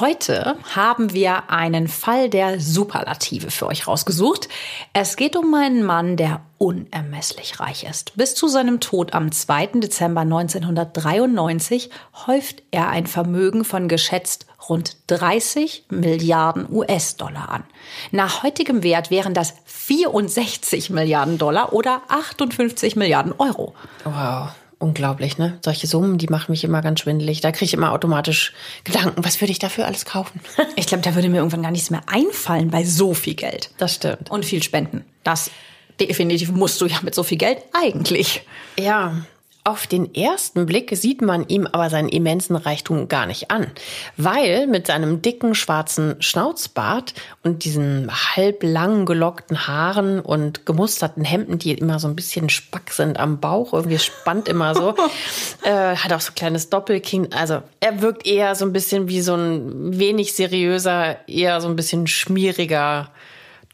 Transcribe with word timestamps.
Heute 0.00 0.56
haben 0.74 1.12
wir 1.12 1.50
einen 1.50 1.86
Fall 1.86 2.30
der 2.30 2.60
Superlative 2.60 3.50
für 3.50 3.66
euch 3.66 3.86
rausgesucht. 3.86 4.48
Es 4.94 5.16
geht 5.16 5.36
um 5.36 5.52
einen 5.52 5.82
Mann, 5.82 6.16
der 6.16 6.40
unermesslich 6.56 7.60
reich 7.60 7.84
ist. 7.84 8.16
Bis 8.16 8.34
zu 8.34 8.48
seinem 8.48 8.80
Tod 8.80 9.12
am 9.12 9.32
2. 9.32 9.66
Dezember 9.80 10.22
1993 10.22 11.90
häuft 12.26 12.62
er 12.70 12.88
ein 12.88 13.06
Vermögen 13.06 13.66
von 13.66 13.86
geschätzt 13.86 14.46
rund 14.66 14.96
30 15.08 15.84
Milliarden 15.90 16.72
US-Dollar 16.72 17.50
an. 17.50 17.64
Nach 18.12 18.42
heutigem 18.42 18.82
Wert 18.82 19.10
wären 19.10 19.34
das 19.34 19.52
64 19.66 20.88
Milliarden 20.88 21.36
Dollar 21.36 21.74
oder 21.74 22.00
58 22.08 22.96
Milliarden 22.96 23.34
Euro. 23.36 23.74
Wow. 24.04 24.52
Unglaublich, 24.82 25.38
ne? 25.38 25.58
Solche 25.64 25.86
Summen, 25.86 26.18
die 26.18 26.26
machen 26.26 26.50
mich 26.50 26.64
immer 26.64 26.82
ganz 26.82 26.98
schwindelig. 26.98 27.40
Da 27.40 27.52
kriege 27.52 27.66
ich 27.66 27.72
immer 27.74 27.92
automatisch 27.92 28.52
Gedanken, 28.82 29.24
was 29.24 29.40
würde 29.40 29.52
ich 29.52 29.60
dafür 29.60 29.86
alles 29.86 30.04
kaufen? 30.04 30.40
ich 30.76 30.88
glaube, 30.88 31.04
da 31.04 31.14
würde 31.14 31.28
mir 31.28 31.36
irgendwann 31.36 31.62
gar 31.62 31.70
nichts 31.70 31.90
mehr 31.90 32.02
einfallen 32.08 32.68
bei 32.68 32.82
so 32.82 33.14
viel 33.14 33.34
Geld. 33.34 33.70
Das 33.78 33.94
stimmt. 33.94 34.28
Und 34.28 34.44
viel 34.44 34.60
Spenden. 34.60 35.04
Das 35.22 35.52
definitiv 36.00 36.50
musst 36.50 36.80
du 36.80 36.86
ja 36.86 36.96
mit 37.02 37.14
so 37.14 37.22
viel 37.22 37.38
Geld 37.38 37.58
eigentlich. 37.72 38.42
Ja, 38.76 39.24
auf 39.64 39.86
den 39.86 40.12
ersten 40.12 40.66
Blick 40.66 40.90
sieht 40.96 41.22
man 41.22 41.46
ihm 41.46 41.68
aber 41.68 41.88
seinen 41.88 42.08
immensen 42.08 42.56
Reichtum 42.56 43.06
gar 43.06 43.26
nicht 43.26 43.52
an, 43.52 43.68
weil 44.16 44.66
mit 44.66 44.88
seinem 44.88 45.22
dicken 45.22 45.54
schwarzen 45.54 46.16
Schnauzbart 46.20 47.14
und 47.44 47.64
diesen 47.64 48.10
halblang 48.10 49.06
gelockten 49.06 49.68
Haaren 49.68 50.18
und 50.18 50.66
gemusterten 50.66 51.24
Hemden, 51.24 51.60
die 51.60 51.70
immer 51.72 52.00
so 52.00 52.08
ein 52.08 52.16
bisschen 52.16 52.48
spack 52.48 52.90
sind 52.90 53.20
am 53.20 53.38
Bauch, 53.38 53.72
irgendwie 53.72 54.00
spannt 54.00 54.48
immer 54.48 54.74
so, 54.74 54.96
äh, 55.62 55.94
hat 55.94 56.12
auch 56.12 56.20
so 56.20 56.32
ein 56.32 56.34
kleines 56.34 56.68
Doppelkinn. 56.68 57.32
Also 57.32 57.62
er 57.78 58.02
wirkt 58.02 58.26
eher 58.26 58.56
so 58.56 58.64
ein 58.64 58.72
bisschen 58.72 59.06
wie 59.06 59.20
so 59.20 59.36
ein 59.36 59.96
wenig 59.96 60.32
seriöser, 60.34 61.28
eher 61.28 61.60
so 61.60 61.68
ein 61.68 61.76
bisschen 61.76 62.08
schmieriger, 62.08 63.10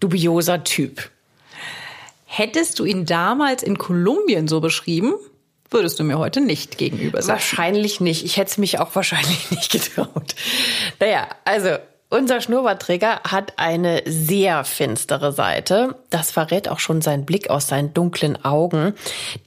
dubioser 0.00 0.64
Typ. 0.64 1.08
Hättest 2.26 2.78
du 2.78 2.84
ihn 2.84 3.06
damals 3.06 3.62
in 3.62 3.78
Kolumbien 3.78 4.48
so 4.48 4.60
beschrieben? 4.60 5.14
Würdest 5.70 5.98
du 5.98 6.04
mir 6.04 6.18
heute 6.18 6.40
nicht 6.40 6.78
gegenüber 6.78 7.20
sagen. 7.22 7.38
Wahrscheinlich 7.38 8.00
nicht. 8.00 8.24
Ich 8.24 8.36
hätte 8.36 8.50
es 8.50 8.58
mich 8.58 8.78
auch 8.78 8.94
wahrscheinlich 8.94 9.50
nicht 9.50 9.70
getraut. 9.70 10.34
Naja, 11.00 11.28
also 11.44 11.76
unser 12.10 12.40
Schnurrbartträger 12.40 13.20
hat 13.24 13.52
eine 13.58 14.02
sehr 14.06 14.64
finstere 14.64 15.30
Seite. 15.32 15.94
Das 16.08 16.30
verrät 16.30 16.68
auch 16.68 16.78
schon 16.78 17.02
sein 17.02 17.26
Blick 17.26 17.50
aus 17.50 17.68
seinen 17.68 17.92
dunklen 17.92 18.42
Augen. 18.44 18.94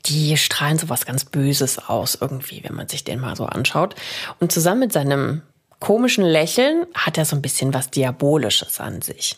Die 0.05 0.37
strahlen 0.37 0.77
so 0.77 0.87
was 0.87 1.07
ganz 1.07 1.25
Böses 1.25 1.79
aus 1.79 2.19
irgendwie, 2.21 2.63
wenn 2.63 2.75
man 2.75 2.87
sich 2.87 3.03
den 3.03 3.19
mal 3.19 3.35
so 3.35 3.45
anschaut. 3.45 3.95
Und 4.39 4.51
zusammen 4.51 4.81
mit 4.81 4.93
seinem 4.93 5.41
komischen 5.79 6.23
Lächeln 6.23 6.85
hat 6.93 7.17
er 7.17 7.25
so 7.25 7.35
ein 7.35 7.41
bisschen 7.41 7.73
was 7.73 7.89
Diabolisches 7.89 8.79
an 8.79 9.01
sich. 9.01 9.37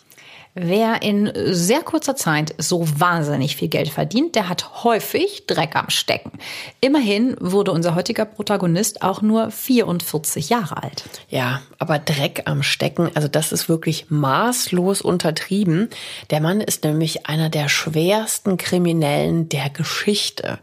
Wer 0.55 1.01
in 1.01 1.31
sehr 1.35 1.81
kurzer 1.81 2.15
Zeit 2.15 2.53
so 2.59 2.85
wahnsinnig 2.99 3.55
viel 3.55 3.69
Geld 3.69 3.89
verdient, 3.89 4.35
der 4.35 4.49
hat 4.49 4.83
häufig 4.83 5.47
Dreck 5.47 5.75
am 5.75 5.89
Stecken. 5.89 6.31
Immerhin 6.79 7.35
wurde 7.39 7.71
unser 7.71 7.95
heutiger 7.95 8.25
Protagonist 8.25 9.01
auch 9.01 9.23
nur 9.23 9.49
44 9.49 10.49
Jahre 10.49 10.83
alt. 10.83 11.05
Ja, 11.29 11.63
aber 11.79 11.97
Dreck 11.97 12.43
am 12.45 12.61
Stecken, 12.61 13.09
also 13.15 13.27
das 13.27 13.51
ist 13.51 13.67
wirklich 13.67 14.11
maßlos 14.11 15.01
untertrieben. 15.01 15.89
Der 16.29 16.39
Mann 16.39 16.61
ist 16.61 16.83
nämlich 16.83 17.25
einer 17.25 17.49
der 17.49 17.67
schwersten 17.67 18.57
Kriminellen 18.57 19.49
der 19.49 19.71
Geschichte. 19.71 20.59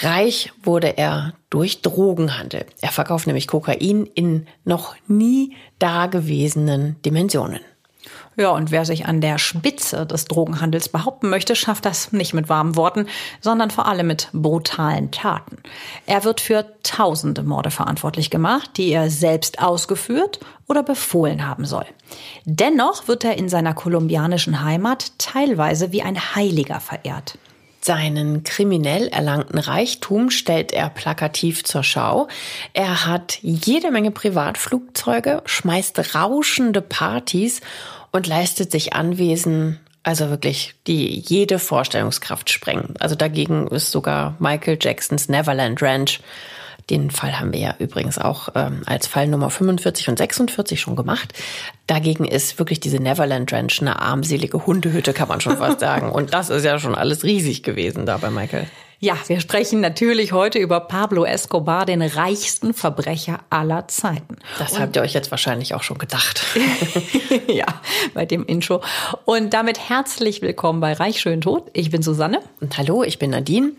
Reich 0.00 0.50
wurde 0.62 0.96
er 0.96 1.34
durch 1.50 1.82
Drogenhandel. 1.82 2.64
Er 2.80 2.90
verkauft 2.90 3.26
nämlich 3.26 3.48
Kokain 3.48 4.06
in 4.06 4.46
noch 4.64 4.96
nie 5.08 5.56
dagewesenen 5.78 6.96
Dimensionen. 7.02 7.60
Ja, 8.38 8.50
und 8.50 8.70
wer 8.70 8.84
sich 8.84 9.06
an 9.06 9.22
der 9.22 9.38
Spitze 9.38 10.04
des 10.04 10.26
Drogenhandels 10.26 10.90
behaupten 10.90 11.30
möchte, 11.30 11.56
schafft 11.56 11.86
das 11.86 12.12
nicht 12.12 12.34
mit 12.34 12.50
warmen 12.50 12.76
Worten, 12.76 13.06
sondern 13.40 13.70
vor 13.70 13.86
allem 13.86 14.08
mit 14.08 14.28
brutalen 14.34 15.10
Taten. 15.10 15.56
Er 16.04 16.22
wird 16.24 16.42
für 16.42 16.66
tausende 16.82 17.42
Morde 17.42 17.70
verantwortlich 17.70 18.28
gemacht, 18.28 18.72
die 18.76 18.90
er 18.90 19.08
selbst 19.08 19.62
ausgeführt 19.62 20.40
oder 20.68 20.82
befohlen 20.82 21.46
haben 21.46 21.64
soll. 21.64 21.86
Dennoch 22.44 23.08
wird 23.08 23.24
er 23.24 23.38
in 23.38 23.48
seiner 23.48 23.72
kolumbianischen 23.72 24.62
Heimat 24.62 25.12
teilweise 25.16 25.92
wie 25.92 26.02
ein 26.02 26.34
Heiliger 26.34 26.80
verehrt. 26.80 27.38
Seinen 27.86 28.42
kriminell 28.42 29.06
erlangten 29.06 29.60
Reichtum 29.60 30.30
stellt 30.30 30.72
er 30.72 30.90
plakativ 30.90 31.62
zur 31.62 31.84
Schau. 31.84 32.26
Er 32.72 33.06
hat 33.06 33.38
jede 33.42 33.92
Menge 33.92 34.10
Privatflugzeuge, 34.10 35.42
schmeißt 35.46 36.16
rauschende 36.16 36.82
Partys 36.82 37.60
und 38.16 38.26
leistet 38.26 38.72
sich 38.72 38.94
Anwesen, 38.94 39.78
also 40.02 40.30
wirklich, 40.30 40.74
die 40.86 41.20
jede 41.20 41.58
Vorstellungskraft 41.58 42.50
sprengen. 42.50 42.94
Also 42.98 43.14
dagegen 43.14 43.68
ist 43.68 43.92
sogar 43.92 44.36
Michael 44.38 44.78
Jacksons 44.80 45.28
Neverland 45.28 45.82
Ranch. 45.82 46.20
Den 46.88 47.10
Fall 47.10 47.38
haben 47.38 47.52
wir 47.52 47.60
ja 47.60 47.74
übrigens 47.78 48.16
auch 48.16 48.48
ähm, 48.54 48.82
als 48.86 49.08
Fall 49.08 49.26
Nummer 49.26 49.50
45 49.50 50.08
und 50.08 50.18
46 50.18 50.80
schon 50.80 50.94
gemacht. 50.94 51.34
Dagegen 51.88 52.24
ist 52.24 52.58
wirklich 52.58 52.78
diese 52.78 52.98
Neverland 52.98 53.52
Ranch 53.52 53.80
eine 53.80 54.00
armselige 54.00 54.64
Hundehütte, 54.66 55.12
kann 55.12 55.28
man 55.28 55.40
schon 55.40 55.56
fast 55.56 55.80
sagen. 55.80 56.10
Und 56.10 56.32
das 56.32 56.48
ist 56.48 56.64
ja 56.64 56.78
schon 56.78 56.94
alles 56.94 57.24
riesig 57.24 57.64
gewesen 57.64 58.06
da 58.06 58.16
bei 58.18 58.30
Michael. 58.30 58.66
Ja, 58.98 59.18
wir 59.26 59.40
sprechen 59.40 59.82
natürlich 59.82 60.32
heute 60.32 60.58
über 60.58 60.80
Pablo 60.80 61.26
Escobar, 61.26 61.84
den 61.84 62.00
reichsten 62.00 62.72
Verbrecher 62.72 63.40
aller 63.50 63.88
Zeiten. 63.88 64.36
Das 64.58 64.72
Und 64.72 64.80
habt 64.80 64.96
ihr 64.96 65.02
euch 65.02 65.12
jetzt 65.12 65.30
wahrscheinlich 65.30 65.74
auch 65.74 65.82
schon 65.82 65.98
gedacht. 65.98 66.40
ja, 67.46 67.66
bei 68.14 68.24
dem 68.24 68.46
Intro. 68.46 68.82
Und 69.26 69.52
damit 69.52 69.90
herzlich 69.90 70.40
willkommen 70.40 70.80
bei 70.80 70.94
Reich 70.94 71.20
schön 71.20 71.42
tot. 71.42 71.68
Ich 71.74 71.90
bin 71.90 72.02
Susanne. 72.02 72.40
Und 72.62 72.78
hallo, 72.78 73.02
ich 73.02 73.18
bin 73.18 73.30
Nadine. 73.30 73.72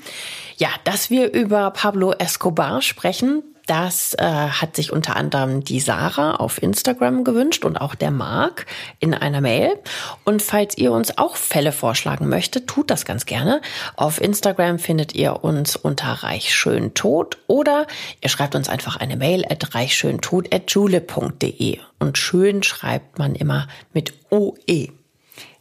Ja, 0.58 0.70
dass 0.84 1.10
wir 1.10 1.34
über 1.34 1.72
Pablo 1.72 2.12
Escobar 2.12 2.84
sprechen, 2.84 3.42
das 3.68 4.16
äh, 4.16 4.24
hat 4.24 4.76
sich 4.76 4.92
unter 4.92 5.16
anderem 5.16 5.64
die 5.64 5.80
Sarah 5.80 6.38
auf 6.38 6.64
Instagram 6.64 7.24
gewünscht 7.24 7.64
und 7.66 7.78
auch 7.78 7.94
der 7.96 8.12
Marc 8.12 8.66
in 9.00 9.14
einer 9.14 9.40
Mail. 9.42 9.78
Und 10.24 10.42
falls 10.42 10.76
ihr 10.78 10.92
uns 10.92 11.16
auch 11.18 11.36
Fälle 11.36 11.72
vorschlagen 11.72 12.30
möchtet, 12.30 12.68
tut 12.68 12.90
das 12.90 13.06
ganz 13.06 13.26
gerne. 13.26 13.62
Auf 13.96 14.20
Instagram 14.22 14.80
findet 14.80 15.14
ihr 15.14 15.44
uns 15.44 15.76
unter 15.76 16.08
reichschöntod 16.08 17.38
oder 17.48 17.86
ihr 18.22 18.30
schreibt 18.30 18.56
uns 18.56 18.70
einfach 18.70 18.96
eine 18.96 19.18
Mail 19.18 19.44
at 19.50 19.76
reichschöntod.jule.de. 19.76 21.80
Und 22.00 22.18
schön 22.18 22.64
schreibt 22.64 23.20
man 23.20 23.36
immer 23.36 23.68
mit 23.94 24.14
OE. 24.30 24.88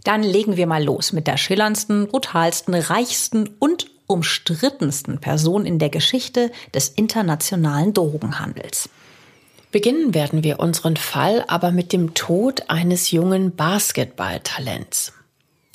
Dann 0.05 0.23
legen 0.23 0.57
wir 0.57 0.69
mal 0.69 0.85
los 0.85 1.13
mit 1.13 1.27
der 1.27 1.37
schillerndsten, 1.37 2.07
brutalsten, 2.07 2.75
reichsten 2.75 3.51
und 3.59 3.89
umstrittensten 4.07 5.19
Person 5.19 5.67
in 5.67 5.79
der 5.79 5.91
Geschichte 5.91 6.51
des 6.75 6.89
internationalen 6.89 7.93
Drogenhandels. 7.95 8.89
Beginnen 9.73 10.15
werden 10.15 10.43
wir 10.45 10.61
unseren 10.61 10.97
Fall 10.97 11.45
aber 11.49 11.71
mit 11.71 11.93
dem 11.93 12.15
Tod 12.15 12.71
eines 12.71 13.11
jungen 13.11 13.55
Basketballtalents. 13.55 15.13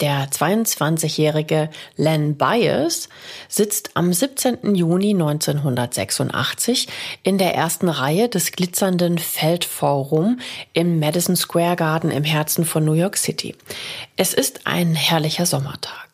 Der 0.01 0.27
22-jährige 0.31 1.69
Len 1.95 2.35
Byers 2.35 3.07
sitzt 3.47 3.91
am 3.93 4.11
17. 4.11 4.73
Juni 4.73 5.11
1986 5.11 6.87
in 7.21 7.37
der 7.37 7.53
ersten 7.53 7.87
Reihe 7.87 8.27
des 8.27 8.51
glitzernden 8.51 9.19
Feldforum 9.19 10.39
im 10.73 10.99
Madison 10.99 11.35
Square 11.35 11.75
Garden 11.75 12.09
im 12.09 12.23
Herzen 12.23 12.65
von 12.65 12.83
New 12.83 12.93
York 12.93 13.15
City. 13.15 13.55
Es 14.17 14.33
ist 14.33 14.65
ein 14.65 14.95
herrlicher 14.95 15.45
Sommertag. 15.45 16.10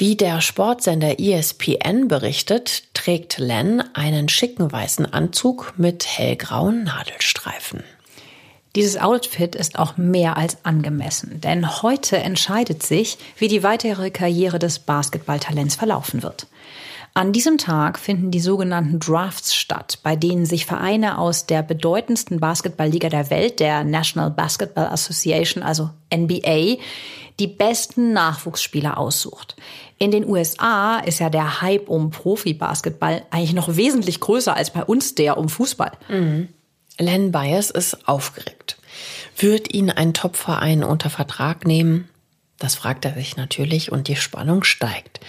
Wie 0.00 0.16
der 0.16 0.40
Sportsender 0.40 1.20
ESPN 1.20 2.08
berichtet, 2.08 2.84
trägt 2.94 3.36
Len 3.36 3.84
einen 3.92 4.30
schicken 4.30 4.72
weißen 4.72 5.12
Anzug 5.12 5.74
mit 5.76 6.06
hellgrauen 6.06 6.84
Nadelstreifen. 6.84 7.84
Dieses 8.74 8.96
Outfit 8.98 9.54
ist 9.54 9.78
auch 9.78 9.98
mehr 9.98 10.38
als 10.38 10.64
angemessen, 10.64 11.42
denn 11.42 11.82
heute 11.82 12.16
entscheidet 12.16 12.82
sich, 12.82 13.18
wie 13.36 13.48
die 13.48 13.62
weitere 13.62 14.10
Karriere 14.10 14.58
des 14.58 14.78
Basketballtalents 14.78 15.74
verlaufen 15.74 16.22
wird. 16.22 16.46
An 17.12 17.34
diesem 17.34 17.58
Tag 17.58 17.98
finden 17.98 18.30
die 18.30 18.40
sogenannten 18.40 19.00
Drafts 19.00 19.54
statt, 19.54 19.98
bei 20.02 20.16
denen 20.16 20.46
sich 20.46 20.64
Vereine 20.64 21.18
aus 21.18 21.44
der 21.44 21.62
bedeutendsten 21.62 22.40
Basketballliga 22.40 23.10
der 23.10 23.28
Welt, 23.28 23.60
der 23.60 23.84
National 23.84 24.30
Basketball 24.30 24.86
Association, 24.86 25.62
also 25.62 25.90
NBA, 26.14 26.78
die 27.40 27.46
besten 27.48 28.12
Nachwuchsspieler 28.12 28.98
aussucht. 28.98 29.56
In 30.02 30.10
den 30.10 30.26
USA 30.26 30.98
ist 31.00 31.18
ja 31.20 31.28
der 31.28 31.60
Hype 31.60 31.90
um 31.90 32.10
Profi-Basketball 32.10 33.22
eigentlich 33.30 33.52
noch 33.52 33.76
wesentlich 33.76 34.18
größer 34.18 34.56
als 34.56 34.70
bei 34.70 34.82
uns 34.82 35.14
der 35.14 35.36
um 35.36 35.50
Fußball. 35.50 35.92
Mhm. 36.08 36.48
Len 36.98 37.30
Bias 37.30 37.70
ist 37.70 38.08
aufgeregt. 38.08 38.78
Wird 39.36 39.74
ihn 39.74 39.90
ein 39.90 40.14
Topverein 40.14 40.84
unter 40.84 41.10
Vertrag 41.10 41.66
nehmen? 41.66 42.08
Das 42.58 42.76
fragt 42.76 43.04
er 43.04 43.12
sich 43.12 43.36
natürlich 43.36 43.92
und 43.92 44.08
die 44.08 44.16
Spannung 44.16 44.64
steigt. 44.64 45.20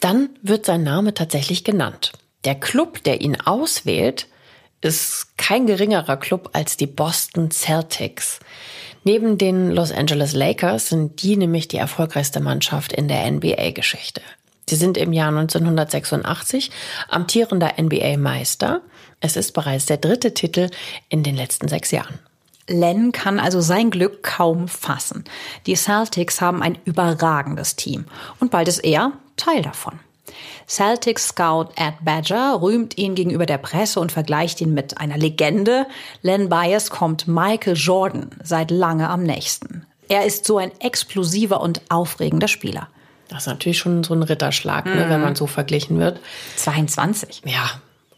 Dann 0.00 0.30
wird 0.40 0.64
sein 0.64 0.82
Name 0.82 1.12
tatsächlich 1.12 1.62
genannt. 1.62 2.12
Der 2.46 2.54
Club, 2.54 3.02
der 3.04 3.20
ihn 3.20 3.38
auswählt, 3.38 4.26
ist 4.80 5.36
kein 5.36 5.66
geringerer 5.66 6.16
Club 6.16 6.50
als 6.54 6.78
die 6.78 6.86
Boston 6.86 7.50
Celtics. 7.50 8.40
Neben 9.04 9.38
den 9.38 9.70
Los 9.70 9.92
Angeles 9.92 10.34
Lakers 10.34 10.88
sind 10.88 11.22
die 11.22 11.36
nämlich 11.36 11.68
die 11.68 11.78
erfolgreichste 11.78 12.40
Mannschaft 12.40 12.92
in 12.92 13.08
der 13.08 13.30
NBA-Geschichte. 13.30 14.20
Sie 14.68 14.76
sind 14.76 14.98
im 14.98 15.12
Jahr 15.12 15.28
1986 15.28 16.70
amtierender 17.08 17.74
NBA-Meister. 17.80 18.82
Es 19.20 19.36
ist 19.36 19.52
bereits 19.52 19.86
der 19.86 19.96
dritte 19.96 20.34
Titel 20.34 20.68
in 21.08 21.22
den 21.22 21.36
letzten 21.36 21.68
sechs 21.68 21.90
Jahren. 21.90 22.18
Len 22.68 23.12
kann 23.12 23.40
also 23.40 23.62
sein 23.62 23.90
Glück 23.90 24.22
kaum 24.22 24.68
fassen. 24.68 25.24
Die 25.66 25.74
Celtics 25.74 26.42
haben 26.42 26.62
ein 26.62 26.76
überragendes 26.84 27.76
Team. 27.76 28.04
Und 28.40 28.50
bald 28.50 28.68
ist 28.68 28.80
er 28.80 29.12
Teil 29.36 29.62
davon. 29.62 29.98
Celtics 30.66 31.28
Scout 31.28 31.68
Ed 31.76 31.94
Badger 32.02 32.60
rühmt 32.60 32.98
ihn 32.98 33.14
gegenüber 33.14 33.46
der 33.46 33.58
Presse 33.58 34.00
und 34.00 34.12
vergleicht 34.12 34.60
ihn 34.60 34.74
mit 34.74 34.98
einer 34.98 35.16
Legende. 35.16 35.86
Len 36.22 36.48
Bias 36.48 36.90
kommt 36.90 37.26
Michael 37.28 37.76
Jordan 37.76 38.30
seit 38.42 38.70
lange 38.70 39.08
am 39.08 39.22
nächsten. 39.22 39.86
Er 40.08 40.24
ist 40.24 40.46
so 40.46 40.58
ein 40.58 40.72
explosiver 40.80 41.60
und 41.60 41.82
aufregender 41.88 42.48
Spieler. 42.48 42.88
Das 43.28 43.42
ist 43.42 43.46
natürlich 43.46 43.78
schon 43.78 44.04
so 44.04 44.14
ein 44.14 44.22
Ritterschlag, 44.22 44.86
ne, 44.86 45.06
wenn 45.08 45.20
man 45.20 45.34
so 45.34 45.46
verglichen 45.46 45.98
wird. 45.98 46.18
22. 46.56 47.42
Ja, 47.44 47.70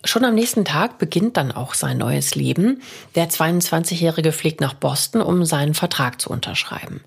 Schon 0.03 0.25
am 0.25 0.35
nächsten 0.35 0.65
Tag 0.65 0.97
beginnt 0.97 1.37
dann 1.37 1.53
auch 1.53 1.75
sein 1.75 1.99
neues 1.99 2.35
Leben. 2.35 2.81
Der 3.17 3.29
22-Jährige 3.29 4.33
fliegt 4.33 4.63
nach 4.63 4.73
Boston, 4.73 5.21
um 5.21 5.45
seinen 5.45 5.75
Vertrag 5.75 6.23
zu 6.23 6.31
unterschreiben. 6.31 7.03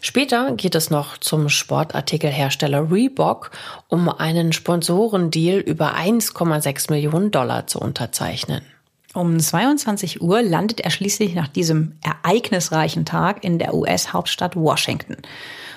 Später 0.00 0.52
geht 0.52 0.74
es 0.74 0.88
noch 0.88 1.18
zum 1.18 1.50
Sportartikelhersteller 1.50 2.90
Reebok, 2.90 3.50
um 3.88 4.08
einen 4.08 4.54
Sponsorendeal 4.54 5.58
über 5.58 5.94
1,6 5.94 6.90
Millionen 6.90 7.30
Dollar 7.30 7.66
zu 7.66 7.80
unterzeichnen. 7.80 8.62
Um 9.12 9.38
22 9.38 10.22
Uhr 10.22 10.40
landet 10.40 10.80
er 10.80 10.90
schließlich 10.90 11.34
nach 11.34 11.48
diesem 11.48 11.98
ereignisreichen 12.02 13.04
Tag 13.04 13.44
in 13.44 13.58
der 13.58 13.74
US-Hauptstadt 13.74 14.56
Washington. 14.56 15.16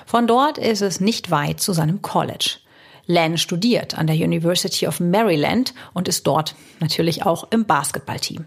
Von 0.06 0.26
dort 0.26 0.56
ist 0.56 0.80
es 0.80 1.00
nicht 1.00 1.30
weit 1.30 1.60
zu 1.60 1.74
seinem 1.74 2.00
College. 2.00 2.61
Len 3.06 3.38
studiert 3.38 3.96
an 3.98 4.06
der 4.06 4.16
University 4.16 4.86
of 4.86 5.00
Maryland 5.00 5.74
und 5.92 6.08
ist 6.08 6.26
dort 6.26 6.54
natürlich 6.80 7.24
auch 7.26 7.48
im 7.50 7.64
Basketballteam. 7.64 8.44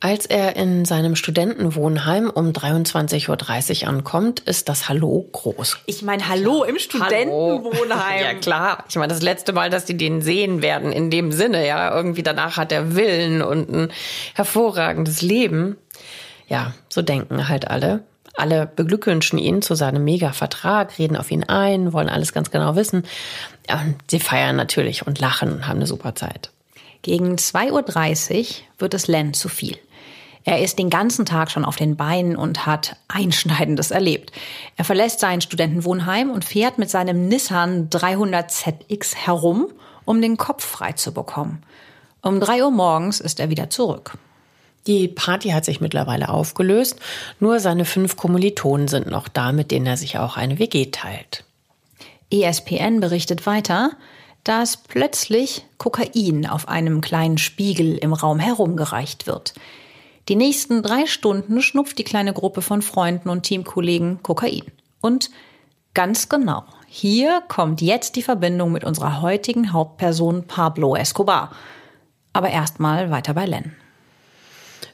Als 0.00 0.26
er 0.26 0.54
in 0.54 0.84
seinem 0.84 1.16
Studentenwohnheim 1.16 2.30
um 2.30 2.52
23.30 2.52 3.82
Uhr 3.82 3.88
ankommt, 3.88 4.38
ist 4.40 4.68
das 4.68 4.88
Hallo 4.88 5.28
groß. 5.32 5.78
Ich 5.86 6.02
meine, 6.02 6.28
Hallo 6.28 6.62
im 6.62 6.78
Studentenwohnheim. 6.78 8.22
Ja, 8.22 8.34
klar. 8.34 8.84
Ich 8.88 8.94
meine, 8.94 9.12
das 9.12 9.22
letzte 9.22 9.52
Mal, 9.52 9.70
dass 9.70 9.86
die 9.86 9.96
den 9.96 10.22
sehen 10.22 10.62
werden, 10.62 10.92
in 10.92 11.10
dem 11.10 11.32
Sinne, 11.32 11.66
ja. 11.66 11.92
Irgendwie 11.92 12.22
danach 12.22 12.56
hat 12.56 12.70
er 12.70 12.94
Willen 12.94 13.42
und 13.42 13.68
ein 13.68 13.92
hervorragendes 14.34 15.20
Leben. 15.20 15.76
Ja, 16.46 16.74
so 16.88 17.02
denken 17.02 17.48
halt 17.48 17.68
alle. 17.68 18.04
Alle 18.36 18.66
beglückwünschen 18.66 19.36
ihn 19.36 19.62
zu 19.62 19.74
seinem 19.74 20.04
Mega-Vertrag, 20.04 20.96
reden 21.00 21.16
auf 21.16 21.32
ihn 21.32 21.42
ein, 21.42 21.92
wollen 21.92 22.08
alles 22.08 22.32
ganz 22.32 22.52
genau 22.52 22.76
wissen. 22.76 23.02
Und 23.70 23.96
sie 24.10 24.20
feiern 24.20 24.56
natürlich 24.56 25.06
und 25.06 25.18
lachen 25.18 25.52
und 25.52 25.66
haben 25.66 25.76
eine 25.76 25.86
super 25.86 26.14
Zeit. 26.14 26.50
Gegen 27.02 27.36
2.30 27.36 28.38
Uhr 28.40 28.46
wird 28.78 28.94
es 28.94 29.06
Len 29.06 29.34
zu 29.34 29.48
viel. 29.48 29.78
Er 30.44 30.62
ist 30.62 30.78
den 30.78 30.88
ganzen 30.88 31.26
Tag 31.26 31.50
schon 31.50 31.64
auf 31.64 31.76
den 31.76 31.96
Beinen 31.96 32.34
und 32.36 32.64
hat 32.64 32.96
Einschneidendes 33.08 33.90
erlebt. 33.90 34.32
Er 34.76 34.84
verlässt 34.84 35.20
sein 35.20 35.40
Studentenwohnheim 35.40 36.30
und 36.30 36.44
fährt 36.44 36.78
mit 36.78 36.88
seinem 36.88 37.28
Nissan 37.28 37.90
300ZX 37.90 39.14
herum, 39.14 39.68
um 40.06 40.22
den 40.22 40.38
Kopf 40.38 40.64
frei 40.64 40.92
zu 40.92 41.12
bekommen. 41.12 41.62
Um 42.22 42.40
3 42.40 42.64
Uhr 42.64 42.70
morgens 42.70 43.20
ist 43.20 43.40
er 43.40 43.50
wieder 43.50 43.68
zurück. 43.68 44.16
Die 44.86 45.06
Party 45.06 45.50
hat 45.50 45.66
sich 45.66 45.82
mittlerweile 45.82 46.30
aufgelöst, 46.30 46.98
nur 47.40 47.60
seine 47.60 47.84
fünf 47.84 48.16
Kommilitonen 48.16 48.88
sind 48.88 49.06
noch 49.06 49.28
da, 49.28 49.52
mit 49.52 49.70
denen 49.70 49.86
er 49.86 49.98
sich 49.98 50.18
auch 50.18 50.38
eine 50.38 50.58
WG 50.58 50.86
teilt. 50.86 51.44
ESPN 52.30 53.00
berichtet 53.00 53.46
weiter, 53.46 53.92
dass 54.44 54.76
plötzlich 54.76 55.66
Kokain 55.78 56.46
auf 56.46 56.68
einem 56.68 57.00
kleinen 57.00 57.38
Spiegel 57.38 57.96
im 57.98 58.12
Raum 58.12 58.38
herumgereicht 58.38 59.26
wird. 59.26 59.54
Die 60.28 60.36
nächsten 60.36 60.82
drei 60.82 61.06
Stunden 61.06 61.62
schnupft 61.62 61.98
die 61.98 62.04
kleine 62.04 62.32
Gruppe 62.32 62.62
von 62.62 62.82
Freunden 62.82 63.28
und 63.30 63.42
Teamkollegen 63.42 64.22
Kokain. 64.22 64.64
Und 65.00 65.30
ganz 65.94 66.28
genau, 66.28 66.64
hier 66.86 67.42
kommt 67.48 67.80
jetzt 67.80 68.16
die 68.16 68.22
Verbindung 68.22 68.72
mit 68.72 68.84
unserer 68.84 69.22
heutigen 69.22 69.72
Hauptperson 69.72 70.46
Pablo 70.46 70.96
Escobar. 70.96 71.52
Aber 72.32 72.50
erstmal 72.50 73.10
weiter 73.10 73.34
bei 73.34 73.46
Len. 73.46 73.74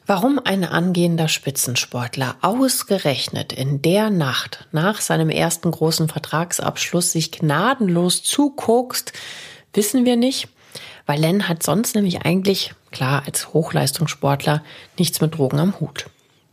Warum 0.06 0.38
ein 0.38 0.64
angehender 0.64 1.28
Spitzensportler 1.28 2.36
ausgerechnet 2.42 3.54
in 3.54 3.80
der 3.80 4.10
Nacht 4.10 4.68
nach 4.70 5.00
seinem 5.00 5.30
ersten 5.30 5.70
großen 5.70 6.08
Vertragsabschluss 6.08 7.12
sich 7.12 7.32
gnadenlos 7.32 8.22
zuguckst, 8.22 9.14
wissen 9.72 10.04
wir 10.04 10.16
nicht, 10.16 10.48
weil 11.06 11.20
Len 11.20 11.48
hat 11.48 11.62
sonst 11.62 11.94
nämlich 11.94 12.20
eigentlich, 12.26 12.74
klar, 12.90 13.22
als 13.24 13.54
Hochleistungssportler 13.54 14.62
nichts 14.98 15.22
mit 15.22 15.38
Drogen 15.38 15.58
am 15.58 15.80
Hut. 15.80 16.04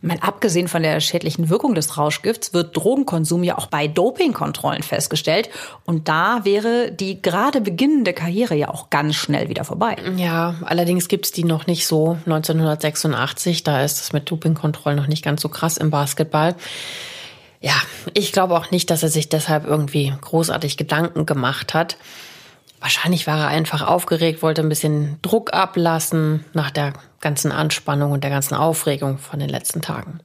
Mal 0.04 0.18
abgesehen 0.20 0.66
von 0.66 0.82
der 0.82 0.98
schädlichen 0.98 1.48
Wirkung 1.48 1.76
des 1.76 1.96
Rauschgifts 1.96 2.52
wird 2.52 2.76
Drogenkonsum 2.76 3.44
ja 3.44 3.56
auch 3.56 3.66
bei 3.66 3.86
Dopingkontrollen 3.86 4.82
festgestellt. 4.82 5.48
Und 5.84 6.08
da 6.08 6.44
wäre 6.44 6.90
die 6.90 7.22
gerade 7.22 7.60
beginnende 7.60 8.12
Karriere 8.12 8.56
ja 8.56 8.68
auch 8.68 8.90
ganz 8.90 9.14
schnell 9.14 9.48
wieder 9.48 9.64
vorbei. 9.64 9.96
Ja, 10.16 10.56
allerdings 10.64 11.06
gibt's 11.06 11.30
die 11.30 11.44
noch 11.44 11.68
nicht 11.68 11.86
so 11.86 12.18
1986. 12.26 13.62
Da 13.62 13.84
ist 13.84 14.00
es 14.00 14.12
mit 14.12 14.28
Dopingkontrollen 14.28 14.98
noch 14.98 15.06
nicht 15.06 15.24
ganz 15.24 15.40
so 15.40 15.48
krass 15.48 15.76
im 15.76 15.90
Basketball. 15.90 16.56
Ja, 17.60 17.74
ich 18.12 18.32
glaube 18.32 18.56
auch 18.56 18.72
nicht, 18.72 18.90
dass 18.90 19.04
er 19.04 19.08
sich 19.08 19.28
deshalb 19.28 19.64
irgendwie 19.64 20.12
großartig 20.20 20.76
Gedanken 20.76 21.26
gemacht 21.26 21.74
hat. 21.74 21.96
Wahrscheinlich 22.82 23.28
war 23.28 23.38
er 23.38 23.46
einfach 23.46 23.86
aufgeregt, 23.86 24.42
wollte 24.42 24.60
ein 24.60 24.68
bisschen 24.68 25.18
Druck 25.22 25.54
ablassen 25.54 26.44
nach 26.52 26.72
der 26.72 26.94
ganzen 27.20 27.52
Anspannung 27.52 28.10
und 28.10 28.24
der 28.24 28.30
ganzen 28.30 28.56
Aufregung 28.56 29.18
von 29.18 29.38
den 29.38 29.48
letzten 29.48 29.82
Tagen. 29.82 30.18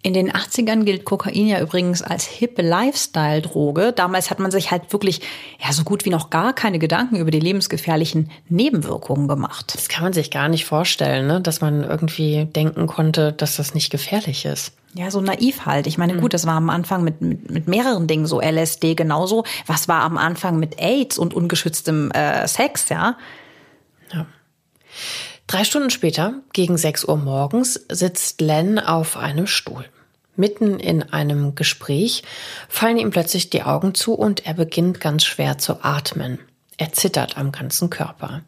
In 0.00 0.14
den 0.14 0.32
80ern 0.32 0.84
gilt 0.84 1.04
Kokain 1.04 1.46
ja 1.46 1.60
übrigens 1.60 2.02
als 2.02 2.24
hippe 2.24 2.62
Lifestyle-Droge. 2.62 3.92
Damals 3.92 4.30
hat 4.30 4.38
man 4.38 4.50
sich 4.50 4.70
halt 4.70 4.90
wirklich 4.94 5.20
ja 5.62 5.70
so 5.72 5.84
gut 5.84 6.06
wie 6.06 6.10
noch 6.10 6.30
gar 6.30 6.54
keine 6.54 6.78
Gedanken 6.78 7.16
über 7.16 7.30
die 7.30 7.38
lebensgefährlichen 7.38 8.30
Nebenwirkungen 8.48 9.28
gemacht. 9.28 9.74
Das 9.76 9.88
kann 9.88 10.02
man 10.02 10.14
sich 10.14 10.30
gar 10.30 10.48
nicht 10.48 10.64
vorstellen, 10.64 11.26
ne? 11.26 11.42
dass 11.42 11.60
man 11.60 11.84
irgendwie 11.84 12.46
denken 12.46 12.86
konnte, 12.86 13.34
dass 13.34 13.56
das 13.56 13.74
nicht 13.74 13.90
gefährlich 13.90 14.46
ist. 14.46 14.72
Ja, 14.94 15.10
so 15.10 15.20
naiv 15.20 15.64
halt. 15.64 15.86
Ich 15.86 15.96
meine, 15.96 16.18
gut, 16.18 16.34
das 16.34 16.46
war 16.46 16.54
am 16.54 16.68
Anfang 16.68 17.02
mit, 17.02 17.22
mit, 17.22 17.50
mit 17.50 17.66
mehreren 17.66 18.06
Dingen 18.06 18.26
so. 18.26 18.40
LSD 18.42 18.94
genauso. 18.94 19.44
Was 19.66 19.88
war 19.88 20.02
am 20.02 20.18
Anfang 20.18 20.58
mit 20.58 20.78
AIDS 20.78 21.16
und 21.16 21.32
ungeschütztem 21.32 22.10
äh, 22.10 22.46
Sex, 22.46 22.90
ja? 22.90 23.16
Ja. 24.12 24.26
Drei 25.46 25.64
Stunden 25.64 25.90
später, 25.90 26.34
gegen 26.52 26.76
6 26.76 27.06
Uhr 27.06 27.16
morgens, 27.16 27.80
sitzt 27.90 28.42
Len 28.42 28.78
auf 28.78 29.16
einem 29.16 29.46
Stuhl. 29.46 29.86
Mitten 30.36 30.78
in 30.78 31.02
einem 31.02 31.54
Gespräch 31.54 32.22
fallen 32.68 32.98
ihm 32.98 33.10
plötzlich 33.10 33.50
die 33.50 33.62
Augen 33.62 33.94
zu 33.94 34.14
und 34.14 34.46
er 34.46 34.54
beginnt 34.54 35.00
ganz 35.00 35.24
schwer 35.24 35.58
zu 35.58 35.84
atmen. 35.84 36.38
Er 36.76 36.92
zittert 36.92 37.36
am 37.36 37.52
ganzen 37.52 37.90
Körper. 37.90 38.42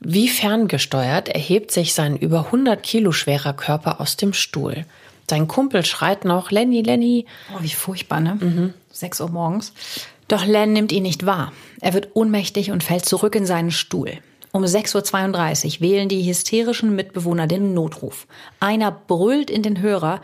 Wie 0.00 0.28
ferngesteuert 0.28 1.28
erhebt 1.28 1.70
sich 1.70 1.94
sein 1.94 2.16
über 2.16 2.46
100 2.46 2.82
Kilo 2.82 3.12
schwerer 3.12 3.54
Körper 3.54 4.00
aus 4.00 4.16
dem 4.16 4.32
Stuhl. 4.32 4.84
Sein 5.32 5.48
Kumpel 5.48 5.82
schreit 5.82 6.26
noch, 6.26 6.50
Lenny, 6.50 6.82
Lenny. 6.82 7.24
Oh, 7.56 7.62
wie 7.62 7.70
furchtbar, 7.70 8.20
ne? 8.20 8.36
Mhm. 8.38 8.74
6 8.90 9.22
Uhr 9.22 9.30
morgens. 9.30 9.72
Doch 10.28 10.44
Len 10.44 10.74
nimmt 10.74 10.92
ihn 10.92 11.04
nicht 11.04 11.24
wahr. 11.24 11.54
Er 11.80 11.94
wird 11.94 12.10
ohnmächtig 12.12 12.70
und 12.70 12.84
fällt 12.84 13.06
zurück 13.06 13.34
in 13.34 13.46
seinen 13.46 13.70
Stuhl. 13.70 14.18
Um 14.52 14.62
6.32 14.62 15.76
Uhr 15.76 15.80
wählen 15.80 16.10
die 16.10 16.22
hysterischen 16.22 16.94
Mitbewohner 16.94 17.46
den 17.46 17.72
Notruf. 17.72 18.26
Einer 18.60 18.92
brüllt 18.92 19.48
in 19.48 19.62
den 19.62 19.80
Hörer, 19.80 20.20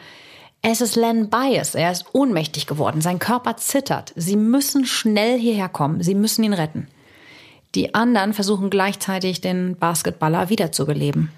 Es 0.60 0.82
ist 0.82 0.94
Len 0.94 1.30
Bias. 1.30 1.74
Er 1.74 1.90
ist 1.90 2.04
ohnmächtig 2.12 2.66
geworden. 2.66 3.00
Sein 3.00 3.18
Körper 3.18 3.56
zittert. 3.56 4.12
Sie 4.14 4.36
müssen 4.36 4.84
schnell 4.84 5.38
hierher 5.38 5.70
kommen. 5.70 6.02
Sie 6.02 6.14
müssen 6.14 6.44
ihn 6.44 6.52
retten. 6.52 6.86
Die 7.74 7.94
anderen 7.94 8.34
versuchen 8.34 8.68
gleichzeitig, 8.68 9.40
den 9.40 9.74
Basketballer 9.74 10.50
wiederzubeleben. 10.50 11.30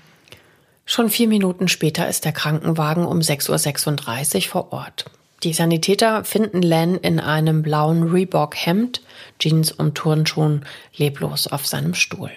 Schon 0.92 1.08
vier 1.08 1.28
Minuten 1.28 1.68
später 1.68 2.08
ist 2.08 2.24
der 2.24 2.32
Krankenwagen 2.32 3.06
um 3.06 3.20
6.36 3.20 4.34
Uhr 4.34 4.42
vor 4.42 4.72
Ort. 4.72 5.04
Die 5.44 5.52
Sanitäter 5.52 6.24
finden 6.24 6.62
Len 6.62 6.96
in 6.96 7.20
einem 7.20 7.62
blauen 7.62 8.10
Reebok-Hemd, 8.10 9.00
Jeans 9.38 9.70
und 9.70 9.94
Turnschuhen 9.94 10.64
leblos 10.96 11.46
auf 11.46 11.64
seinem 11.64 11.94
Stuhl. 11.94 12.32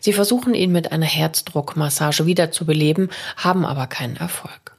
Sie 0.00 0.12
versuchen 0.12 0.52
ihn 0.52 0.70
mit 0.70 0.92
einer 0.92 1.06
Herzdruckmassage 1.06 2.26
wiederzubeleben, 2.26 3.08
haben 3.38 3.64
aber 3.64 3.86
keinen 3.86 4.16
Erfolg. 4.16 4.76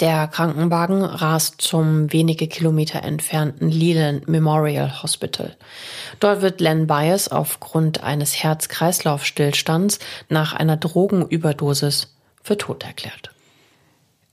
Der 0.00 0.28
Krankenwagen 0.28 1.02
rast 1.02 1.62
zum 1.62 2.12
wenige 2.12 2.48
Kilometer 2.48 3.02
entfernten 3.02 3.70
Leland 3.70 4.28
Memorial 4.28 5.02
Hospital. 5.02 5.56
Dort 6.20 6.42
wird 6.42 6.60
Len 6.60 6.86
Bias 6.86 7.28
aufgrund 7.28 8.02
eines 8.02 8.42
Herz-Kreislauf-Stillstands 8.42 10.00
nach 10.28 10.52
einer 10.52 10.76
Drogenüberdosis 10.76 12.08
für 12.42 12.58
tot 12.58 12.84
erklärt. 12.84 13.30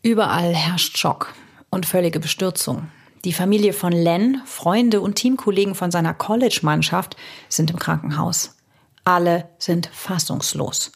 Überall 0.01 0.55
herrscht 0.55 0.97
Schock 0.97 1.33
und 1.69 1.85
völlige 1.85 2.19
Bestürzung. 2.19 2.89
Die 3.25 3.33
Familie 3.33 3.73
von 3.73 3.91
Len, 3.91 4.41
Freunde 4.45 5.01
und 5.01 5.15
Teamkollegen 5.15 5.75
von 5.75 5.91
seiner 5.91 6.13
College-Mannschaft 6.13 7.17
sind 7.49 7.69
im 7.69 7.77
Krankenhaus. 7.77 8.55
Alle 9.03 9.49
sind 9.57 9.89
fassungslos. 9.91 10.91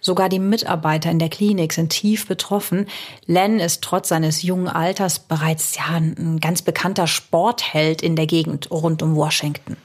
Sogar 0.00 0.30
die 0.30 0.38
Mitarbeiter 0.38 1.10
in 1.10 1.18
der 1.18 1.28
Klinik 1.28 1.74
sind 1.74 1.90
tief 1.90 2.26
betroffen. 2.26 2.86
Len 3.26 3.60
ist 3.60 3.82
trotz 3.82 4.08
seines 4.08 4.42
jungen 4.42 4.68
Alters 4.68 5.18
bereits 5.18 5.76
ja, 5.76 5.94
ein 5.94 6.40
ganz 6.40 6.62
bekannter 6.62 7.06
Sportheld 7.06 8.00
in 8.00 8.16
der 8.16 8.26
Gegend 8.26 8.70
rund 8.70 9.02
um 9.02 9.14
Washington. 9.14 9.76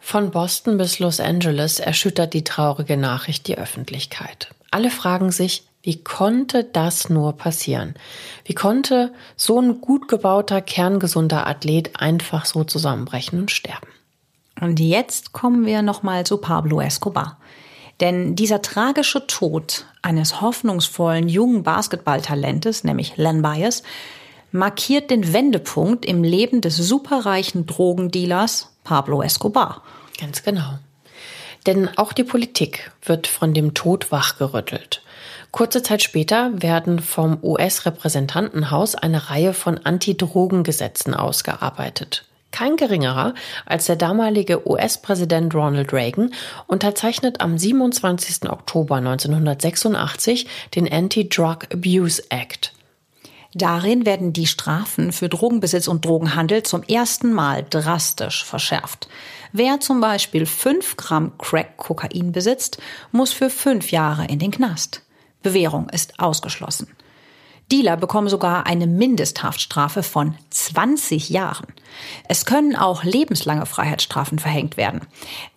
Von 0.00 0.30
Boston 0.30 0.78
bis 0.78 1.00
Los 1.00 1.18
Angeles 1.18 1.80
erschüttert 1.80 2.34
die 2.34 2.44
traurige 2.44 2.96
Nachricht 2.96 3.48
die 3.48 3.58
Öffentlichkeit. 3.58 4.54
Alle 4.70 4.90
fragen 4.90 5.32
sich, 5.32 5.64
wie 5.84 6.02
konnte 6.02 6.64
das 6.64 7.10
nur 7.10 7.34
passieren? 7.34 7.94
Wie 8.46 8.54
konnte 8.54 9.12
so 9.36 9.60
ein 9.60 9.82
gut 9.82 10.08
gebauter, 10.08 10.62
kerngesunder 10.62 11.46
Athlet 11.46 12.00
einfach 12.00 12.46
so 12.46 12.64
zusammenbrechen 12.64 13.38
und 13.38 13.50
sterben? 13.50 13.88
Und 14.58 14.80
jetzt 14.80 15.34
kommen 15.34 15.66
wir 15.66 15.82
nochmal 15.82 16.24
zu 16.24 16.38
Pablo 16.38 16.80
Escobar. 16.80 17.36
Denn 18.00 18.34
dieser 18.34 18.62
tragische 18.62 19.26
Tod 19.26 19.84
eines 20.00 20.40
hoffnungsvollen 20.40 21.28
jungen 21.28 21.64
Basketballtalentes, 21.64 22.82
nämlich 22.84 23.18
Len 23.18 23.42
Bias, 23.42 23.82
markiert 24.52 25.10
den 25.10 25.34
Wendepunkt 25.34 26.06
im 26.06 26.24
Leben 26.24 26.62
des 26.62 26.78
superreichen 26.78 27.66
Drogendealers 27.66 28.74
Pablo 28.84 29.20
Escobar. 29.20 29.82
Ganz 30.18 30.42
genau. 30.42 30.78
Denn 31.66 31.88
auch 31.96 32.12
die 32.12 32.24
Politik 32.24 32.92
wird 33.02 33.26
von 33.26 33.54
dem 33.54 33.74
Tod 33.74 34.12
wachgerüttelt. 34.12 35.02
Kurze 35.50 35.82
Zeit 35.82 36.02
später 36.02 36.50
werden 36.54 36.98
vom 36.98 37.38
US-Repräsentantenhaus 37.42 38.94
eine 38.94 39.30
Reihe 39.30 39.54
von 39.54 39.78
Antidrogengesetzen 39.78 41.14
ausgearbeitet 41.14 42.26
kein 42.54 42.76
geringerer 42.76 43.34
als 43.66 43.86
der 43.86 43.96
damalige 43.96 44.66
US-Präsident 44.66 45.54
Ronald 45.54 45.92
Reagan, 45.92 46.32
unterzeichnet 46.68 47.40
am 47.40 47.58
27. 47.58 48.48
Oktober 48.48 48.96
1986 48.96 50.46
den 50.76 50.90
Anti-Drug 50.90 51.66
Abuse 51.72 52.22
Act. 52.28 52.72
Darin 53.54 54.06
werden 54.06 54.32
die 54.32 54.46
Strafen 54.46 55.12
für 55.12 55.28
Drogenbesitz 55.28 55.88
und 55.88 56.04
Drogenhandel 56.04 56.62
zum 56.62 56.84
ersten 56.84 57.32
Mal 57.32 57.66
drastisch 57.68 58.44
verschärft. 58.44 59.08
Wer 59.56 59.78
zum 59.78 60.00
Beispiel 60.00 60.46
5 60.46 60.96
Gramm 60.96 61.38
Crack-Kokain 61.38 62.32
besitzt, 62.32 62.78
muss 63.12 63.32
für 63.32 63.50
fünf 63.50 63.92
Jahre 63.92 64.26
in 64.26 64.40
den 64.40 64.50
Knast. 64.50 65.02
Bewährung 65.44 65.88
ist 65.90 66.18
ausgeschlossen. 66.18 66.88
Dealer 67.70 67.96
bekommen 67.96 68.28
sogar 68.28 68.66
eine 68.66 68.88
Mindesthaftstrafe 68.88 70.02
von 70.02 70.34
20 70.50 71.28
Jahren. 71.28 71.68
Es 72.28 72.46
können 72.46 72.74
auch 72.74 73.04
lebenslange 73.04 73.64
Freiheitsstrafen 73.64 74.40
verhängt 74.40 74.76
werden. 74.76 75.02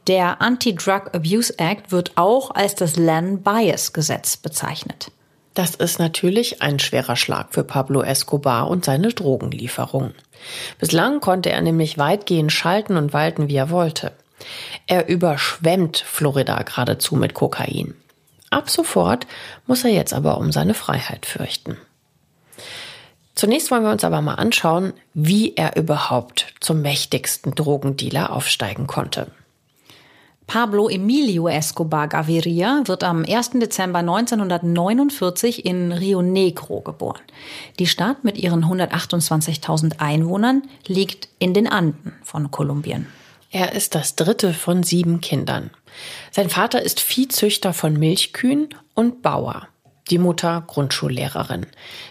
Der 0.06 0.44
Anti-Drug 0.44 1.16
Abuse 1.16 1.58
Act 1.58 1.92
wird 1.92 2.12
auch 2.18 2.52
als 2.52 2.76
das 2.76 2.98
Land 2.98 3.44
Bias 3.44 3.94
Gesetz 3.94 4.38
bezeichnet. 4.38 5.12
Das 5.58 5.74
ist 5.74 5.98
natürlich 5.98 6.62
ein 6.62 6.78
schwerer 6.78 7.16
Schlag 7.16 7.48
für 7.52 7.64
Pablo 7.64 8.04
Escobar 8.04 8.70
und 8.70 8.86
seine 8.86 9.08
Drogenlieferung. 9.08 10.14
Bislang 10.78 11.20
konnte 11.20 11.50
er 11.50 11.62
nämlich 11.62 11.98
weitgehend 11.98 12.52
schalten 12.52 12.96
und 12.96 13.12
walten, 13.12 13.48
wie 13.48 13.56
er 13.56 13.72
wollte. 13.72 14.12
Er 14.86 15.10
überschwemmt 15.10 15.98
Florida 15.98 16.62
geradezu 16.62 17.16
mit 17.16 17.34
Kokain. 17.34 17.96
Ab 18.52 18.70
sofort 18.70 19.26
muss 19.66 19.84
er 19.84 19.90
jetzt 19.90 20.14
aber 20.14 20.38
um 20.38 20.52
seine 20.52 20.76
Freiheit 20.76 21.26
fürchten. 21.26 21.76
Zunächst 23.34 23.72
wollen 23.72 23.84
wir 23.84 23.92
uns 23.92 24.04
aber 24.04 24.22
mal 24.22 24.36
anschauen, 24.36 24.94
wie 25.16 25.56
er 25.56 25.76
überhaupt 25.76 26.54
zum 26.60 26.84
mächtigsten 26.84 27.56
Drogendealer 27.56 28.32
aufsteigen 28.32 28.86
konnte. 28.86 29.32
Pablo 30.48 30.88
Emilio 30.88 31.50
Escobar 31.50 32.08
Gaviria 32.08 32.82
wird 32.86 33.04
am 33.04 33.26
1. 33.26 33.52
Dezember 33.56 34.00
1949 34.00 35.66
in 35.66 35.92
Rio 35.92 36.22
Negro 36.22 36.80
geboren. 36.80 37.22
Die 37.80 37.86
Stadt 37.86 38.24
mit 38.24 38.38
ihren 38.38 38.64
128.000 38.64 40.00
Einwohnern 40.00 40.64
liegt 40.86 41.28
in 41.38 41.54
den 41.54 41.68
Anden 41.68 42.14
von 42.24 42.50
Kolumbien. 42.50 43.08
Er 43.52 43.74
ist 43.74 43.94
das 43.94 44.16
dritte 44.16 44.54
von 44.54 44.84
sieben 44.84 45.20
Kindern. 45.20 45.70
Sein 46.32 46.50
Vater 46.50 46.82
ist 46.82 47.02
Viehzüchter 47.02 47.74
von 47.74 48.00
Milchkühen 48.00 48.70
und 48.94 49.22
Bauer 49.22 49.68
die 50.10 50.18
Mutter 50.18 50.64
Grundschullehrerin. 50.66 51.66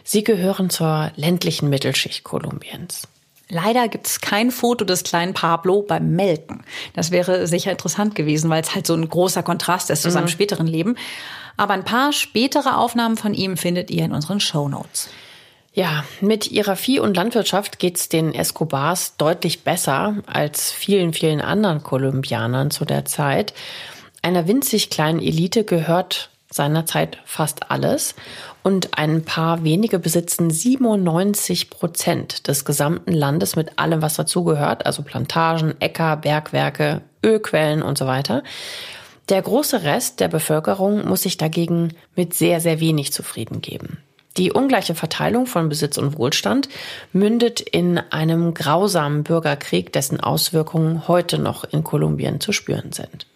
Sie 0.05 0.25
gehören 0.25 0.71
zur 0.71 1.11
ländlichen 1.17 1.69
Mittelschicht 1.69 2.25
Kolumbiens. 2.25 3.09
Leider 3.49 3.89
gibt 3.89 4.07
es 4.09 4.21
kein 4.21 4.51
Foto 4.51 4.85
des 4.85 5.05
kleinen 5.05 5.33
Pablo 5.33 5.83
beim 5.83 6.11
Melken. 6.11 6.65
Das 6.95 7.13
wäre 7.13 7.47
sicher 7.47 7.71
interessant 7.71 8.17
gewesen, 8.17 8.51
weil 8.51 8.63
es 8.63 8.75
halt 8.75 8.87
so 8.87 8.95
ein 8.95 9.09
großer 9.09 9.45
Kontrast 9.45 9.89
ist 9.91 10.03
zu 10.03 10.11
seinem 10.11 10.25
mhm. 10.25 10.29
späteren 10.29 10.67
Leben. 10.67 10.97
Aber 11.57 11.75
ein 11.75 11.85
paar 11.85 12.13
spätere 12.13 12.77
Aufnahmen 12.77 13.17
von 13.17 13.35
ihm 13.35 13.57
findet 13.57 13.91
ihr 13.91 14.05
in 14.05 14.13
unseren 14.13 14.41
Show 14.41 14.69
Notes. 14.69 15.09
Ja, 15.73 16.05
mit 16.21 16.51
ihrer 16.51 16.75
Vieh- 16.75 17.01
und 17.01 17.15
Landwirtschaft 17.15 17.79
geht's 17.79 18.09
den 18.09 18.35
Escobars 18.35 19.17
deutlich 19.19 19.63
besser 19.63 20.17
als 20.27 20.73
vielen, 20.73 21.13
vielen 21.13 21.41
anderen 21.41 21.83
Kolumbianern 21.83 22.71
zu 22.71 22.85
der 22.85 23.05
Zeit. 23.05 23.53
Einer 24.23 24.49
winzig 24.49 24.91
kleinen 24.91 25.21
Elite 25.21 25.65
gehört 25.65 26.31
seinerzeit 26.51 27.19
fast 27.25 27.71
alles 27.71 28.15
und 28.63 28.99
ein 28.99 29.25
paar 29.25 29.65
wenige 29.65 29.99
besitzen 29.99 30.51
97 30.51 31.71
Prozent 31.71 32.49
des 32.49 32.65
gesamten 32.65 33.13
Landes 33.13 33.57
mit 33.57 33.79
allem, 33.79 34.03
was 34.03 34.15
dazugehört, 34.15 34.87
also 34.87 35.03
Plantagen, 35.03 35.75
Äcker, 35.81 36.17
Bergwerke, 36.17 37.03
Ölquellen 37.25 37.83
und 37.83 37.99
so 37.99 38.07
weiter. 38.07 38.43
Der 39.29 39.43
große 39.43 39.83
Rest 39.83 40.21
der 40.21 40.29
Bevölkerung 40.29 41.07
muss 41.07 41.23
sich 41.23 41.37
dagegen 41.37 41.95
mit 42.15 42.35
sehr, 42.35 42.61
sehr 42.61 42.79
wenig 42.81 43.13
zufrieden 43.13 43.61
geben. 43.61 43.99
Die 44.37 44.53
ungleiche 44.53 44.95
Verteilung 44.95 45.47
von 45.47 45.69
Besitz 45.69 45.97
und 45.97 46.19
Wohlstand 46.19 46.69
mündet 47.13 47.61
in 47.61 47.99
einem 47.99 48.53
grausamen 48.53 49.25
Bürgerkrieg, 49.25 49.93
dessen 49.93 50.21
Auswirkungen 50.21 51.09
heute 51.09 51.39
noch 51.39 51.65
in 51.65 51.83
Kolumbien 51.83 52.41
zu 52.41 52.53
spüren 52.53 52.93
sind. 52.93 53.27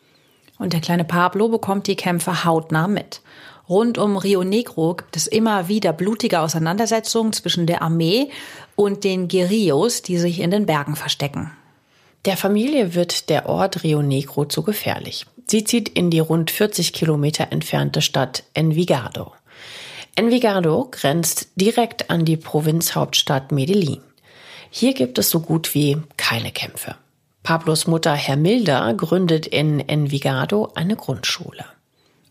Und 0.60 0.74
der 0.74 0.82
kleine 0.82 1.04
Pablo 1.04 1.48
bekommt 1.48 1.86
die 1.86 1.96
Kämpfe 1.96 2.44
hautnah 2.44 2.86
mit. 2.86 3.22
Rund 3.66 3.96
um 3.96 4.18
Rio 4.18 4.44
Negro 4.44 4.94
gibt 4.94 5.16
es 5.16 5.26
immer 5.26 5.68
wieder 5.68 5.94
blutige 5.94 6.40
Auseinandersetzungen 6.40 7.32
zwischen 7.32 7.66
der 7.66 7.80
Armee 7.80 8.28
und 8.76 9.02
den 9.02 9.28
Guerillos, 9.28 10.02
die 10.02 10.18
sich 10.18 10.38
in 10.40 10.50
den 10.50 10.66
Bergen 10.66 10.96
verstecken. 10.96 11.50
Der 12.26 12.36
Familie 12.36 12.94
wird 12.94 13.30
der 13.30 13.48
Ort 13.48 13.84
Rio 13.84 14.02
Negro 14.02 14.44
zu 14.44 14.62
gefährlich. 14.62 15.24
Sie 15.46 15.64
zieht 15.64 15.88
in 15.88 16.10
die 16.10 16.20
rund 16.20 16.50
40 16.50 16.92
Kilometer 16.92 17.50
entfernte 17.52 18.02
Stadt 18.02 18.44
Envigado. 18.52 19.32
Envigado 20.14 20.88
grenzt 20.90 21.48
direkt 21.54 22.10
an 22.10 22.26
die 22.26 22.36
Provinzhauptstadt 22.36 23.50
Medellin. 23.50 24.02
Hier 24.68 24.92
gibt 24.92 25.18
es 25.18 25.30
so 25.30 25.40
gut 25.40 25.74
wie 25.74 25.96
keine 26.18 26.52
Kämpfe. 26.52 26.96
Pablos 27.42 27.86
Mutter 27.86 28.14
Hermilda 28.14 28.92
gründet 28.92 29.46
in 29.46 29.80
Envigado 29.80 30.70
eine 30.74 30.96
Grundschule. 30.96 31.64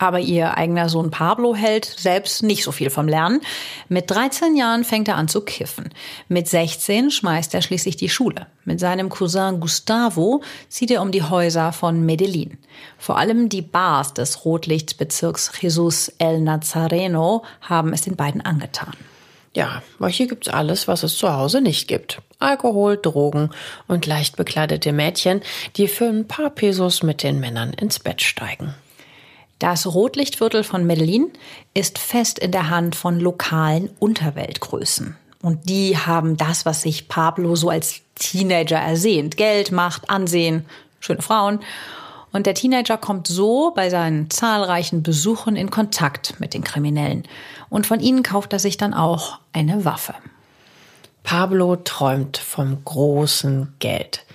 Aber 0.02 0.20
ihr 0.20 0.58
eigener 0.58 0.88
Sohn 0.88 1.12
Pablo 1.12 1.56
hält 1.56 1.84
selbst 1.84 2.42
nicht 2.42 2.64
so 2.64 2.72
viel 2.72 2.90
vom 2.90 3.10
Lernen. 3.10 3.42
Mit 3.90 4.10
13 4.10 4.56
Jahren 4.56 4.86
fängt 4.86 5.10
er 5.10 5.18
an 5.18 5.28
zu 5.28 5.42
kiffen. 5.42 5.90
Mit 6.30 6.48
16 6.48 7.12
schmeißt 7.12 7.54
er 7.54 7.62
schließlich 7.62 7.98
die 7.98 8.08
Schule. 8.08 8.48
Mit 8.64 8.80
seinem 8.80 9.10
Cousin 9.10 9.60
Gustavo 9.60 10.42
zieht 10.70 10.92
er 10.92 11.02
um 11.02 11.12
die 11.12 11.24
Häuser 11.24 11.74
von 11.74 12.06
Medellin. 12.06 12.58
Vor 12.98 13.18
allem 13.18 13.50
die 13.50 13.62
Bars 13.62 14.14
des 14.14 14.46
Rotlichtsbezirks 14.46 15.52
Jesus 15.60 16.08
El 16.18 16.40
Nazareno 16.40 17.44
haben 17.60 17.92
es 17.92 18.04
den 18.04 18.16
beiden 18.16 18.40
angetan. 18.40 18.94
Ja, 19.60 19.84
weil 19.98 20.10
hier 20.10 20.28
gibt's 20.28 20.48
alles, 20.48 20.88
was 20.88 21.04
es 21.04 21.18
zu 21.18 21.34
Hause 21.34 21.60
nicht 21.60 21.90
gibt. 21.90 22.22
Alkohol, 22.40 22.96
Drogen 22.96 23.50
und 23.90 24.06
leicht 24.06 24.38
bekleidete 24.38 24.94
Mädchen, 24.94 25.42
die 25.76 25.90
für 25.90 26.06
ein 26.06 26.30
paar 26.30 26.50
Pesos 26.50 27.04
mit 27.04 27.24
den 27.24 27.42
Männern 27.42 27.74
ins 27.74 28.00
Bett 28.00 28.22
steigen. 28.22 28.74
Das 29.60 29.86
Rotlichtviertel 29.86 30.64
von 30.64 30.88
Medellin 30.88 31.34
ist 31.74 31.98
fest 31.98 32.40
in 32.40 32.54
der 32.54 32.70
Hand 32.70 32.96
von 32.96 33.20
lokalen 33.20 33.90
Unterweltgrößen. 34.00 35.18
Und 35.42 35.68
die 35.68 35.98
haben 35.98 36.38
das, 36.38 36.66
was 36.66 36.84
sich 36.84 37.10
Pablo 37.10 37.58
so 37.58 37.70
als 37.70 38.00
Teenager 38.16 38.80
ersehnt. 38.80 39.36
Geld, 39.36 39.74
Macht, 39.74 40.10
Ansehen, 40.10 40.68
schöne 41.02 41.22
Frauen. 41.22 41.60
Und 42.32 42.46
der 42.46 42.54
Teenager 42.54 42.98
kommt 42.98 43.28
so 43.28 43.72
bei 43.76 43.90
seinen 43.90 44.30
zahlreichen 44.30 45.04
Besuchen 45.04 45.58
in 45.58 45.70
Kontakt 45.70 46.40
mit 46.40 46.54
den 46.54 46.64
Kriminellen. 46.64 47.24
Und 47.70 47.88
von 47.88 48.00
ihnen 48.00 48.24
kauft 48.24 48.54
er 48.54 48.60
sich 48.60 48.78
dann 48.78 48.94
auch 48.94 49.40
eine 49.54 49.86
Waffe. 49.86 50.14
Pablo 51.24 51.76
träumt 51.76 52.38
vom 52.38 52.84
großen 52.84 53.74
Geld. 53.80 54.26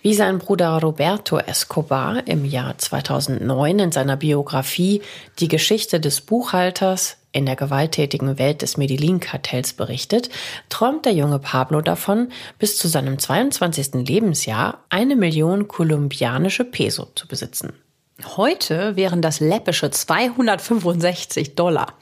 Wie 0.00 0.14
sein 0.14 0.38
Bruder 0.38 0.80
Roberto 0.80 1.38
Escobar 1.38 2.26
im 2.26 2.44
Jahr 2.44 2.76
2009 2.76 3.78
in 3.78 3.92
seiner 3.92 4.16
Biografie 4.16 5.02
Die 5.38 5.48
Geschichte 5.48 6.00
des 6.00 6.20
Buchhalters 6.20 7.18
in 7.32 7.46
der 7.46 7.56
gewalttätigen 7.56 8.38
Welt 8.38 8.62
des 8.62 8.76
Medellin-Kartells 8.76 9.72
berichtet, 9.72 10.28
träumt 10.68 11.06
der 11.06 11.12
junge 11.12 11.38
Pablo 11.38 11.80
davon, 11.80 12.28
bis 12.58 12.76
zu 12.76 12.88
seinem 12.88 13.18
22. 13.18 14.06
Lebensjahr 14.06 14.84
eine 14.90 15.16
Million 15.16 15.66
kolumbianische 15.66 16.64
Peso 16.64 17.08
zu 17.14 17.26
besitzen. 17.26 17.72
Heute 18.36 18.96
wären 18.96 19.22
das 19.22 19.40
läppische 19.40 19.90
265 19.90 21.54
Dollar. 21.54 21.94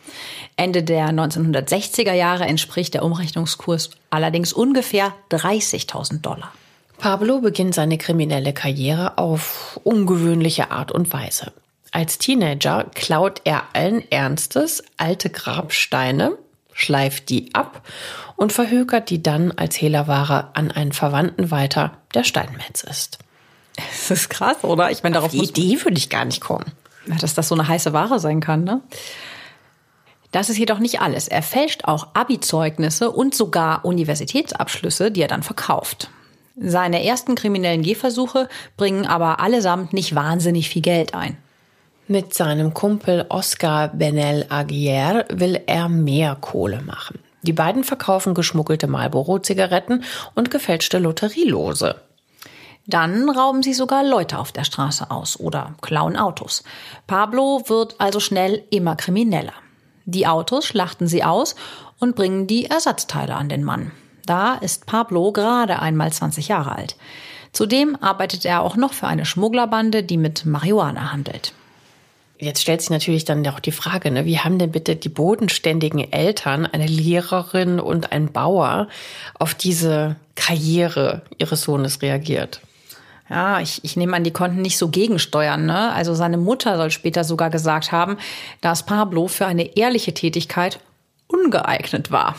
Ende 0.56 0.82
der 0.82 1.08
1960er 1.08 2.12
Jahre 2.12 2.44
entspricht 2.44 2.94
der 2.94 3.04
Umrechnungskurs 3.04 3.90
allerdings 4.10 4.52
ungefähr 4.52 5.12
30.000 5.30 6.20
Dollar. 6.20 6.52
Pablo 6.98 7.40
beginnt 7.40 7.74
seine 7.74 7.96
kriminelle 7.96 8.52
Karriere 8.52 9.16
auf 9.16 9.80
ungewöhnliche 9.84 10.70
Art 10.70 10.92
und 10.92 11.12
Weise. 11.12 11.52
Als 11.92 12.18
Teenager 12.18 12.86
klaut 12.94 13.40
er 13.44 13.64
allen 13.72 14.08
Ernstes 14.10 14.84
alte 14.96 15.30
Grabsteine, 15.30 16.36
schleift 16.72 17.30
die 17.30 17.54
ab 17.54 17.82
und 18.36 18.52
verhökert 18.52 19.10
die 19.10 19.22
dann 19.22 19.52
als 19.52 19.80
Hehlerware 19.80 20.50
an 20.54 20.70
einen 20.70 20.92
Verwandten 20.92 21.50
weiter, 21.50 21.92
der 22.14 22.24
Steinmetz 22.24 22.84
ist. 22.84 23.18
Das 23.88 24.10
ist 24.10 24.30
krass, 24.30 24.62
oder? 24.62 24.90
Ich 24.90 25.02
meine, 25.02 25.14
darauf 25.14 25.30
die 25.30 25.42
Idee 25.42 25.82
würde 25.84 25.98
ich 25.98 26.10
gar 26.10 26.24
nicht 26.24 26.40
kommen. 26.40 26.66
Dass 27.20 27.34
das 27.34 27.48
so 27.48 27.54
eine 27.54 27.66
heiße 27.66 27.92
Ware 27.92 28.20
sein 28.20 28.40
kann, 28.40 28.64
ne? 28.64 28.80
Das 30.32 30.48
ist 30.48 30.58
jedoch 30.58 30.78
nicht 30.78 31.00
alles. 31.00 31.26
Er 31.26 31.42
fälscht 31.42 31.86
auch 31.86 32.08
Abi-Zeugnisse 32.14 33.10
und 33.10 33.34
sogar 33.34 33.84
Universitätsabschlüsse, 33.84 35.10
die 35.10 35.22
er 35.22 35.28
dann 35.28 35.42
verkauft. 35.42 36.08
Seine 36.56 37.04
ersten 37.04 37.34
kriminellen 37.34 37.82
Gehversuche 37.82 38.48
bringen 38.76 39.06
aber 39.06 39.40
allesamt 39.40 39.92
nicht 39.92 40.14
wahnsinnig 40.14 40.68
viel 40.68 40.82
Geld 40.82 41.14
ein. 41.14 41.36
Mit 42.06 42.34
seinem 42.34 42.74
Kumpel 42.74 43.26
Oscar 43.28 43.88
Benel 43.88 44.46
Aguirre 44.48 45.26
will 45.32 45.60
er 45.66 45.88
mehr 45.88 46.36
Kohle 46.40 46.82
machen. 46.82 47.18
Die 47.42 47.52
beiden 47.52 47.84
verkaufen 47.84 48.34
geschmuggelte 48.34 48.86
Marlboro-Zigaretten 48.86 50.04
und 50.34 50.50
gefälschte 50.50 50.98
Lotterielose. 50.98 51.96
Dann 52.90 53.30
rauben 53.30 53.62
sie 53.62 53.72
sogar 53.72 54.02
Leute 54.02 54.36
auf 54.36 54.50
der 54.50 54.64
Straße 54.64 55.12
aus 55.12 55.38
oder 55.38 55.74
klauen 55.80 56.16
Autos. 56.16 56.64
Pablo 57.06 57.62
wird 57.68 57.94
also 57.98 58.18
schnell 58.18 58.64
immer 58.70 58.96
krimineller. 58.96 59.52
Die 60.06 60.26
Autos 60.26 60.66
schlachten 60.66 61.06
sie 61.06 61.22
aus 61.22 61.54
und 62.00 62.16
bringen 62.16 62.48
die 62.48 62.66
Ersatzteile 62.66 63.36
an 63.36 63.48
den 63.48 63.62
Mann. 63.62 63.92
Da 64.26 64.54
ist 64.54 64.86
Pablo 64.86 65.30
gerade 65.30 65.78
einmal 65.78 66.12
20 66.12 66.48
Jahre 66.48 66.74
alt. 66.74 66.96
Zudem 67.52 67.96
arbeitet 68.00 68.44
er 68.44 68.62
auch 68.62 68.74
noch 68.74 68.92
für 68.92 69.06
eine 69.06 69.24
Schmugglerbande, 69.24 70.02
die 70.02 70.16
mit 70.16 70.44
Marihuana 70.44 71.12
handelt. 71.12 71.52
Jetzt 72.40 72.62
stellt 72.62 72.80
sich 72.80 72.90
natürlich 72.90 73.24
dann 73.24 73.46
auch 73.46 73.60
die 73.60 73.70
Frage, 73.70 74.10
ne, 74.10 74.24
wie 74.24 74.40
haben 74.40 74.58
denn 74.58 74.72
bitte 74.72 74.96
die 74.96 75.08
bodenständigen 75.10 76.10
Eltern, 76.10 76.66
eine 76.66 76.86
Lehrerin 76.86 77.78
und 77.78 78.10
ein 78.10 78.32
Bauer, 78.32 78.88
auf 79.38 79.54
diese 79.54 80.16
Karriere 80.34 81.22
ihres 81.38 81.62
Sohnes 81.62 82.02
reagiert? 82.02 82.62
Ja, 83.30 83.60
ich, 83.60 83.84
ich 83.84 83.96
nehme 83.96 84.16
an, 84.16 84.24
die 84.24 84.32
konnten 84.32 84.60
nicht 84.60 84.76
so 84.76 84.88
gegensteuern. 84.88 85.64
Ne? 85.64 85.92
Also 85.92 86.14
seine 86.14 86.36
Mutter 86.36 86.76
soll 86.76 86.90
später 86.90 87.22
sogar 87.22 87.48
gesagt 87.48 87.92
haben, 87.92 88.18
dass 88.60 88.84
Pablo 88.84 89.28
für 89.28 89.46
eine 89.46 89.76
ehrliche 89.76 90.12
Tätigkeit 90.12 90.80
ungeeignet 91.28 92.10
war. 92.10 92.34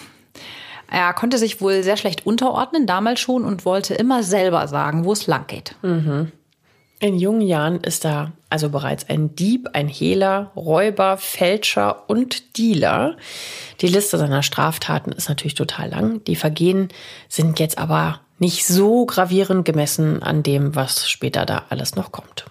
Er 0.91 1.13
konnte 1.13 1.37
sich 1.37 1.61
wohl 1.61 1.83
sehr 1.83 1.95
schlecht 1.95 2.25
unterordnen, 2.25 2.85
damals 2.85 3.21
schon, 3.21 3.45
und 3.45 3.63
wollte 3.63 3.93
immer 3.93 4.23
selber 4.23 4.67
sagen, 4.67 5.05
wo 5.05 5.13
es 5.13 5.25
lang 5.25 5.47
geht. 5.47 5.75
Mhm. 5.81 6.33
In 6.99 7.17
jungen 7.17 7.41
Jahren 7.41 7.79
ist 7.79 8.05
er 8.05 8.33
also 8.49 8.69
bereits 8.69 9.09
ein 9.09 9.33
Dieb, 9.33 9.69
ein 9.73 9.87
Hehler, 9.87 10.51
Räuber, 10.57 11.17
Fälscher 11.17 12.09
und 12.09 12.57
Dealer. 12.57 13.15
Die 13.79 13.87
Liste 13.87 14.17
seiner 14.17 14.43
Straftaten 14.43 15.13
ist 15.13 15.29
natürlich 15.29 15.55
total 15.55 15.89
lang. 15.89 16.23
Die 16.25 16.35
Vergehen 16.35 16.89
sind 17.29 17.59
jetzt 17.59 17.77
aber 17.77 18.19
nicht 18.41 18.65
so 18.65 19.05
gravierend 19.05 19.65
gemessen 19.65 20.21
an 20.23 20.41
dem, 20.41 20.75
was 20.75 21.07
später 21.07 21.45
da 21.45 21.65
alles 21.69 21.95
noch 21.95 22.11
kommt. 22.11 22.45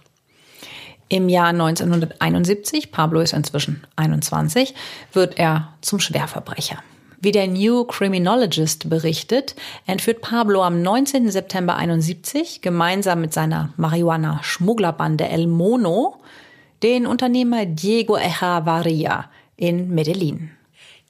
Im 1.08 1.28
Jahr 1.28 1.48
1971, 1.48 2.92
Pablo 2.92 3.20
ist 3.20 3.32
inzwischen 3.32 3.84
21, 3.96 4.74
wird 5.12 5.36
er 5.36 5.74
zum 5.80 5.98
Schwerverbrecher. 5.98 6.78
Wie 7.18 7.32
der 7.32 7.48
New 7.48 7.84
Criminologist 7.84 8.88
berichtet, 8.88 9.56
entführt 9.84 10.22
Pablo 10.22 10.62
am 10.62 10.80
19. 10.80 11.28
September 11.30 11.74
71 11.74 12.62
gemeinsam 12.62 13.20
mit 13.20 13.34
seiner 13.34 13.74
Marihuana-Schmugglerbande 13.76 15.28
El 15.28 15.48
Mono 15.48 16.20
den 16.84 17.06
Unternehmer 17.06 17.66
Diego 17.66 18.16
Echevarria 18.16 19.28
in 19.56 19.90
Medellin. 19.90 20.52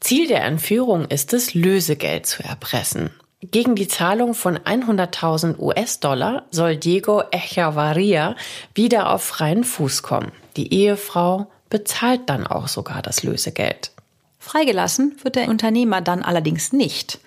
Ziel 0.01 0.27
der 0.27 0.45
Entführung 0.45 1.05
ist 1.05 1.35
es, 1.35 1.53
Lösegeld 1.53 2.25
zu 2.25 2.43
erpressen. 2.43 3.11
Gegen 3.43 3.75
die 3.75 3.89
Zahlung 3.89 4.35
von 4.35 4.59
100.000 4.59 5.59
US-Dollar 5.59 6.45
soll 6.51 6.77
Diego 6.77 7.23
Echevarria 7.31 8.37
wieder 8.75 9.11
auf 9.11 9.23
freien 9.25 9.65
Fuß 9.65 10.03
kommen. 10.03 10.31
Die 10.57 10.75
Ehefrau 10.75 11.51
bezahlt 11.71 12.29
dann 12.29 12.47
auch 12.47 12.69
sogar 12.69 13.01
das 13.01 13.23
Lösegeld. 13.23 13.93
Freigelassen 14.39 15.17
wird 15.23 15.37
der 15.37 15.49
Unternehmer 15.49 16.03
dann 16.03 16.23
allerdings 16.23 16.75
nicht. 16.75 17.19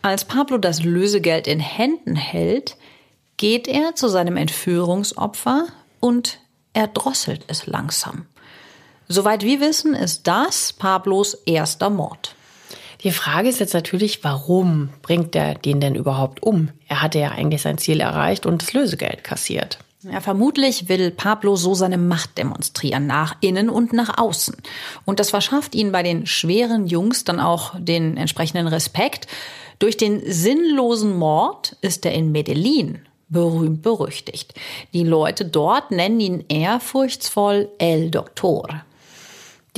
Als 0.00 0.24
Pablo 0.24 0.56
das 0.56 0.84
Lösegeld 0.84 1.46
in 1.46 1.60
Händen 1.60 2.16
hält, 2.16 2.76
geht 3.36 3.68
er 3.68 3.94
zu 3.94 4.08
seinem 4.08 4.38
Entführungsopfer 4.38 5.66
und 6.00 6.38
erdrosselt 6.72 7.44
es 7.48 7.66
langsam. 7.66 8.24
Soweit 9.06 9.42
wir 9.42 9.60
wissen, 9.60 9.94
ist 9.94 10.26
das 10.26 10.72
Pablos 10.72 11.34
erster 11.44 11.90
Mord. 11.90 12.34
Die 13.04 13.12
Frage 13.12 13.48
ist 13.48 13.60
jetzt 13.60 13.74
natürlich, 13.74 14.24
warum 14.24 14.88
bringt 15.02 15.36
er 15.36 15.54
den 15.54 15.80
denn 15.80 15.94
überhaupt 15.94 16.42
um? 16.42 16.70
Er 16.88 17.00
hatte 17.00 17.20
ja 17.20 17.30
eigentlich 17.30 17.62
sein 17.62 17.78
Ziel 17.78 18.00
erreicht 18.00 18.44
und 18.44 18.62
das 18.62 18.72
Lösegeld 18.72 19.22
kassiert. 19.22 19.78
Ja, 20.02 20.20
vermutlich 20.20 20.88
will 20.88 21.10
Pablo 21.10 21.56
so 21.56 21.74
seine 21.74 21.98
Macht 21.98 22.38
demonstrieren, 22.38 23.06
nach 23.06 23.36
innen 23.40 23.68
und 23.68 23.92
nach 23.92 24.18
außen. 24.18 24.56
Und 25.04 25.18
das 25.18 25.30
verschafft 25.30 25.74
ihn 25.74 25.90
bei 25.90 26.02
den 26.02 26.26
schweren 26.26 26.86
Jungs 26.86 27.24
dann 27.24 27.40
auch 27.40 27.74
den 27.78 28.16
entsprechenden 28.16 28.68
Respekt. 28.68 29.26
Durch 29.80 29.96
den 29.96 30.22
sinnlosen 30.24 31.16
Mord 31.16 31.76
ist 31.80 32.06
er 32.06 32.12
in 32.12 32.32
Medellin 32.32 33.00
berühmt 33.28 33.82
berüchtigt. 33.82 34.54
Die 34.94 35.04
Leute 35.04 35.44
dort 35.44 35.90
nennen 35.90 36.20
ihn 36.20 36.44
ehrfurchtsvoll 36.48 37.68
El 37.78 38.10
Doctor. 38.10 38.84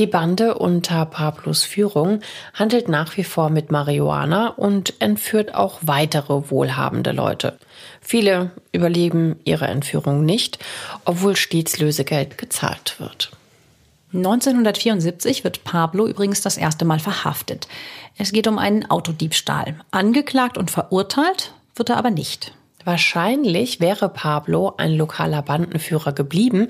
Die 0.01 0.07
Bande 0.07 0.55
unter 0.55 1.05
Pablos 1.05 1.63
Führung 1.63 2.21
handelt 2.55 2.89
nach 2.89 3.19
wie 3.19 3.23
vor 3.23 3.51
mit 3.51 3.71
Marihuana 3.71 4.49
und 4.49 4.95
entführt 4.99 5.55
auch 5.55 5.79
weitere 5.83 6.51
wohlhabende 6.51 7.13
Leute. 7.13 7.59
Viele 8.01 8.51
überleben 8.73 9.39
ihre 9.45 9.67
Entführung 9.67 10.25
nicht, 10.25 10.59
obwohl 11.05 11.37
stets 11.37 11.79
Lösegeld 11.81 12.39
gezahlt 12.39 12.99
wird. 12.99 13.33
1974 14.15 15.45
wird 15.45 15.65
Pablo 15.65 16.07
übrigens 16.07 16.41
das 16.41 16.57
erste 16.57 16.87
Mal 16.87 16.99
verhaftet. 16.99 17.69
Es 18.17 18.33
geht 18.33 18.49
um 18.49 18.57
einen 18.57 18.91
Autodiebstahl. 18.91 19.81
Angeklagt 19.91 20.57
und 20.57 20.71
verurteilt 20.71 21.53
wird 21.75 21.91
er 21.91 21.99
aber 21.99 22.11
nicht. 22.11 22.55
Wahrscheinlich 22.85 23.81
wäre 23.81 24.09
Pablo 24.09 24.75
ein 24.77 24.93
lokaler 24.93 25.43
Bandenführer 25.43 26.13
geblieben, 26.13 26.69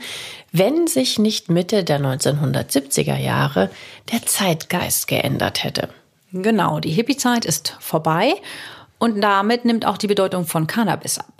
wenn 0.50 0.86
sich 0.86 1.18
nicht 1.18 1.50
Mitte 1.50 1.84
der 1.84 2.00
1970er 2.00 3.16
Jahre 3.16 3.70
der 4.12 4.26
Zeitgeist 4.26 5.06
geändert 5.06 5.62
hätte. 5.62 5.88
Genau, 6.32 6.80
die 6.80 6.90
Hippie-Zeit 6.90 7.44
ist 7.44 7.76
vorbei 7.80 8.34
und 8.98 9.20
damit 9.20 9.64
nimmt 9.64 9.86
auch 9.86 9.98
die 9.98 10.06
Bedeutung 10.06 10.46
von 10.46 10.66
Cannabis 10.66 11.18
ab. 11.18 11.32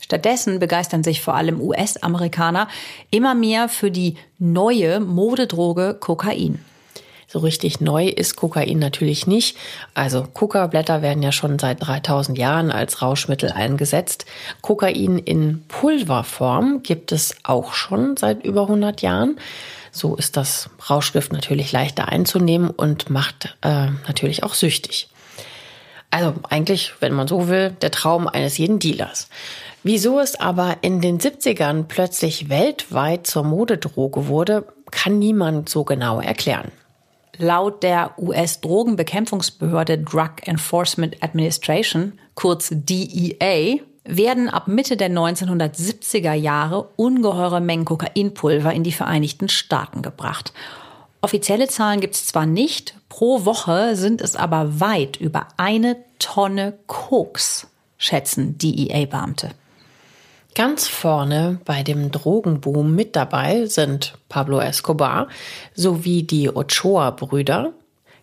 Stattdessen 0.00 0.58
begeistern 0.58 1.04
sich 1.04 1.20
vor 1.20 1.34
allem 1.34 1.60
US-Amerikaner 1.60 2.68
immer 3.10 3.34
mehr 3.34 3.68
für 3.68 3.90
die 3.90 4.16
neue 4.38 5.00
Modedroge 5.00 5.96
Kokain. 5.98 6.58
So 7.32 7.38
richtig 7.38 7.80
neu 7.80 8.08
ist 8.08 8.36
Kokain 8.36 8.78
natürlich 8.78 9.26
nicht. 9.26 9.56
Also 9.94 10.22
Kokablätter 10.22 11.00
werden 11.00 11.22
ja 11.22 11.32
schon 11.32 11.58
seit 11.58 11.80
3000 11.80 12.36
Jahren 12.36 12.70
als 12.70 13.00
Rauschmittel 13.00 13.50
eingesetzt. 13.50 14.26
Kokain 14.60 15.16
in 15.16 15.64
Pulverform 15.66 16.82
gibt 16.82 17.10
es 17.10 17.34
auch 17.42 17.72
schon 17.72 18.18
seit 18.18 18.44
über 18.44 18.64
100 18.64 19.00
Jahren. 19.00 19.38
So 19.90 20.14
ist 20.14 20.36
das 20.36 20.68
Rauschgift 20.90 21.32
natürlich 21.32 21.72
leichter 21.72 22.10
einzunehmen 22.10 22.68
und 22.68 23.08
macht 23.08 23.56
äh, 23.62 23.86
natürlich 24.06 24.42
auch 24.44 24.52
süchtig. 24.52 25.08
Also 26.10 26.34
eigentlich, 26.50 26.92
wenn 27.00 27.14
man 27.14 27.28
so 27.28 27.48
will, 27.48 27.70
der 27.80 27.92
Traum 27.92 28.28
eines 28.28 28.58
jeden 28.58 28.78
Dealers. 28.78 29.30
Wieso 29.82 30.20
es 30.20 30.38
aber 30.38 30.76
in 30.82 31.00
den 31.00 31.18
70ern 31.18 31.84
plötzlich 31.84 32.50
weltweit 32.50 33.26
zur 33.26 33.44
Modedroge 33.44 34.26
wurde, 34.26 34.66
kann 34.90 35.18
niemand 35.18 35.70
so 35.70 35.84
genau 35.84 36.20
erklären. 36.20 36.70
Laut 37.38 37.82
der 37.82 38.18
US-Drogenbekämpfungsbehörde 38.18 39.98
Drug 39.98 40.30
Enforcement 40.44 41.22
Administration, 41.22 42.18
kurz 42.34 42.68
DEA, 42.70 43.78
werden 44.04 44.48
ab 44.48 44.68
Mitte 44.68 44.96
der 44.96 45.10
1970er 45.10 46.34
Jahre 46.34 46.88
ungeheure 46.96 47.60
Mengen 47.60 47.84
Kokainpulver 47.84 48.72
in 48.72 48.84
die 48.84 48.92
Vereinigten 48.92 49.48
Staaten 49.48 50.02
gebracht. 50.02 50.52
Offizielle 51.20 51.68
Zahlen 51.68 52.00
gibt 52.00 52.14
es 52.14 52.26
zwar 52.26 52.46
nicht, 52.46 52.94
pro 53.08 53.44
Woche 53.44 53.94
sind 53.96 54.20
es 54.20 54.34
aber 54.34 54.80
weit 54.80 55.16
über 55.16 55.48
eine 55.56 55.96
Tonne 56.18 56.74
Koks, 56.86 57.68
schätzen 57.96 58.58
DEA-Beamte. 58.58 59.50
Ganz 60.54 60.86
vorne 60.86 61.60
bei 61.64 61.82
dem 61.82 62.10
Drogenboom 62.10 62.94
mit 62.94 63.16
dabei 63.16 63.64
sind 63.64 64.12
Pablo 64.28 64.60
Escobar 64.60 65.28
sowie 65.74 66.24
die 66.24 66.54
Ochoa-Brüder, 66.54 67.72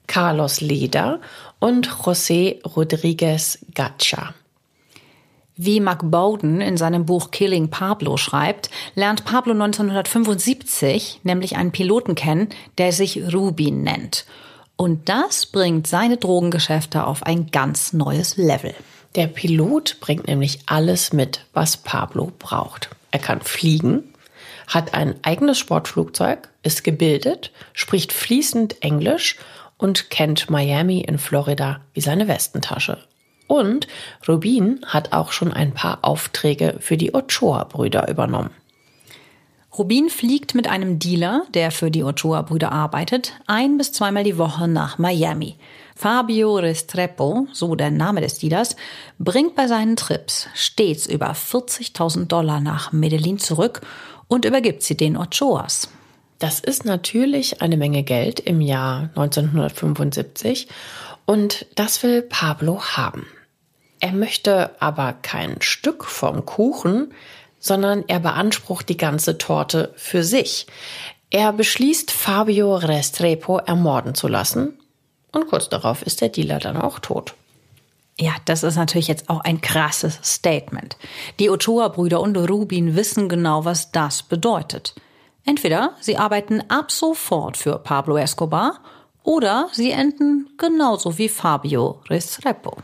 Carlos 0.06 0.62
Leder 0.62 1.22
und 1.60 1.90
José 1.90 2.62
Rodríguez 2.62 3.58
Gacha. 3.74 4.36
Wie 5.56 5.80
Mark 5.80 6.02
Bowden 6.04 6.62
in 6.62 6.78
seinem 6.78 7.06
Buch 7.08 7.32
Killing 7.32 7.70
Pablo 7.70 8.16
schreibt, 8.18 8.70
lernt 8.94 9.26
Pablo 9.26 9.54
1975 9.54 11.22
nämlich 11.24 11.58
einen 11.58 11.72
Piloten 11.72 12.14
kennen, 12.14 12.50
der 12.78 12.94
sich 12.94 13.34
Rubin 13.34 13.82
nennt. 13.82 14.26
Und 14.76 15.10
das 15.10 15.48
bringt 15.48 15.88
seine 15.88 16.18
Drogengeschäfte 16.18 17.06
auf 17.06 17.24
ein 17.24 17.48
ganz 17.48 17.92
neues 17.92 18.38
Level. 18.38 18.76
Der 19.16 19.28
Pilot 19.28 19.98
bringt 20.00 20.28
nämlich 20.28 20.60
alles 20.68 21.14
mit, 21.14 21.46
was 21.54 21.78
Pablo 21.78 22.32
braucht. 22.38 22.90
Er 23.12 23.20
kann 23.20 23.42
fliegen, 23.42 24.04
hat 24.68 24.94
ein 24.94 25.16
eigenes 25.24 25.58
Sportflugzeug, 25.58 26.50
ist 26.62 26.84
gebildet, 26.84 27.52
spricht 27.74 28.14
fließend 28.14 28.84
Englisch 28.84 29.38
und 29.78 30.10
kennt 30.10 30.50
Miami 30.50 31.02
in 31.02 31.18
Florida 31.18 31.82
wie 31.94 32.02
seine 32.02 32.28
Westentasche. 32.28 33.00
Und 33.48 33.88
Rubin 34.28 34.82
hat 34.86 35.12
auch 35.12 35.32
schon 35.32 35.52
ein 35.52 35.74
paar 35.74 36.00
Aufträge 36.04 36.76
für 36.80 36.98
die 36.98 37.16
Ochoa-Brüder 37.16 38.08
übernommen. 38.08 38.52
Rubin 39.76 40.10
fliegt 40.10 40.54
mit 40.54 40.68
einem 40.68 41.00
Dealer, 41.00 41.44
der 41.54 41.72
für 41.72 41.90
die 41.90 42.04
Ochoa-Brüder 42.04 42.72
arbeitet, 42.72 43.34
ein 43.48 43.78
bis 43.78 43.92
zweimal 43.92 44.24
die 44.24 44.38
Woche 44.38 44.68
nach 44.68 45.00
Miami. 45.00 45.56
Fabio 46.00 46.56
Restrepo, 46.56 47.50
so 47.52 47.76
der 47.76 47.92
Name 47.92 48.22
des 48.22 48.38
Dealers, 48.40 48.78
bringt 49.18 49.56
bei 49.56 49.68
seinen 49.68 49.98
Trips 49.98 50.48
stets 50.54 51.06
über 51.06 51.34
40.000 51.34 52.28
Dollar 52.28 52.62
nach 52.62 52.94
Medellin 52.94 53.38
zurück 53.38 53.82
und 54.30 54.46
übergibt 54.46 54.82
sie 54.82 54.96
den 54.96 55.18
Ochoas. 55.18 55.90
Das 56.38 56.62
ist 56.62 56.86
natürlich 56.86 57.62
eine 57.62 57.76
Menge 57.76 58.04
Geld 58.04 58.40
im 58.40 58.62
Jahr 58.62 59.10
1975 59.16 60.70
und 61.26 61.66
das 61.76 62.02
will 62.02 62.22
Pablo 62.22 62.82
haben. 62.82 63.26
Er 64.00 64.14
möchte 64.14 64.82
aber 64.82 65.12
kein 65.12 65.62
Stück 65.62 66.06
vom 66.06 66.46
Kuchen, 66.46 67.14
sondern 67.60 68.06
er 68.08 68.22
beansprucht 68.22 68.88
die 68.88 68.96
ganze 68.96 69.38
Torte 69.38 69.94
für 69.98 70.24
sich. 70.24 70.66
Er 71.30 71.52
beschließt, 71.52 72.10
Fabio 72.10 72.78
Restrepo 72.78 73.58
ermorden 73.58 74.16
zu 74.16 74.30
lassen 74.30 74.80
und 75.32 75.48
kurz 75.48 75.70
darauf 75.70 76.02
ist 76.02 76.22
der 76.22 76.30
Dealer 76.30 76.60
dann 76.60 76.78
auch 76.78 77.00
tot. 77.00 77.36
Ja, 78.20 78.34
das 78.46 78.64
ist 78.64 78.76
natürlich 78.76 79.08
jetzt 79.08 79.30
auch 79.30 79.40
ein 79.42 79.62
krasses 79.62 80.20
Statement. 80.24 80.98
Die 81.40 81.50
Ochoa-Brüder 81.50 82.20
und 82.20 82.36
Rubin 82.36 82.96
wissen 82.96 83.30
genau, 83.30 83.64
was 83.64 83.92
das 83.92 84.24
bedeutet. 84.24 84.94
Entweder 85.46 85.96
sie 86.02 86.18
arbeiten 86.18 86.62
ab 86.70 86.92
sofort 86.92 87.56
für 87.56 87.80
Pablo 87.80 88.18
Escobar 88.18 88.82
oder 89.24 89.70
sie 89.72 89.92
enden 89.92 90.50
genauso 90.58 91.18
wie 91.18 91.30
Fabio 91.30 92.02
Restrepo. 92.10 92.78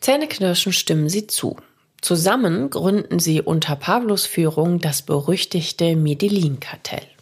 Zähneknirschen 0.00 0.72
stimmen 0.72 1.08
sie 1.08 1.26
zu. 1.26 1.56
Zusammen 2.00 2.70
gründen 2.70 3.18
sie 3.18 3.42
unter 3.42 3.74
Pablos 3.74 4.26
Führung 4.26 4.78
das 4.78 5.02
berüchtigte 5.02 5.96
Medellin-Kartell. 5.96 7.13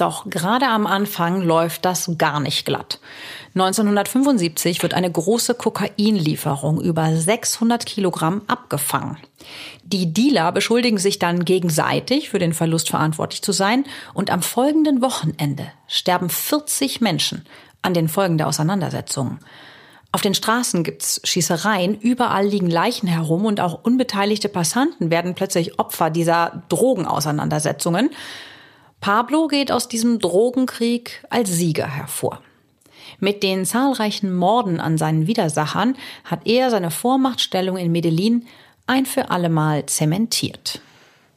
Doch 0.00 0.30
gerade 0.30 0.66
am 0.66 0.86
Anfang 0.86 1.42
läuft 1.42 1.84
das 1.84 2.12
gar 2.16 2.40
nicht 2.40 2.64
glatt. 2.64 3.00
1975 3.54 4.82
wird 4.82 4.94
eine 4.94 5.12
große 5.12 5.52
Kokainlieferung 5.52 6.80
über 6.80 7.14
600 7.14 7.84
Kilogramm 7.84 8.40
abgefangen. 8.46 9.18
Die 9.82 10.10
Dealer 10.14 10.52
beschuldigen 10.52 10.96
sich 10.96 11.18
dann 11.18 11.44
gegenseitig 11.44 12.30
für 12.30 12.38
den 12.38 12.54
Verlust 12.54 12.88
verantwortlich 12.88 13.42
zu 13.42 13.52
sein 13.52 13.84
und 14.14 14.30
am 14.30 14.40
folgenden 14.40 15.02
Wochenende 15.02 15.70
sterben 15.86 16.30
40 16.30 17.02
Menschen 17.02 17.44
an 17.82 17.92
den 17.92 18.08
Folgen 18.08 18.38
der 18.38 18.46
Auseinandersetzungen. 18.46 19.40
Auf 20.12 20.22
den 20.22 20.34
Straßen 20.34 20.82
gibt's 20.82 21.20
Schießereien, 21.24 21.94
überall 21.94 22.46
liegen 22.46 22.70
Leichen 22.70 23.06
herum 23.06 23.44
und 23.44 23.60
auch 23.60 23.84
unbeteiligte 23.84 24.48
Passanten 24.48 25.10
werden 25.10 25.34
plötzlich 25.34 25.78
Opfer 25.78 26.08
dieser 26.08 26.62
Drogenauseinandersetzungen. 26.70 28.10
Pablo 29.00 29.48
geht 29.48 29.72
aus 29.72 29.88
diesem 29.88 30.18
Drogenkrieg 30.18 31.24
als 31.30 31.50
Sieger 31.50 31.86
hervor. 31.86 32.42
Mit 33.18 33.42
den 33.42 33.64
zahlreichen 33.64 34.34
Morden 34.34 34.78
an 34.78 34.98
seinen 34.98 35.26
Widersachern 35.26 35.96
hat 36.24 36.40
er 36.46 36.70
seine 36.70 36.90
Vormachtstellung 36.90 37.76
in 37.78 37.92
Medellin 37.92 38.46
ein 38.86 39.06
für 39.06 39.30
allemal 39.30 39.86
zementiert. 39.86 40.80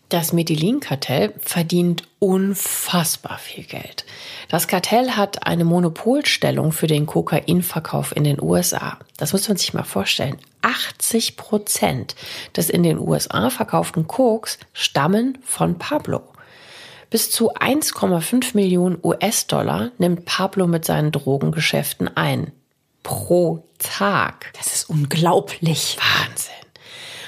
Das 0.09 0.33
Medellin-Kartell 0.33 1.33
verdient 1.39 2.03
unfassbar 2.19 3.39
viel 3.39 3.63
Geld. 3.63 4.05
Das 4.49 4.67
Kartell 4.67 5.11
hat 5.11 5.47
eine 5.47 5.65
Monopolstellung 5.65 6.71
für 6.71 6.87
den 6.87 7.05
Kokainverkauf 7.05 8.15
in 8.15 8.23
den 8.23 8.41
USA. 8.41 8.99
Das 9.17 9.33
muss 9.33 9.47
man 9.47 9.57
sich 9.57 9.73
mal 9.73 9.83
vorstellen. 9.83 10.37
80 10.61 11.35
Prozent 11.37 12.15
des 12.55 12.69
in 12.69 12.83
den 12.83 12.99
USA 12.99 13.49
verkauften 13.49 14.05
Koks 14.07 14.59
stammen 14.73 15.39
von 15.43 15.79
Pablo. 15.79 16.21
Bis 17.13 17.29
zu 17.29 17.53
1,5 17.53 18.55
Millionen 18.55 18.97
US-Dollar 19.03 19.91
nimmt 19.99 20.25
Pablo 20.25 20.65
mit 20.65 20.83
seinen 20.83 21.11
Drogengeschäften 21.11 22.17
ein. 22.17 22.51
Pro 23.03 23.67
Tag. 23.77 24.51
Das 24.57 24.73
ist 24.73 24.89
unglaublich. 24.89 25.99
Wahnsinn. 25.99 26.55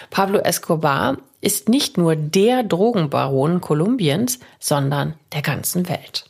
Pablo 0.10 0.40
Escobar 0.40 1.20
ist 1.40 1.70
nicht 1.70 2.00
nur 2.00 2.16
der 2.16 2.64
Drogenbaron 2.64 3.62
Kolumbiens, 3.62 4.40
sondern 4.60 5.14
der 5.34 5.44
ganzen 5.44 5.88
Welt. 5.88 6.26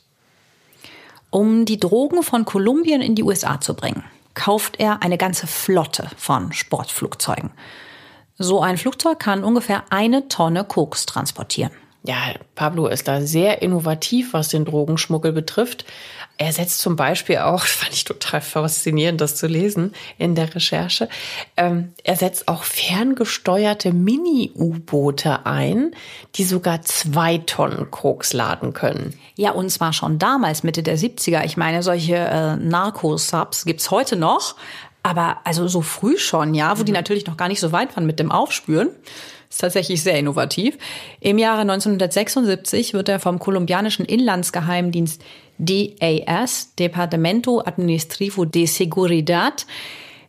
Um 1.30 1.64
die 1.64 1.80
Drogen 1.80 2.22
von 2.22 2.44
Kolumbien 2.44 3.00
in 3.00 3.14
die 3.14 3.22
USA 3.22 3.58
zu 3.58 3.72
bringen, 3.72 4.04
kauft 4.34 4.78
er 4.78 5.02
eine 5.02 5.16
ganze 5.16 5.46
Flotte 5.46 6.10
von 6.18 6.52
Sportflugzeugen. 6.52 7.52
So 8.36 8.60
ein 8.60 8.76
Flugzeug 8.76 9.18
kann 9.18 9.44
ungefähr 9.44 9.84
eine 9.88 10.28
Tonne 10.28 10.62
Koks 10.62 11.06
transportieren. 11.06 11.72
Ja, 12.06 12.34
Pablo 12.54 12.86
ist 12.86 13.08
da 13.08 13.20
sehr 13.20 13.62
innovativ, 13.62 14.32
was 14.32 14.48
den 14.48 14.64
Drogenschmuggel 14.64 15.32
betrifft. 15.32 15.84
Er 16.38 16.52
setzt 16.52 16.78
zum 16.78 16.94
Beispiel 16.94 17.38
auch, 17.38 17.60
das 17.62 17.72
fand 17.72 17.94
ich 17.94 18.04
total 18.04 18.40
faszinierend, 18.40 19.20
das 19.20 19.34
zu 19.36 19.46
lesen 19.46 19.92
in 20.16 20.34
der 20.34 20.54
Recherche, 20.54 21.08
ähm, 21.56 21.92
er 22.04 22.16
setzt 22.16 22.46
auch 22.48 22.62
ferngesteuerte 22.62 23.92
Mini-U-Boote 23.92 25.46
ein, 25.46 25.92
die 26.36 26.44
sogar 26.44 26.82
zwei 26.82 27.38
Tonnen 27.38 27.90
Koks 27.90 28.32
laden 28.32 28.72
können. 28.72 29.18
Ja, 29.34 29.50
und 29.50 29.70
zwar 29.70 29.92
schon 29.92 30.18
damals, 30.18 30.62
Mitte 30.62 30.82
der 30.82 30.98
70er. 30.98 31.44
Ich 31.44 31.56
meine, 31.56 31.82
solche 31.82 32.16
äh, 32.16 32.56
Narco-Subs 32.56 33.64
gibt's 33.64 33.90
heute 33.90 34.16
noch, 34.16 34.54
aber 35.02 35.38
also 35.44 35.66
so 35.66 35.82
früh 35.82 36.18
schon, 36.18 36.54
ja, 36.54 36.76
wo 36.76 36.82
mhm. 36.82 36.86
die 36.86 36.92
natürlich 36.92 37.26
noch 37.26 37.36
gar 37.36 37.48
nicht 37.48 37.60
so 37.60 37.72
weit 37.72 37.96
waren 37.96 38.06
mit 38.06 38.20
dem 38.20 38.30
Aufspüren. 38.30 38.90
Ist 39.56 39.62
tatsächlich 39.62 40.02
sehr 40.02 40.18
innovativ. 40.18 40.76
Im 41.18 41.38
Jahre 41.38 41.62
1976 41.62 42.92
wird 42.92 43.08
er 43.08 43.18
vom 43.18 43.38
kolumbianischen 43.38 44.04
Inlandsgeheimdienst 44.04 45.24
DAS, 45.56 46.74
Departamento 46.78 47.62
Administrativo 47.64 48.44
de 48.44 48.66
Seguridad, 48.66 49.64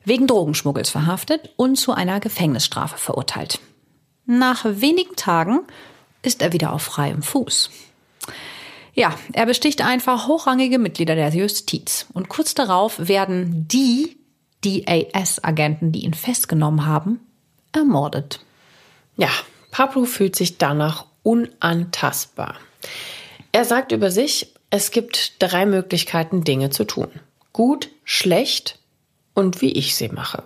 wegen 0.05 0.27
Drogenschmuggels 0.27 0.89
verhaftet 0.89 1.49
und 1.57 1.75
zu 1.75 1.91
einer 1.91 2.21
Gefängnisstrafe 2.21 2.97
verurteilt. 2.97 3.59
Nach 4.25 4.63
wenigen 4.63 5.17
Tagen 5.17 5.59
ist 6.21 6.41
er 6.41 6.53
wieder 6.53 6.71
auf 6.71 6.83
freiem 6.83 7.21
Fuß. 7.21 7.69
Ja, 8.93 9.13
er 9.33 9.45
besticht 9.45 9.81
einfach 9.81 10.29
hochrangige 10.29 10.79
Mitglieder 10.79 11.15
der 11.15 11.35
Justiz. 11.35 12.05
Und 12.13 12.29
kurz 12.29 12.55
darauf 12.55 13.09
werden 13.09 13.67
die 13.67 14.15
DAS-Agenten, 14.63 15.91
die 15.91 16.05
ihn 16.05 16.13
festgenommen 16.13 16.85
haben, 16.85 17.19
ermordet. 17.73 18.39
Ja, 19.17 19.29
Pablo 19.71 20.05
fühlt 20.05 20.35
sich 20.35 20.57
danach 20.57 21.05
unantastbar. 21.23 22.55
Er 23.51 23.65
sagt 23.65 23.91
über 23.91 24.11
sich, 24.11 24.53
es 24.69 24.91
gibt 24.91 25.41
drei 25.41 25.65
Möglichkeiten, 25.65 26.43
Dinge 26.43 26.69
zu 26.69 26.85
tun. 26.85 27.09
Gut, 27.53 27.89
schlecht 28.03 28.79
und 29.33 29.61
wie 29.61 29.71
ich 29.71 29.95
sie 29.95 30.09
mache. 30.09 30.43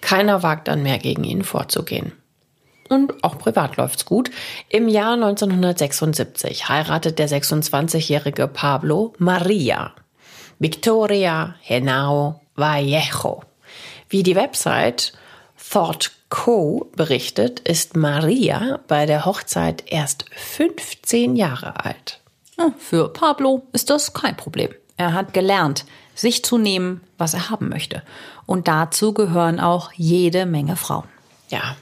Keiner 0.00 0.42
wagt 0.42 0.68
dann 0.68 0.82
mehr 0.82 0.98
gegen 0.98 1.24
ihn 1.24 1.44
vorzugehen 1.44 2.12
und 2.92 3.24
auch 3.24 3.38
privat 3.38 3.76
läuft's 3.76 4.04
gut. 4.04 4.30
Im 4.68 4.88
Jahr 4.88 5.14
1976 5.14 6.68
heiratet 6.68 7.18
der 7.18 7.28
26-jährige 7.28 8.46
Pablo 8.48 9.14
Maria. 9.18 9.92
Victoria 10.58 11.56
Henao 11.60 12.40
Vallejo. 12.54 13.42
Wie 14.08 14.22
die 14.22 14.36
Website 14.36 15.12
Thought 15.70 16.12
Co. 16.32 16.90
berichtet, 16.96 17.60
ist 17.60 17.94
Maria 17.94 18.80
bei 18.88 19.04
der 19.04 19.26
Hochzeit 19.26 19.84
erst 19.88 20.24
15 20.34 21.36
Jahre 21.36 21.84
alt. 21.84 22.20
Für 22.78 23.10
Pablo 23.10 23.66
ist 23.72 23.90
das 23.90 24.14
kein 24.14 24.34
Problem. 24.34 24.70
Er 24.96 25.12
hat 25.12 25.34
gelernt, 25.34 25.84
sich 26.14 26.42
zu 26.42 26.56
nehmen, 26.56 27.02
was 27.18 27.34
er 27.34 27.50
haben 27.50 27.68
möchte. 27.68 28.02
Und 28.46 28.66
dazu 28.66 29.12
gehören 29.12 29.60
auch 29.60 29.92
jede 29.92 30.46
Menge 30.46 30.76
Frauen. 30.76 31.04
Ja, 31.50 31.76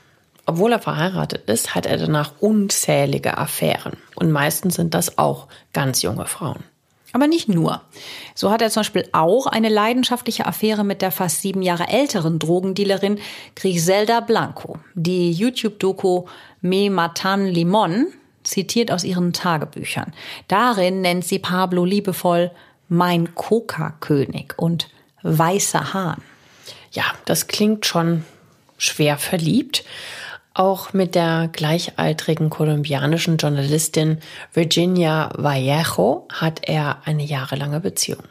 obwohl 0.46 0.72
er 0.72 0.80
verheiratet 0.80 1.48
ist, 1.48 1.76
hat 1.76 1.86
er 1.86 1.98
danach 1.98 2.32
unzählige 2.40 3.38
Affären. 3.38 3.98
Und 4.16 4.32
meistens 4.32 4.74
sind 4.74 4.94
das 4.94 5.16
auch 5.16 5.46
ganz 5.72 6.02
junge 6.02 6.26
Frauen. 6.26 6.64
Aber 7.12 7.26
nicht 7.26 7.48
nur. 7.48 7.82
So 8.34 8.50
hat 8.50 8.62
er 8.62 8.70
zum 8.70 8.80
Beispiel 8.80 9.08
auch 9.12 9.46
eine 9.46 9.68
leidenschaftliche 9.68 10.46
Affäre 10.46 10.84
mit 10.84 11.02
der 11.02 11.10
fast 11.10 11.42
sieben 11.42 11.62
Jahre 11.62 11.88
älteren 11.88 12.38
Drogendealerin 12.38 13.18
Griselda 13.56 14.20
Blanco. 14.20 14.78
Die 14.94 15.32
YouTube-Doku 15.32 16.26
Me 16.60 16.90
Matan 16.90 17.46
Limon 17.46 18.06
zitiert 18.44 18.90
aus 18.92 19.04
ihren 19.04 19.32
Tagebüchern. 19.32 20.12
Darin 20.48 21.00
nennt 21.00 21.24
sie 21.24 21.38
Pablo 21.38 21.84
liebevoll 21.84 22.50
mein 22.88 23.34
Coca-König 23.34 24.54
und 24.56 24.88
weißer 25.22 25.92
Hahn. 25.92 26.22
Ja, 26.92 27.04
das 27.24 27.46
klingt 27.46 27.86
schon 27.86 28.24
schwer 28.78 29.18
verliebt. 29.18 29.84
Auch 30.52 30.92
mit 30.92 31.14
der 31.14 31.48
gleichaltrigen 31.52 32.50
kolumbianischen 32.50 33.36
Journalistin 33.36 34.18
Virginia 34.52 35.30
Vallejo 35.36 36.26
hat 36.32 36.68
er 36.68 37.02
eine 37.04 37.22
jahrelange 37.22 37.80
Beziehung. 37.80 38.24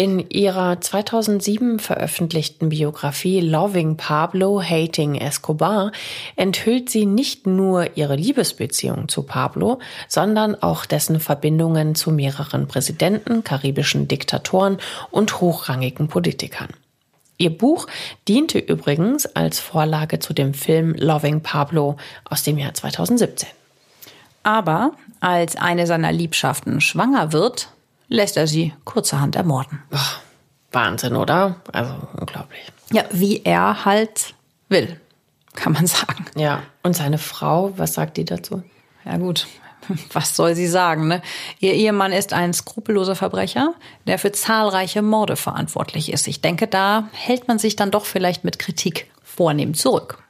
In 0.00 0.30
ihrer 0.30 0.80
2007 0.80 1.80
veröffentlichten 1.80 2.68
Biografie 2.68 3.40
Loving 3.40 3.96
Pablo, 3.96 4.62
Hating 4.62 5.16
Escobar 5.16 5.90
enthüllt 6.36 6.88
sie 6.88 7.04
nicht 7.04 7.48
nur 7.48 7.96
ihre 7.96 8.14
Liebesbeziehung 8.14 9.08
zu 9.08 9.24
Pablo, 9.24 9.80
sondern 10.06 10.54
auch 10.54 10.86
dessen 10.86 11.18
Verbindungen 11.18 11.96
zu 11.96 12.12
mehreren 12.12 12.68
Präsidenten, 12.68 13.42
karibischen 13.42 14.06
Diktatoren 14.06 14.78
und 15.10 15.40
hochrangigen 15.40 16.06
Politikern. 16.06 16.68
Ihr 17.38 17.56
Buch 17.56 17.86
diente 18.26 18.58
übrigens 18.58 19.24
als 19.24 19.60
Vorlage 19.60 20.18
zu 20.18 20.32
dem 20.32 20.54
Film 20.54 20.94
Loving 20.94 21.40
Pablo 21.40 21.96
aus 22.24 22.42
dem 22.42 22.58
Jahr 22.58 22.74
2017. 22.74 23.48
Aber 24.42 24.92
als 25.20 25.54
eine 25.54 25.86
seiner 25.86 26.10
Liebschaften 26.10 26.80
schwanger 26.80 27.32
wird, 27.32 27.68
lässt 28.08 28.36
er 28.36 28.48
sie 28.48 28.74
kurzerhand 28.84 29.36
ermorden. 29.36 29.82
Boah, 29.88 30.20
Wahnsinn, 30.72 31.14
oder? 31.14 31.60
Also 31.72 31.94
unglaublich. 32.18 32.72
Ja, 32.90 33.04
wie 33.12 33.42
er 33.44 33.84
halt 33.84 34.34
will, 34.68 34.98
kann 35.54 35.72
man 35.72 35.86
sagen. 35.86 36.24
Ja, 36.34 36.62
und 36.82 36.96
seine 36.96 37.18
Frau, 37.18 37.72
was 37.76 37.94
sagt 37.94 38.16
die 38.16 38.24
dazu? 38.24 38.64
Ja 39.04 39.16
gut, 39.16 39.46
was 40.12 40.36
soll 40.36 40.54
sie 40.54 40.66
sagen? 40.66 41.08
Ne? 41.08 41.22
Ihr 41.60 41.74
Ehemann 41.74 42.12
ist 42.12 42.32
ein 42.32 42.52
skrupelloser 42.52 43.14
Verbrecher, 43.14 43.74
der 44.06 44.18
für 44.18 44.32
zahlreiche 44.32 45.02
Morde 45.02 45.36
verantwortlich 45.36 46.12
ist. 46.12 46.28
Ich 46.28 46.40
denke, 46.40 46.66
da 46.66 47.08
hält 47.12 47.48
man 47.48 47.58
sich 47.58 47.76
dann 47.76 47.90
doch 47.90 48.04
vielleicht 48.04 48.44
mit 48.44 48.58
Kritik 48.58 49.10
vornehm 49.22 49.74
zurück. 49.74 50.22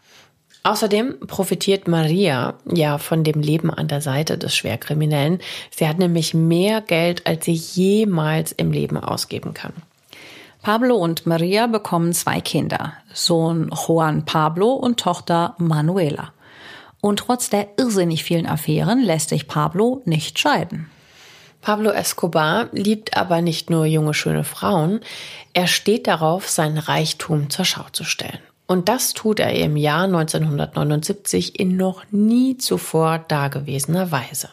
Außerdem 0.65 1.21
profitiert 1.27 1.89
Maria 1.89 2.55
ja 2.67 2.99
von 2.99 3.25
dem 3.25 3.41
Leben 3.41 3.71
an 3.71 3.89
der 3.89 4.01
Seite 4.01 4.37
des 4.37 4.55
Schwerkriminellen. 4.55 5.39
Sie 5.71 5.89
hat 5.89 5.99
nämlich 5.99 6.35
mehr 6.35 6.81
Geld, 6.81 7.27
als 7.27 7.45
sie 7.45 7.53
jemals 7.53 8.53
im 8.53 8.73
Leben 8.73 8.99
ausgeben 8.99 9.55
kann. 9.55 9.73
Pablo 10.61 10.97
und 10.97 11.27
Maria 11.27 11.69
bekommen 11.69 12.13
zwei 12.13 12.41
Kinder, 12.41 12.93
Sohn 13.15 13.71
Juan 13.73 14.25
Pablo 14.25 14.73
und 14.73 15.01
Tochter 15.01 15.55
Manuela. 15.57 16.33
Und 17.01 17.21
trotz 17.21 17.51
der 17.51 17.69
irrsinnig 17.77 18.25
vielen 18.25 18.47
Affären 18.47 19.01
lässt 19.01 19.29
sich 19.29 19.47
Pablo 19.47 20.03
nicht 20.05 20.39
scheiden. 20.39 20.91
Pablo 21.61 21.91
Escobar 21.91 22.69
liebt 22.73 23.17
aber 23.17 23.43
nicht 23.43 23.71
nur 23.71 23.85
junge, 23.85 24.15
schöne 24.15 24.45
Frauen, 24.45 25.01
er 25.53 25.67
steht 25.67 26.07
darauf, 26.07 26.49
sein 26.49 26.79
Reichtum 26.79 27.51
zur 27.51 27.65
Schau 27.65 27.85
zu 27.93 28.05
stellen. 28.05 28.39
Und 28.67 28.89
das 28.89 29.15
tut 29.15 29.41
er 29.41 29.53
im 29.55 29.77
Jahr 29.77 30.05
1979 30.05 31.59
in 31.59 31.77
noch 31.77 32.05
nie 32.11 32.59
zuvor 32.59 33.19
dagewesener 33.19 34.13
Weise. 34.13 34.51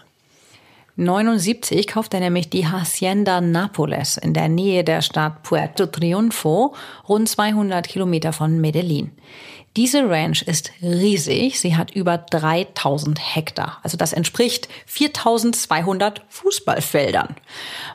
79 0.97 1.87
kauft 1.87 2.13
er 2.13 2.21
nämlich 2.21 2.49
die 2.49 2.67
Hacienda 2.67 3.39
Nápoles 3.39 4.17
in 4.17 4.33
der 4.33 4.47
Nähe 4.47 4.85
der 4.85 5.01
Stadt 5.01 5.43
Puerto 5.43 5.87
Triunfo, 5.87 6.73
rund 7.09 7.27
200 7.27 7.85
Kilometer 7.85 8.31
von 8.31 8.61
Medellin. 8.61 9.11
Diese 9.75 10.09
Ranch 10.09 10.41
ist 10.43 10.71
riesig. 10.81 11.59
Sie 11.59 11.75
hat 11.75 11.91
über 11.91 12.17
3000 12.17 13.19
Hektar. 13.35 13.79
Also 13.83 13.97
das 13.97 14.13
entspricht 14.13 14.69
4200 14.85 16.21
Fußballfeldern. 16.29 17.35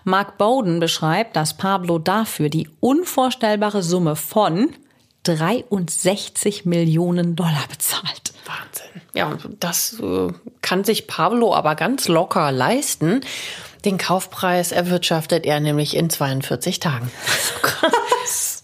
Mark 0.05 0.37
Bowden 0.37 0.79
beschreibt, 0.79 1.37
dass 1.37 1.57
Pablo 1.57 1.99
dafür 1.99 2.51
die 2.51 2.69
unvorstellbare 2.81 3.83
Summe 3.83 4.15
von 4.15 4.75
63 5.23 6.67
Millionen 6.67 7.35
Dollar 7.35 7.65
bezahlt. 7.71 8.33
Wahnsinn. 8.45 9.03
Ja, 9.15 9.39
das 9.59 9.99
äh, 10.01 10.29
kann 10.63 10.85
sich 10.85 11.07
Pablo 11.07 11.55
aber 11.55 11.77
ganz 11.77 12.09
locker 12.09 12.53
leisten. 12.53 13.21
Den 13.85 13.97
Kaufpreis 13.97 14.73
erwirtschaftet 14.73 15.47
er 15.47 15.61
nämlich 15.61 15.97
in 15.97 16.11
42 16.11 16.81
Tagen. 16.81 17.11
Krass. 17.63 18.63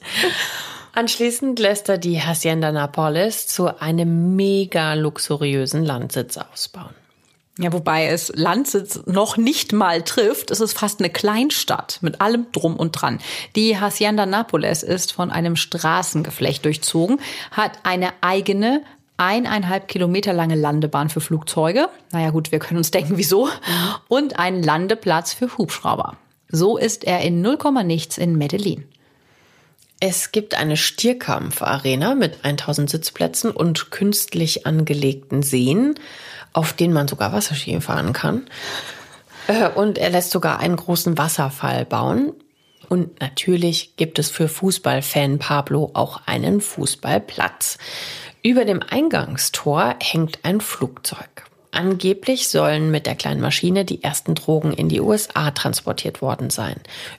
Anschließend 0.96 1.58
lässt 1.58 1.90
er 1.90 1.98
die 1.98 2.22
Hacienda 2.22 2.72
Napoles 2.72 3.46
zu 3.46 3.82
einem 3.82 4.34
mega 4.34 4.94
luxuriösen 4.94 5.84
Landsitz 5.84 6.38
ausbauen. 6.38 6.94
Ja, 7.58 7.70
wobei 7.74 8.06
es 8.06 8.32
Landsitz 8.34 9.02
noch 9.04 9.36
nicht 9.36 9.74
mal 9.74 10.00
trifft. 10.00 10.50
Es 10.50 10.60
ist 10.60 10.78
fast 10.78 11.00
eine 11.00 11.10
Kleinstadt 11.10 11.98
mit 12.00 12.22
allem 12.22 12.46
drum 12.50 12.76
und 12.76 12.92
dran. 12.92 13.18
Die 13.56 13.78
Hacienda 13.78 14.24
Napoles 14.24 14.82
ist 14.82 15.12
von 15.12 15.30
einem 15.30 15.56
Straßengeflecht 15.56 16.64
durchzogen, 16.64 17.20
hat 17.50 17.72
eine 17.82 18.14
eigene 18.22 18.82
eineinhalb 19.18 19.88
Kilometer 19.88 20.32
lange 20.32 20.54
Landebahn 20.54 21.10
für 21.10 21.20
Flugzeuge. 21.20 21.90
Naja 22.10 22.30
gut, 22.30 22.52
wir 22.52 22.58
können 22.58 22.78
uns 22.78 22.90
denken, 22.90 23.18
wieso. 23.18 23.50
Und 24.08 24.38
einen 24.38 24.62
Landeplatz 24.62 25.34
für 25.34 25.58
Hubschrauber. 25.58 26.16
So 26.48 26.78
ist 26.78 27.04
er 27.04 27.20
in 27.20 27.42
0, 27.42 27.58
nichts 27.84 28.16
in 28.16 28.38
Medellin. 28.38 28.88
Es 29.98 30.30
gibt 30.30 30.54
eine 30.54 30.76
Stierkampfarena 30.76 32.14
mit 32.14 32.44
1000 32.44 32.90
Sitzplätzen 32.90 33.50
und 33.50 33.90
künstlich 33.90 34.66
angelegten 34.66 35.42
Seen, 35.42 35.94
auf 36.52 36.74
denen 36.74 36.92
man 36.92 37.08
sogar 37.08 37.32
Wasserski 37.32 37.80
fahren 37.80 38.12
kann. 38.12 38.46
Äh, 39.46 39.68
und 39.70 39.96
er 39.96 40.10
lässt 40.10 40.30
sogar 40.30 40.60
einen 40.60 40.76
großen 40.76 41.16
Wasserfall 41.16 41.86
bauen. 41.86 42.34
Und 42.88 43.20
natürlich 43.20 43.96
gibt 43.96 44.18
es 44.18 44.30
für 44.30 44.48
Fußballfan 44.48 45.38
Pablo 45.38 45.90
auch 45.94 46.20
einen 46.26 46.60
Fußballplatz. 46.60 47.78
Über 48.42 48.64
dem 48.64 48.82
Eingangstor 48.82 49.96
hängt 50.00 50.40
ein 50.44 50.60
Flugzeug. 50.60 51.45
Angeblich 51.76 52.48
sollen 52.48 52.90
mit 52.90 53.04
der 53.04 53.16
kleinen 53.16 53.42
Maschine 53.42 53.84
die 53.84 54.02
ersten 54.02 54.34
Drogen 54.34 54.72
in 54.72 54.88
die 54.88 55.02
USA 55.02 55.50
transportiert 55.50 56.22
worden 56.22 56.48
sein. 56.48 56.76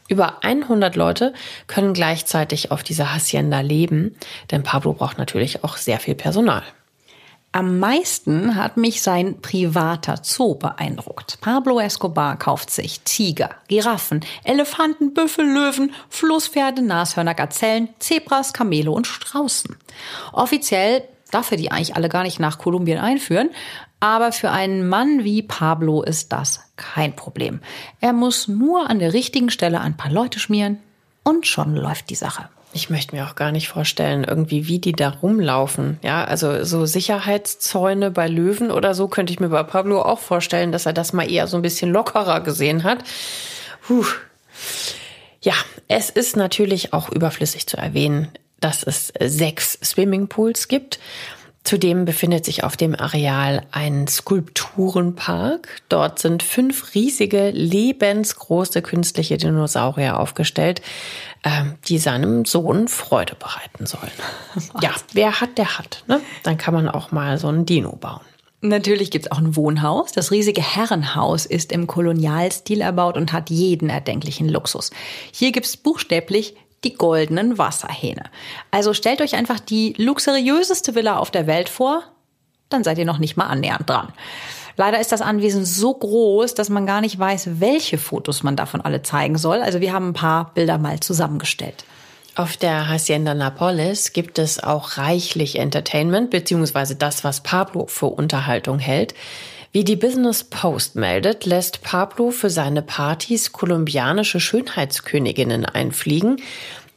Über 0.07 0.43
100 0.43 0.95
Leute 0.95 1.33
können 1.67 1.93
gleichzeitig 1.93 2.71
auf 2.71 2.81
dieser 2.81 3.13
Hacienda 3.13 3.59
leben, 3.59 4.15
denn 4.49 4.63
Pablo 4.63 4.93
braucht 4.93 5.19
natürlich 5.19 5.63
auch 5.63 5.77
sehr 5.77 5.99
viel 5.99 6.15
Personal. 6.15 6.63
Am 7.51 7.77
meisten 7.77 8.55
hat 8.55 8.77
mich 8.77 9.03
sein 9.03 9.41
privater 9.41 10.21
Zoo 10.23 10.55
beeindruckt. 10.55 11.39
Pablo 11.39 11.79
Escobar 11.79 12.37
kauft 12.37 12.71
sich 12.71 13.01
Tiger, 13.01 13.51
Giraffen, 13.67 14.21
Elefanten, 14.43 15.13
Büffel, 15.13 15.45
Löwen, 15.45 15.93
Flusspferde, 16.09 16.81
Nashörner, 16.81 17.35
Gazellen, 17.35 17.89
Zebras, 17.99 18.53
Kamele 18.53 18.89
und 18.89 19.05
Straußen. 19.05 19.75
Offiziell 20.33 21.03
darf 21.31 21.51
er 21.51 21.57
die 21.57 21.71
eigentlich 21.71 21.95
alle 21.95 22.09
gar 22.09 22.23
nicht 22.23 22.39
nach 22.39 22.57
Kolumbien 22.57 22.99
einführen, 22.99 23.49
Aber 23.99 24.31
für 24.31 24.51
einen 24.51 24.87
Mann 24.87 25.23
wie 25.23 25.41
Pablo 25.41 26.03
ist 26.03 26.31
das 26.31 26.61
kein 26.75 27.15
Problem. 27.15 27.59
Er 27.99 28.13
muss 28.13 28.47
nur 28.47 28.89
an 28.89 28.99
der 28.99 29.13
richtigen 29.13 29.49
Stelle 29.49 29.81
ein 29.81 29.97
paar 29.97 30.11
Leute 30.11 30.39
schmieren 30.39 30.79
und 31.23 31.47
schon 31.47 31.75
läuft 31.75 32.09
die 32.09 32.15
Sache. 32.15 32.49
Ich 32.73 32.89
möchte 32.89 33.15
mir 33.15 33.25
auch 33.25 33.35
gar 33.35 33.51
nicht 33.51 33.69
vorstellen, 33.69 34.23
irgendwie, 34.23 34.67
wie 34.67 34.79
die 34.79 34.91
da 34.91 35.09
rumlaufen. 35.09 35.99
Ja, 36.03 36.25
also 36.25 36.63
so 36.63 36.85
Sicherheitszäune 36.85 38.11
bei 38.11 38.27
Löwen 38.27 38.69
oder 38.69 38.93
so 38.93 39.07
könnte 39.07 39.33
ich 39.33 39.39
mir 39.39 39.49
bei 39.49 39.63
Pablo 39.63 40.01
auch 40.01 40.19
vorstellen, 40.19 40.71
dass 40.71 40.85
er 40.85 40.93
das 40.93 41.13
mal 41.13 41.29
eher 41.29 41.47
so 41.47 41.57
ein 41.57 41.63
bisschen 41.63 41.91
lockerer 41.91 42.41
gesehen 42.41 42.83
hat. 42.83 42.99
Puh. 43.87 44.05
Ja, 45.41 45.53
es 45.87 46.09
ist 46.09 46.35
natürlich 46.35 46.93
auch 46.93 47.09
überflüssig 47.09 47.67
zu 47.67 47.77
erwähnen, 47.77 48.27
dass 48.59 48.83
es 48.83 49.13
sechs 49.19 49.79
Swimmingpools 49.83 50.67
gibt. 50.67 50.99
Zudem 51.67 52.05
befindet 52.05 52.45
sich 52.45 52.63
auf 52.63 52.77
dem 52.77 52.95
Areal 52.95 53.61
ein 53.71 54.07
Skulpturenpark. 54.07 55.81
Dort 55.89 56.17
sind 56.17 56.41
fünf 56.41 56.95
riesige, 56.95 57.49
lebensgroße 57.49 58.81
künstliche 58.81 59.35
Dinosaurier 59.35 60.17
aufgestellt, 60.17 60.81
ähm, 61.43 61.75
die 61.89 61.97
seinem 61.97 62.45
Sohn 62.45 62.87
Freude 62.87 63.35
bereiten 63.35 63.85
sollen. 63.85 64.13
Ja, 64.81 64.91
wer 65.11 65.41
hat, 65.41 65.57
der 65.57 65.77
hat. 65.77 66.05
Ne? 66.07 66.21
Dann 66.43 66.57
kann 66.57 66.73
man 66.73 66.87
auch 66.87 67.11
mal 67.11 67.37
so 67.37 67.49
ein 67.49 67.65
Dino 67.65 67.97
bauen. 67.97 68.21
Natürlich 68.61 69.11
gibt 69.11 69.25
es 69.25 69.31
auch 69.33 69.39
ein 69.39 69.57
Wohnhaus. 69.57 70.13
Das 70.13 70.31
riesige 70.31 70.61
Herrenhaus 70.61 71.45
ist 71.45 71.73
im 71.73 71.85
Kolonialstil 71.85 72.79
erbaut 72.79 73.17
und 73.17 73.33
hat 73.33 73.49
jeden 73.49 73.89
erdenklichen 73.89 74.47
Luxus. 74.47 74.91
Hier 75.33 75.51
gibt 75.51 75.65
es 75.65 75.75
buchstäblich 75.75 76.55
die 76.83 76.93
goldenen 76.93 77.57
Wasserhähne. 77.57 78.23
Also 78.71 78.93
stellt 78.93 79.21
euch 79.21 79.35
einfach 79.35 79.59
die 79.59 79.93
luxuriöseste 79.97 80.95
Villa 80.95 81.17
auf 81.17 81.31
der 81.31 81.47
Welt 81.47 81.69
vor, 81.69 82.03
dann 82.69 82.83
seid 82.83 82.97
ihr 82.97 83.05
noch 83.05 83.19
nicht 83.19 83.37
mal 83.37 83.47
annähernd 83.47 83.89
dran. 83.89 84.13
Leider 84.75 84.99
ist 84.99 85.11
das 85.11 85.21
Anwesen 85.21 85.65
so 85.65 85.93
groß, 85.93 86.53
dass 86.53 86.69
man 86.69 86.85
gar 86.85 87.01
nicht 87.01 87.17
weiß, 87.17 87.59
welche 87.59 87.97
Fotos 87.97 88.43
man 88.43 88.55
davon 88.55 88.79
alle 88.79 89.01
zeigen 89.01 89.37
soll. 89.37 89.61
Also 89.61 89.81
wir 89.81 89.91
haben 89.91 90.09
ein 90.09 90.13
paar 90.13 90.53
Bilder 90.53 90.77
mal 90.77 90.99
zusammengestellt. 90.99 91.83
Auf 92.35 92.55
der 92.55 92.87
Hacienda 92.87 93.33
Napoles 93.33 94.13
gibt 94.13 94.37
es 94.37 94.61
auch 94.61 94.97
reichlich 94.97 95.57
Entertainment, 95.57 96.29
beziehungsweise 96.29 96.95
das, 96.95 97.23
was 97.23 97.41
Pablo 97.41 97.87
für 97.87 98.05
Unterhaltung 98.05 98.77
hält. 98.77 99.15
Wie 99.77 99.83
die 99.83 99.95
Business 99.95 100.43
Post 100.43 100.95
meldet, 100.95 101.45
lässt 101.45 101.83
Pablo 101.83 102.31
für 102.31 102.49
seine 102.49 102.81
Partys 102.81 103.51
kolumbianische 103.51 104.39
Schönheitsköniginnen 104.39 105.65
einfliegen. 105.65 106.41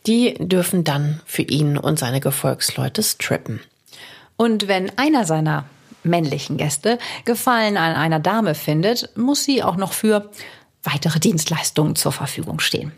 Die 0.06 0.32
dürfen 0.38 0.82
dann 0.82 1.20
für 1.26 1.42
ihn 1.42 1.76
und 1.76 1.98
seine 1.98 2.20
Gefolgsleute 2.20 3.02
strippen. 3.02 3.60
Und 4.38 4.66
wenn 4.66 4.90
einer 4.98 5.26
seiner 5.26 5.66
männlichen 6.04 6.56
Gäste 6.56 6.98
Gefallen 7.26 7.76
an 7.76 7.96
einer 7.96 8.18
Dame 8.18 8.54
findet, 8.54 9.14
muss 9.14 9.44
sie 9.44 9.62
auch 9.62 9.76
noch 9.76 9.92
für 9.92 10.30
weitere 10.82 11.20
Dienstleistungen 11.20 11.96
zur 11.96 12.12
Verfügung 12.12 12.60
stehen. 12.60 12.92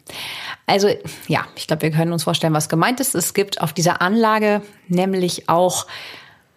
Also 0.64 0.90
ja, 1.26 1.44
ich 1.56 1.66
glaube, 1.66 1.82
wir 1.82 1.90
können 1.90 2.12
uns 2.12 2.22
vorstellen, 2.22 2.54
was 2.54 2.68
gemeint 2.68 3.00
ist. 3.00 3.16
Es 3.16 3.34
gibt 3.34 3.60
auf 3.60 3.72
dieser 3.72 4.00
Anlage 4.00 4.62
nämlich 4.86 5.48
auch 5.48 5.88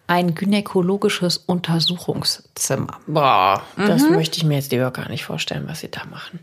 ein 0.06 0.34
gynäkologisches 0.34 1.38
Untersuchungszimmer. 1.38 2.98
Boah, 3.06 3.62
das 3.76 4.02
mhm. 4.02 4.16
möchte 4.16 4.38
ich 4.38 4.44
mir 4.44 4.56
jetzt 4.56 4.72
lieber 4.72 4.90
gar 4.90 5.08
nicht 5.08 5.24
vorstellen, 5.24 5.64
was 5.66 5.80
sie 5.80 5.90
da 5.90 6.04
machen. 6.04 6.40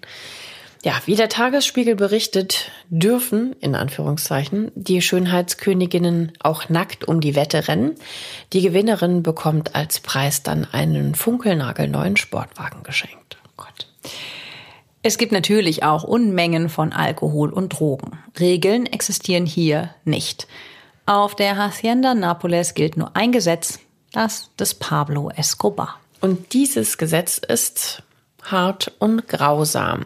Ja, 0.83 1.01
wie 1.05 1.15
der 1.15 1.29
Tagesspiegel 1.29 1.95
berichtet, 1.95 2.69
dürfen, 2.89 3.55
in 3.61 3.73
Anführungszeichen, 3.73 4.69
die 4.75 5.01
Schönheitsköniginnen 5.01 6.33
auch 6.41 6.67
nackt 6.67 7.07
um 7.07 7.21
die 7.21 7.35
Wette 7.35 7.69
rennen. 7.69 7.95
Die 8.51 8.61
Gewinnerin 8.61 9.23
bekommt 9.23 9.75
als 9.75 10.01
Preis 10.01 10.43
dann 10.43 10.67
einen 10.69 11.15
funkelnagelneuen 11.15 12.17
Sportwagen 12.17 12.83
geschenkt. 12.83 13.37
Oh 13.45 13.49
Gott. 13.55 13.87
Es 15.03 15.17
gibt 15.17 15.31
natürlich 15.31 15.83
auch 15.83 16.03
Unmengen 16.03 16.67
von 16.67 16.91
Alkohol 16.91 17.53
und 17.53 17.79
Drogen. 17.79 18.19
Regeln 18.37 18.85
existieren 18.85 19.45
hier 19.45 19.95
nicht. 20.03 20.47
Auf 21.05 21.35
der 21.35 21.57
Hacienda 21.57 22.13
Napoles 22.13 22.73
gilt 22.73 22.95
nur 22.95 23.15
ein 23.15 23.31
Gesetz, 23.31 23.79
das 24.13 24.49
des 24.57 24.73
Pablo 24.73 25.29
Escobar. 25.35 25.99
Und 26.21 26.53
dieses 26.53 26.97
Gesetz 26.97 27.37
ist 27.37 28.03
hart 28.41 28.91
und 28.99 29.27
grausam. 29.27 30.05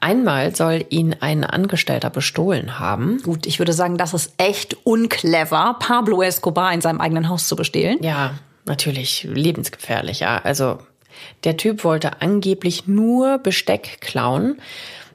Einmal 0.00 0.54
soll 0.54 0.84
ihn 0.90 1.16
ein 1.20 1.44
Angestellter 1.44 2.10
bestohlen 2.10 2.78
haben. 2.78 3.20
Gut, 3.22 3.46
ich 3.46 3.58
würde 3.58 3.72
sagen, 3.72 3.98
das 3.98 4.14
ist 4.14 4.32
echt 4.36 4.76
unclever, 4.84 5.76
Pablo 5.78 6.22
Escobar 6.22 6.72
in 6.72 6.80
seinem 6.80 7.00
eigenen 7.00 7.28
Haus 7.28 7.48
zu 7.48 7.56
bestehlen. 7.56 7.98
Ja, 8.02 8.34
natürlich 8.64 9.24
lebensgefährlich. 9.24 10.20
Ja. 10.20 10.38
Also 10.38 10.78
der 11.44 11.56
Typ 11.56 11.84
wollte 11.84 12.20
angeblich 12.20 12.86
nur 12.86 13.38
Besteck 13.38 14.00
klauen. 14.00 14.60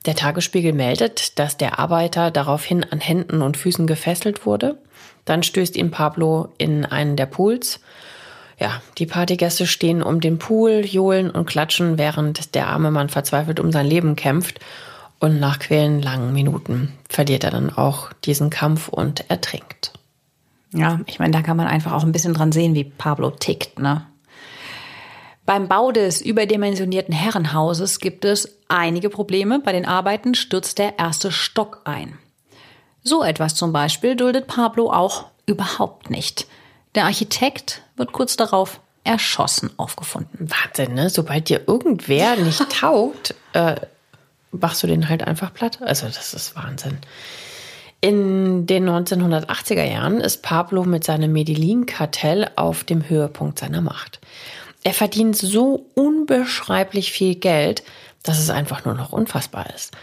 Der 0.06 0.16
Tagesspiegel 0.16 0.74
meldet, 0.74 1.38
dass 1.40 1.58
der 1.58 1.80
Arbeiter 1.80 2.32
daraufhin 2.32 2.86
an 2.86 3.00
Händen 3.00 3.42
und 3.42 3.58
Füßen 3.58 3.88
gefesselt 3.88 4.46
wurde. 4.46 4.78
Dann 5.28 5.44
stößt 5.44 5.76
ihn 5.76 5.92
Pablo 5.92 6.48
in 6.58 6.86
einen 6.86 7.18
der 7.18 7.26
Pools. 7.26 7.82
Ja, 8.60 8.82
die 8.98 9.06
Partygäste 9.06 9.68
stehen 9.68 10.02
um 10.02 10.22
den 10.22 10.40
Pool, 10.40 10.84
johlen 10.86 11.30
und 11.30 11.46
klatschen, 11.46 11.98
während 11.98 12.56
der 12.56 12.68
arme 12.68 12.90
Mann 12.90 13.10
verzweifelt 13.10 13.60
um 13.60 13.72
sein 13.72 13.86
Leben 13.86 14.16
kämpft. 14.16 14.60
Und 15.20 15.40
nach 15.40 15.60
quälen 15.60 16.02
langen 16.02 16.32
Minuten 16.32 16.94
verliert 17.10 17.44
er 17.44 17.52
dann 17.52 17.70
auch 17.76 18.14
diesen 18.24 18.50
Kampf 18.50 18.88
und 18.88 19.30
ertrinkt. 19.30 19.92
Ja, 20.74 21.02
ich 21.08 21.20
meine, 21.20 21.34
da 21.34 21.42
kann 21.42 21.58
man 21.58 21.68
einfach 21.68 21.92
auch 21.92 22.04
ein 22.04 22.12
bisschen 22.12 22.34
dran 22.34 22.52
sehen, 22.52 22.74
wie 22.74 22.86
Pablo 22.86 23.32
tickt, 23.32 23.80
ne? 23.80 24.06
Beim 25.46 25.68
Bau 25.68 25.92
des 25.92 26.22
überdimensionierten 26.22 27.14
Herrenhauses 27.14 28.00
gibt 28.00 28.26
es 28.26 28.58
einige 28.68 29.10
Probleme. 29.10 29.60
Bei 29.60 29.72
den 29.72 29.86
Arbeiten 29.86 30.36
stürzt 30.36 30.78
der 30.78 31.00
erste 31.00 31.32
Stock 31.32 31.82
ein. 31.86 32.18
So 33.08 33.24
etwas 33.24 33.56
zum 33.56 33.72
Beispiel 33.72 34.18
duldet 34.18 34.48
Pablo 34.48 34.92
auch 34.92 35.28
überhaupt 35.46 36.10
nicht. 36.10 36.46
Der 36.94 37.06
Architekt 37.06 37.82
wird 37.96 38.12
kurz 38.12 38.36
darauf 38.36 38.82
erschossen 39.06 39.70
aufgefunden. 39.78 40.50
Wahnsinn, 40.52 40.94
ne? 40.94 41.10
Sobald 41.10 41.48
dir 41.48 41.62
irgendwer 41.68 42.36
nicht 42.44 42.70
taugt, 42.70 43.34
äh, 43.54 43.78
machst 44.52 44.84
du 44.84 44.88
den 44.88 45.08
halt 45.08 45.24
einfach 45.26 45.54
platt. 45.54 45.82
Also 45.82 46.06
das 46.08 46.34
ist 46.34 46.58
Wahnsinn. 46.58 46.98
In 48.02 48.68
den 48.68 48.90
1980er 48.90 49.86
Jahren 49.86 50.20
ist 50.20 50.44
Pablo 50.44 50.84
mit 50.84 51.06
seinem 51.06 51.32
Medellin-Kartell 51.32 52.52
auf 52.58 52.84
dem 52.84 53.08
Höhepunkt 53.08 53.58
seiner 53.58 53.80
Macht. 53.80 54.20
Er 54.84 54.94
verdient 54.94 55.38
so 55.38 55.86
unbeschreiblich 55.96 57.14
viel 57.14 57.36
Geld, 57.36 57.84
dass 58.24 58.38
es 58.38 58.50
einfach 58.50 58.84
nur 58.84 58.96
noch 58.96 59.14
unfassbar 59.14 59.74
ist. 59.74 59.94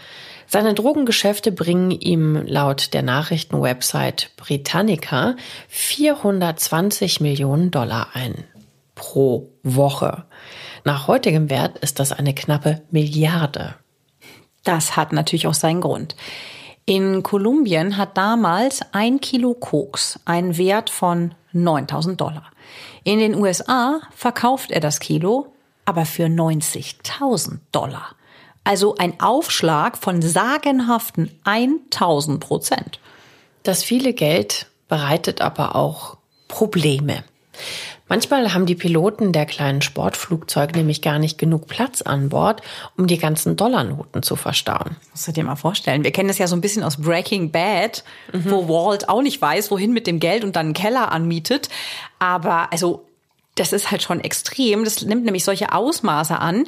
Seine 0.47 0.73
Drogengeschäfte 0.73 1.51
bringen 1.51 1.91
ihm 1.91 2.45
laut 2.45 2.93
der 2.93 3.01
Nachrichtenwebsite 3.01 4.27
Britannica 4.37 5.35
420 5.67 7.19
Millionen 7.21 7.71
Dollar 7.71 8.09
ein. 8.13 8.43
Pro 8.93 9.49
Woche. 9.63 10.25
Nach 10.83 11.07
heutigem 11.07 11.49
Wert 11.49 11.79
ist 11.79 11.99
das 11.99 12.11
eine 12.11 12.33
knappe 12.33 12.83
Milliarde. 12.91 13.75
Das 14.63 14.95
hat 14.95 15.13
natürlich 15.13 15.47
auch 15.47 15.53
seinen 15.53 15.81
Grund. 15.81 16.15
In 16.85 17.23
Kolumbien 17.23 17.97
hat 17.97 18.15
damals 18.15 18.81
ein 18.91 19.19
Kilo 19.19 19.55
Koks 19.55 20.19
einen 20.25 20.57
Wert 20.57 20.89
von 20.89 21.33
9000 21.51 22.21
Dollar. 22.21 22.51
In 23.03 23.19
den 23.19 23.35
USA 23.35 24.01
verkauft 24.15 24.71
er 24.71 24.79
das 24.79 24.99
Kilo 24.99 25.55
aber 25.85 26.05
für 26.05 26.25
90.000 26.25 27.59
Dollar. 27.71 28.15
Also 28.65 28.95
ein 28.95 29.19
Aufschlag 29.21 29.97
von 29.97 30.21
sagenhaften 30.21 31.31
1000 31.45 32.39
Prozent. 32.41 32.99
Das 33.63 33.83
viele 33.83 34.13
Geld 34.13 34.67
bereitet 34.89 35.39
aber 35.39 35.75
auch 35.75 36.17
Probleme. 36.47 37.23
Manchmal 38.07 38.53
haben 38.53 38.67
die 38.67 38.75
Piloten 38.75 39.31
der 39.31 39.45
kleinen 39.45 39.81
Sportflugzeuge 39.81 40.77
nämlich 40.77 41.01
gar 41.01 41.17
nicht 41.17 41.37
genug 41.39 41.67
Platz 41.67 42.03
an 42.03 42.29
Bord, 42.29 42.61
um 42.97 43.07
die 43.07 43.17
ganzen 43.17 43.55
Dollarnoten 43.55 44.21
zu 44.21 44.35
verstauen. 44.35 44.95
Musst 45.11 45.27
du 45.27 45.31
dir 45.31 45.43
mal 45.43 45.55
vorstellen. 45.55 46.03
Wir 46.03 46.11
kennen 46.11 46.27
das 46.27 46.37
ja 46.37 46.45
so 46.45 46.55
ein 46.55 46.61
bisschen 46.61 46.83
aus 46.83 46.97
Breaking 46.97 47.51
Bad, 47.51 48.03
mhm. 48.31 48.51
wo 48.51 48.67
Walt 48.67 49.09
auch 49.09 49.23
nicht 49.23 49.41
weiß, 49.41 49.71
wohin 49.71 49.91
mit 49.91 50.05
dem 50.05 50.19
Geld 50.19 50.43
und 50.43 50.55
dann 50.55 50.67
einen 50.67 50.73
Keller 50.73 51.11
anmietet. 51.11 51.69
Aber 52.19 52.71
also 52.71 53.07
das 53.55 53.71
ist 53.71 53.89
halt 53.89 54.03
schon 54.03 54.19
extrem. 54.19 54.83
Das 54.83 55.01
nimmt 55.01 55.25
nämlich 55.25 55.45
solche 55.45 55.71
Ausmaße 55.71 56.37
an, 56.37 56.65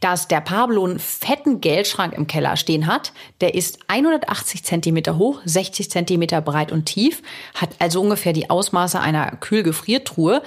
dass 0.00 0.28
der 0.28 0.40
Pablo 0.40 0.84
einen 0.84 0.98
fetten 0.98 1.60
Geldschrank 1.60 2.12
im 2.12 2.26
Keller 2.26 2.56
stehen 2.56 2.86
hat. 2.86 3.12
Der 3.40 3.54
ist 3.54 3.78
180 3.86 4.64
Zentimeter 4.64 5.16
hoch, 5.16 5.40
60 5.44 5.90
Zentimeter 5.90 6.40
breit 6.40 6.72
und 6.72 6.86
tief, 6.86 7.22
hat 7.54 7.70
also 7.78 8.00
ungefähr 8.00 8.32
die 8.32 8.50
Ausmaße 8.50 9.00
einer 9.00 9.36
Kühlgefriertruhe. 9.36 10.42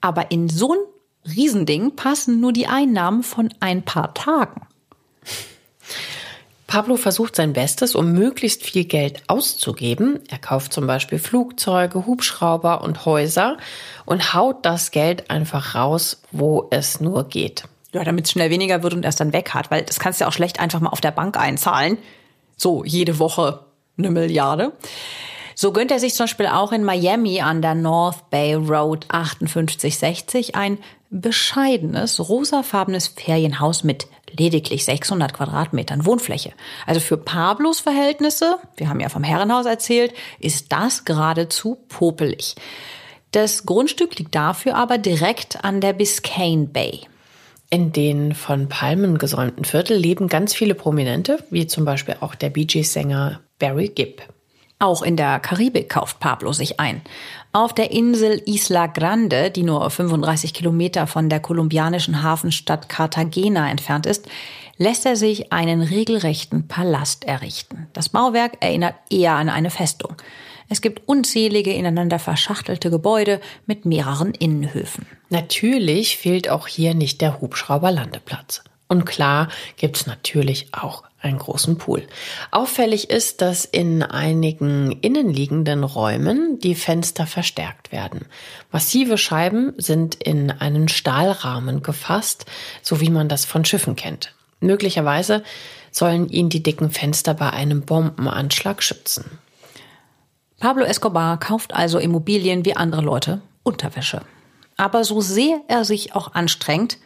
Aber 0.00 0.30
in 0.30 0.50
so 0.50 0.74
ein 0.74 0.78
Riesending 1.34 1.96
passen 1.96 2.40
nur 2.40 2.52
die 2.52 2.66
Einnahmen 2.66 3.22
von 3.22 3.52
ein 3.60 3.82
paar 3.82 4.12
Tagen. 4.12 4.60
Pablo 6.74 6.96
versucht 6.96 7.36
sein 7.36 7.52
Bestes, 7.52 7.94
um 7.94 8.10
möglichst 8.14 8.64
viel 8.64 8.84
Geld 8.84 9.22
auszugeben. 9.28 10.18
Er 10.28 10.38
kauft 10.38 10.72
zum 10.72 10.88
Beispiel 10.88 11.20
Flugzeuge, 11.20 12.04
Hubschrauber 12.04 12.82
und 12.82 13.06
Häuser 13.06 13.58
und 14.06 14.34
haut 14.34 14.66
das 14.66 14.90
Geld 14.90 15.30
einfach 15.30 15.76
raus, 15.76 16.20
wo 16.32 16.66
es 16.72 17.00
nur 17.00 17.28
geht. 17.28 17.62
Ja, 17.92 18.02
damit 18.02 18.24
es 18.24 18.32
schnell 18.32 18.50
weniger 18.50 18.82
wird 18.82 18.92
und 18.92 19.04
erst 19.04 19.20
dann 19.20 19.32
weg 19.32 19.54
hat, 19.54 19.70
weil 19.70 19.82
das 19.82 20.00
kannst 20.00 20.18
du 20.18 20.24
ja 20.24 20.28
auch 20.28 20.32
schlecht 20.32 20.58
einfach 20.58 20.80
mal 20.80 20.90
auf 20.90 21.00
der 21.00 21.12
Bank 21.12 21.38
einzahlen. 21.38 21.96
So, 22.56 22.82
jede 22.84 23.20
Woche 23.20 23.60
eine 23.96 24.10
Milliarde. 24.10 24.72
So 25.54 25.70
gönnt 25.70 25.92
er 25.92 26.00
sich 26.00 26.14
zum 26.14 26.24
Beispiel 26.24 26.48
auch 26.48 26.72
in 26.72 26.82
Miami 26.82 27.40
an 27.40 27.62
der 27.62 27.76
North 27.76 28.30
Bay 28.30 28.54
Road 28.54 29.06
5860 29.12 30.56
ein 30.56 30.78
bescheidenes, 31.08 32.28
rosafarbenes 32.28 33.06
Ferienhaus 33.06 33.84
mit 33.84 34.08
lediglich 34.38 34.84
600 34.84 35.32
Quadratmetern 35.32 36.06
Wohnfläche. 36.06 36.52
Also 36.86 37.00
für 37.00 37.16
Pablos 37.16 37.80
Verhältnisse, 37.80 38.58
wir 38.76 38.88
haben 38.88 39.00
ja 39.00 39.08
vom 39.08 39.24
Herrenhaus 39.24 39.66
erzählt, 39.66 40.12
ist 40.38 40.72
das 40.72 41.04
geradezu 41.04 41.76
popelig. 41.88 42.54
Das 43.30 43.66
Grundstück 43.66 44.18
liegt 44.18 44.34
dafür 44.34 44.76
aber 44.76 44.98
direkt 44.98 45.64
an 45.64 45.80
der 45.80 45.92
Biscayne 45.92 46.66
Bay. 46.66 47.00
In 47.70 47.92
den 47.92 48.34
von 48.34 48.68
Palmen 48.68 49.18
gesäumten 49.18 49.64
Viertel 49.64 49.96
leben 49.96 50.28
ganz 50.28 50.54
viele 50.54 50.74
Prominente, 50.74 51.42
wie 51.50 51.66
zum 51.66 51.84
Beispiel 51.84 52.16
auch 52.20 52.34
der 52.34 52.50
Bee 52.50 52.66
Gees-Sänger 52.66 53.40
Barry 53.58 53.88
Gibb. 53.88 54.22
Auch 54.84 55.00
in 55.00 55.16
der 55.16 55.40
Karibik 55.40 55.88
kauft 55.88 56.20
Pablo 56.20 56.52
sich 56.52 56.78
ein. 56.78 57.00
Auf 57.54 57.72
der 57.72 57.90
Insel 57.90 58.42
Isla 58.44 58.86
Grande, 58.86 59.50
die 59.50 59.62
nur 59.62 59.88
35 59.88 60.52
Kilometer 60.52 61.06
von 61.06 61.30
der 61.30 61.40
kolumbianischen 61.40 62.22
Hafenstadt 62.22 62.90
Cartagena 62.90 63.70
entfernt 63.70 64.04
ist, 64.04 64.26
lässt 64.76 65.06
er 65.06 65.16
sich 65.16 65.54
einen 65.54 65.80
regelrechten 65.80 66.68
Palast 66.68 67.24
errichten. 67.24 67.86
Das 67.94 68.10
Bauwerk 68.10 68.58
erinnert 68.60 68.94
eher 69.08 69.32
an 69.36 69.48
eine 69.48 69.70
Festung. 69.70 70.16
Es 70.68 70.82
gibt 70.82 71.08
unzählige 71.08 71.72
ineinander 71.72 72.18
verschachtelte 72.18 72.90
Gebäude 72.90 73.40
mit 73.64 73.86
mehreren 73.86 74.34
Innenhöfen. 74.34 75.06
Natürlich 75.30 76.18
fehlt 76.18 76.50
auch 76.50 76.66
hier 76.66 76.92
nicht 76.92 77.22
der 77.22 77.40
Hubschrauberlandeplatz. 77.40 78.62
Und 78.88 79.06
klar 79.06 79.48
gibt's 79.78 80.06
natürlich 80.06 80.74
auch 80.74 81.04
einen 81.24 81.38
großen 81.38 81.78
Pool. 81.78 82.06
Auffällig 82.50 83.10
ist, 83.10 83.40
dass 83.40 83.64
in 83.64 84.02
einigen 84.02 84.92
innenliegenden 85.00 85.82
Räumen 85.82 86.58
die 86.58 86.74
Fenster 86.74 87.26
verstärkt 87.26 87.92
werden. 87.92 88.26
Massive 88.70 89.18
Scheiben 89.18 89.72
sind 89.78 90.14
in 90.16 90.50
einen 90.50 90.88
Stahlrahmen 90.88 91.82
gefasst, 91.82 92.46
so 92.82 93.00
wie 93.00 93.10
man 93.10 93.28
das 93.28 93.44
von 93.44 93.64
Schiffen 93.64 93.96
kennt. 93.96 94.34
Möglicherweise 94.60 95.42
sollen 95.90 96.28
ihn 96.28 96.48
die 96.48 96.62
dicken 96.62 96.90
Fenster 96.90 97.34
bei 97.34 97.50
einem 97.50 97.82
Bombenanschlag 97.82 98.82
schützen. 98.82 99.38
Pablo 100.60 100.84
Escobar 100.84 101.38
kauft 101.38 101.74
also 101.74 101.98
Immobilien 101.98 102.64
wie 102.64 102.76
andere 102.76 103.02
Leute 103.02 103.40
Unterwäsche. 103.62 104.22
Aber 104.76 105.04
so 105.04 105.20
sehr 105.20 105.60
er 105.68 105.84
sich 105.84 106.14
auch 106.14 106.34
anstrengt, 106.34 106.98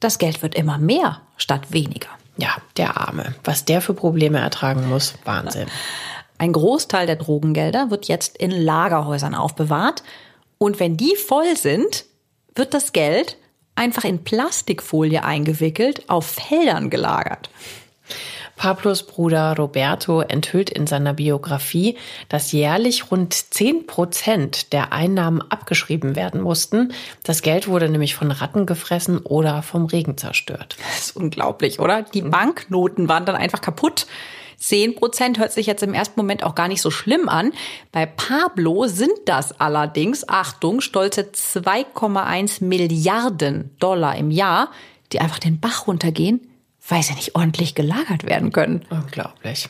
das 0.00 0.18
Geld 0.18 0.42
wird 0.42 0.54
immer 0.54 0.78
mehr 0.78 1.22
statt 1.36 1.72
weniger. 1.72 2.08
Ja, 2.36 2.56
der 2.76 2.96
Arme. 2.96 3.34
Was 3.44 3.64
der 3.64 3.80
für 3.80 3.94
Probleme 3.94 4.38
ertragen 4.38 4.88
muss, 4.88 5.14
Wahnsinn. 5.24 5.68
Ein 6.38 6.52
Großteil 6.52 7.06
der 7.06 7.16
Drogengelder 7.16 7.90
wird 7.90 8.06
jetzt 8.06 8.36
in 8.36 8.50
Lagerhäusern 8.50 9.34
aufbewahrt. 9.34 10.02
Und 10.58 10.80
wenn 10.80 10.96
die 10.96 11.16
voll 11.16 11.56
sind, 11.56 12.04
wird 12.54 12.74
das 12.74 12.92
Geld 12.92 13.36
einfach 13.76 14.04
in 14.04 14.24
Plastikfolie 14.24 15.24
eingewickelt 15.24 16.08
auf 16.08 16.26
Feldern 16.26 16.90
gelagert. 16.90 17.50
Pablos 18.56 19.02
Bruder 19.04 19.56
Roberto 19.56 20.20
enthüllt 20.20 20.70
in 20.70 20.86
seiner 20.86 21.14
Biografie, 21.14 21.96
dass 22.28 22.52
jährlich 22.52 23.10
rund 23.10 23.34
10 23.34 23.86
Prozent 23.86 24.72
der 24.72 24.92
Einnahmen 24.92 25.42
abgeschrieben 25.42 26.16
werden 26.16 26.40
mussten. 26.40 26.92
Das 27.24 27.42
Geld 27.42 27.68
wurde 27.68 27.88
nämlich 27.88 28.14
von 28.14 28.30
Ratten 28.30 28.66
gefressen 28.66 29.18
oder 29.18 29.62
vom 29.62 29.86
Regen 29.86 30.16
zerstört. 30.16 30.76
Das 30.78 31.06
ist 31.06 31.16
unglaublich, 31.16 31.80
oder? 31.80 32.02
Die 32.02 32.22
Banknoten 32.22 33.08
waren 33.08 33.24
dann 33.24 33.36
einfach 33.36 33.60
kaputt. 33.60 34.06
10 34.58 34.94
Prozent 34.94 35.38
hört 35.38 35.52
sich 35.52 35.66
jetzt 35.66 35.82
im 35.82 35.92
ersten 35.92 36.18
Moment 36.18 36.42
auch 36.42 36.54
gar 36.54 36.68
nicht 36.68 36.80
so 36.80 36.90
schlimm 36.90 37.28
an. 37.28 37.52
Bei 37.92 38.06
Pablo 38.06 38.86
sind 38.86 39.12
das 39.26 39.60
allerdings, 39.60 40.26
Achtung, 40.28 40.80
stolze 40.80 41.22
2,1 41.22 42.64
Milliarden 42.64 43.76
Dollar 43.78 44.16
im 44.16 44.30
Jahr, 44.30 44.70
die 45.12 45.20
einfach 45.20 45.38
den 45.38 45.60
Bach 45.60 45.86
runtergehen 45.86 46.40
weil 46.88 47.02
sie 47.02 47.14
nicht 47.14 47.34
ordentlich 47.34 47.74
gelagert 47.74 48.24
werden 48.24 48.52
können. 48.52 48.84
Unglaublich. 48.90 49.68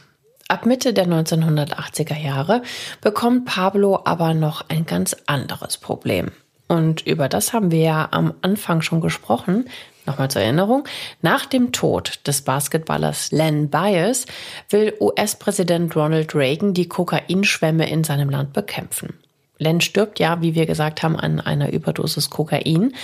Ab 0.48 0.66
Mitte 0.66 0.92
der 0.92 1.06
1980er 1.06 2.18
Jahre 2.18 2.62
bekommt 3.00 3.46
Pablo 3.46 4.00
aber 4.04 4.34
noch 4.34 4.68
ein 4.68 4.84
ganz 4.84 5.16
anderes 5.26 5.78
Problem. 5.78 6.32
Und 6.68 7.06
über 7.06 7.28
das 7.28 7.52
haben 7.52 7.70
wir 7.70 7.80
ja 7.80 8.08
am 8.10 8.34
Anfang 8.42 8.82
schon 8.82 9.00
gesprochen. 9.00 9.68
Nochmal 10.06 10.30
zur 10.30 10.42
Erinnerung. 10.42 10.84
Nach 11.22 11.46
dem 11.46 11.72
Tod 11.72 12.20
des 12.26 12.42
Basketballers 12.42 13.32
Len 13.32 13.70
Bias 13.70 14.26
will 14.68 14.94
US-Präsident 15.00 15.96
Ronald 15.96 16.34
Reagan 16.34 16.74
die 16.74 16.88
Kokainschwämme 16.88 17.88
in 17.88 18.04
seinem 18.04 18.28
Land 18.28 18.52
bekämpfen. 18.52 19.14
Len 19.58 19.80
stirbt 19.80 20.18
ja, 20.18 20.42
wie 20.42 20.54
wir 20.54 20.66
gesagt 20.66 21.02
haben, 21.02 21.16
an 21.16 21.40
einer 21.40 21.72
Überdosis 21.72 22.28
Kokain. 22.28 22.94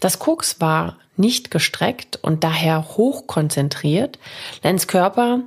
Das 0.00 0.18
Koks 0.18 0.60
war 0.60 0.96
nicht 1.20 1.50
gestreckt 1.50 2.18
und 2.20 2.42
daher 2.42 2.88
hoch 2.96 3.26
konzentriert. 3.26 4.18
Lens 4.62 4.86
Körper, 4.86 5.40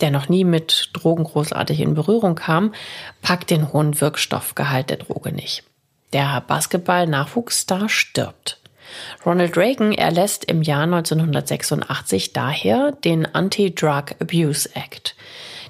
der 0.00 0.10
noch 0.10 0.28
nie 0.28 0.44
mit 0.44 0.90
Drogen 0.92 1.24
großartig 1.24 1.80
in 1.80 1.94
Berührung 1.94 2.34
kam, 2.34 2.72
packt 3.20 3.50
den 3.50 3.72
hohen 3.72 4.00
Wirkstoffgehalt 4.00 4.90
der 4.90 4.98
Droge 4.98 5.32
nicht. 5.32 5.64
Der 6.12 6.40
Basketball-Nachwuchsstar 6.46 7.88
stirbt. 7.88 8.60
Ronald 9.24 9.56
Reagan 9.56 9.92
erlässt 9.92 10.44
im 10.44 10.62
Jahr 10.62 10.84
1986 10.84 12.32
daher 12.32 12.92
den 12.92 13.26
Anti-Drug 13.26 14.14
Abuse 14.20 14.70
Act. 14.74 15.16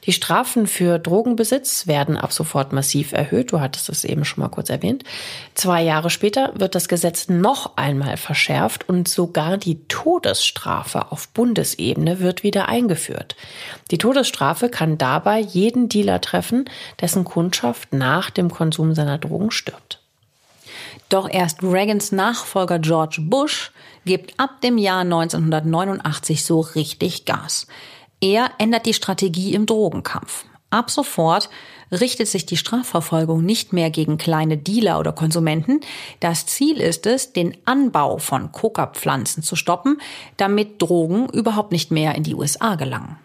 Die 0.07 0.13
Strafen 0.13 0.69
für 0.69 0.99
Drogenbesitz 0.99 1.89
werden 1.89 2.17
ab 2.17 2.33
sofort 2.33 2.73
massiv 2.73 3.13
erhöht. 3.13 3.51
Du 3.51 3.61
hattest 3.61 3.89
es 3.89 4.05
eben 4.05 4.25
schon 4.25 4.43
mal 4.43 4.49
kurz 4.49 4.71
erwähnt. 4.71 5.03
Zwei 5.55 5.83
Jahre 5.83 6.11
später 6.11 6.53
wird 6.55 6.77
das 6.77 6.89
Gesetz 6.89 7.29
noch 7.29 7.77
einmal 7.77 8.17
verschärft 8.17 8.89
und 8.89 9.09
sogar 9.09 9.57
die 9.57 9.81
Todesstrafe 9.89 11.11
auf 11.11 11.29
Bundesebene 11.29 12.21
wird 12.21 12.45
wieder 12.45 12.69
eingeführt. 12.69 13.35
Die 13.91 13.99
Todesstrafe 13.99 14.69
kann 14.69 14.97
dabei 14.97 15.41
jeden 15.41 15.89
Dealer 15.89 16.21
treffen, 16.21 16.67
dessen 17.01 17.25
Kundschaft 17.25 17.93
nach 17.93 18.31
dem 18.31 18.51
Konsum 18.51 18.95
seiner 18.95 19.19
Drogen 19.19 19.51
stirbt. 19.51 20.01
Doch 21.09 21.29
erst 21.29 21.63
Reagans 21.63 22.13
Nachfolger 22.13 22.79
George 22.79 23.19
Bush 23.21 23.73
gibt 24.05 24.39
ab 24.39 24.61
dem 24.61 24.79
Jahr 24.79 25.01
1989 25.01 26.45
so 26.45 26.61
richtig 26.61 27.25
Gas. 27.25 27.67
Er 28.21 28.51
ändert 28.59 28.87
die 28.87 28.95
Strategie 28.95 29.55
im 29.55 29.67
Drogenkampf. 29.67 30.45
Ab 30.71 30.91
sofort 30.91 31.49
richtet 31.93 32.29
sich 32.29 32.45
die 32.45 32.57
Strafverfolgung 32.57 33.45
nicht 33.45 33.73
mehr 33.73 33.91
gegen 33.91 34.19
kleine 34.19 34.57
Dealer 34.59 34.99
oder 34.99 35.13
Konsumenten. 35.13 35.81
Das 36.21 36.47
Ziel 36.47 36.81
ist 36.81 37.07
es, 37.07 37.33
den 37.33 37.57
Anbau 37.65 38.19
von 38.19 38.51
Coca-Pflanzen 38.51 39.43
zu 39.43 39.55
stoppen, 39.55 40.01
damit 40.37 40.83
Drogen 40.83 41.29
überhaupt 41.29 41.73
nicht 41.73 41.91
mehr 41.91 42.15
in 42.15 42.25
die 42.25 42.35
USA 42.35 42.75
gelangen. 42.75 43.17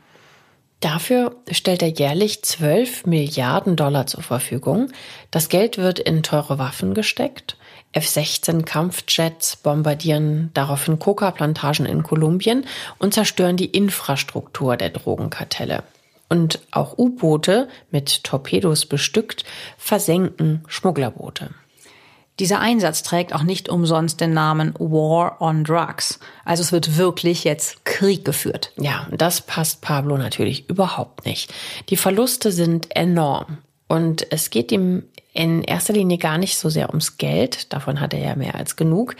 Dafür 0.81 1.35
stellt 1.51 1.83
er 1.83 1.89
jährlich 1.89 2.41
12 2.41 3.05
Milliarden 3.05 3.75
Dollar 3.75 4.07
zur 4.07 4.23
Verfügung. 4.23 4.91
Das 5.29 5.47
Geld 5.47 5.77
wird 5.77 5.99
in 5.99 6.23
teure 6.23 6.57
Waffen 6.57 6.95
gesteckt. 6.95 7.55
F-16 7.93 8.63
Kampfjets 8.63 9.57
bombardieren 9.57 10.49
daraufhin 10.55 10.97
Coca-Plantagen 10.97 11.85
in 11.85 12.01
Kolumbien 12.01 12.65
und 12.97 13.13
zerstören 13.13 13.57
die 13.57 13.65
Infrastruktur 13.65 14.75
der 14.75 14.89
Drogenkartelle. 14.89 15.83
Und 16.29 16.59
auch 16.71 16.97
U-Boote 16.97 17.67
mit 17.91 18.23
Torpedos 18.23 18.87
bestückt 18.87 19.43
versenken 19.77 20.63
Schmugglerboote. 20.67 21.51
Dieser 22.41 22.59
Einsatz 22.59 23.03
trägt 23.03 23.35
auch 23.35 23.43
nicht 23.43 23.69
umsonst 23.69 24.19
den 24.19 24.33
Namen 24.33 24.73
War 24.79 25.39
on 25.41 25.63
Drugs. 25.63 26.19
Also 26.43 26.63
es 26.63 26.71
wird 26.71 26.97
wirklich 26.97 27.43
jetzt 27.43 27.85
Krieg 27.85 28.25
geführt. 28.25 28.71
Ja, 28.79 29.05
das 29.11 29.41
passt 29.41 29.81
Pablo 29.81 30.17
natürlich 30.17 30.67
überhaupt 30.67 31.23
nicht. 31.27 31.53
Die 31.89 31.97
Verluste 31.97 32.51
sind 32.51 32.95
enorm. 32.95 33.59
Und 33.87 34.25
es 34.31 34.49
geht 34.49 34.71
ihm 34.71 35.03
in 35.33 35.63
erster 35.63 35.93
Linie 35.93 36.17
gar 36.17 36.39
nicht 36.39 36.57
so 36.57 36.69
sehr 36.69 36.89
ums 36.89 37.17
Geld, 37.17 37.71
davon 37.73 37.99
hat 37.99 38.11
er 38.15 38.21
ja 38.21 38.35
mehr 38.35 38.55
als 38.55 38.75
genug. 38.75 39.15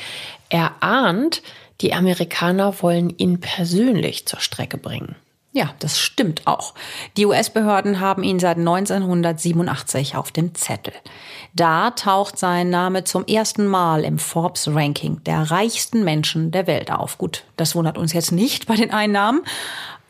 Er 0.49 0.72
ahnt, 0.80 1.43
die 1.82 1.93
Amerikaner 1.93 2.82
wollen 2.82 3.11
ihn 3.17 3.39
persönlich 3.39 4.26
zur 4.26 4.39
Strecke 4.39 4.80
bringen. 4.80 5.15
Ja, 5.54 5.72
das 5.80 5.99
stimmt 5.99 6.47
auch. 6.47 6.74
Die 7.18 7.26
US-Behörden 7.26 7.99
haben 7.99 8.24
ihn 8.24 8.39
seit 8.39 8.58
1987 8.58 10.16
auf 10.16 10.32
dem 10.32 10.56
Zettel. 10.56 10.93
Da 11.54 11.91
taucht 11.91 12.39
sein 12.39 12.70
Name 12.70 13.04
zum 13.04 13.26
ersten 13.26 13.68
Mal 13.68 14.06
im 14.06 14.18
Forbes-Ranking 14.18 15.24
der 15.26 15.52
reichsten 15.52 16.06
Menschen 16.06 16.52
der 16.52 16.68
Welt 16.68 16.89
auf. 16.89 17.18
Gut, 17.18 17.43
das 17.58 17.76
wundert 17.76 17.97
uns 17.97 18.14
jetzt 18.14 18.32
nicht 18.32 18.66
bei 18.66 18.78
den 18.78 18.91
Einnahmen. 18.91 19.41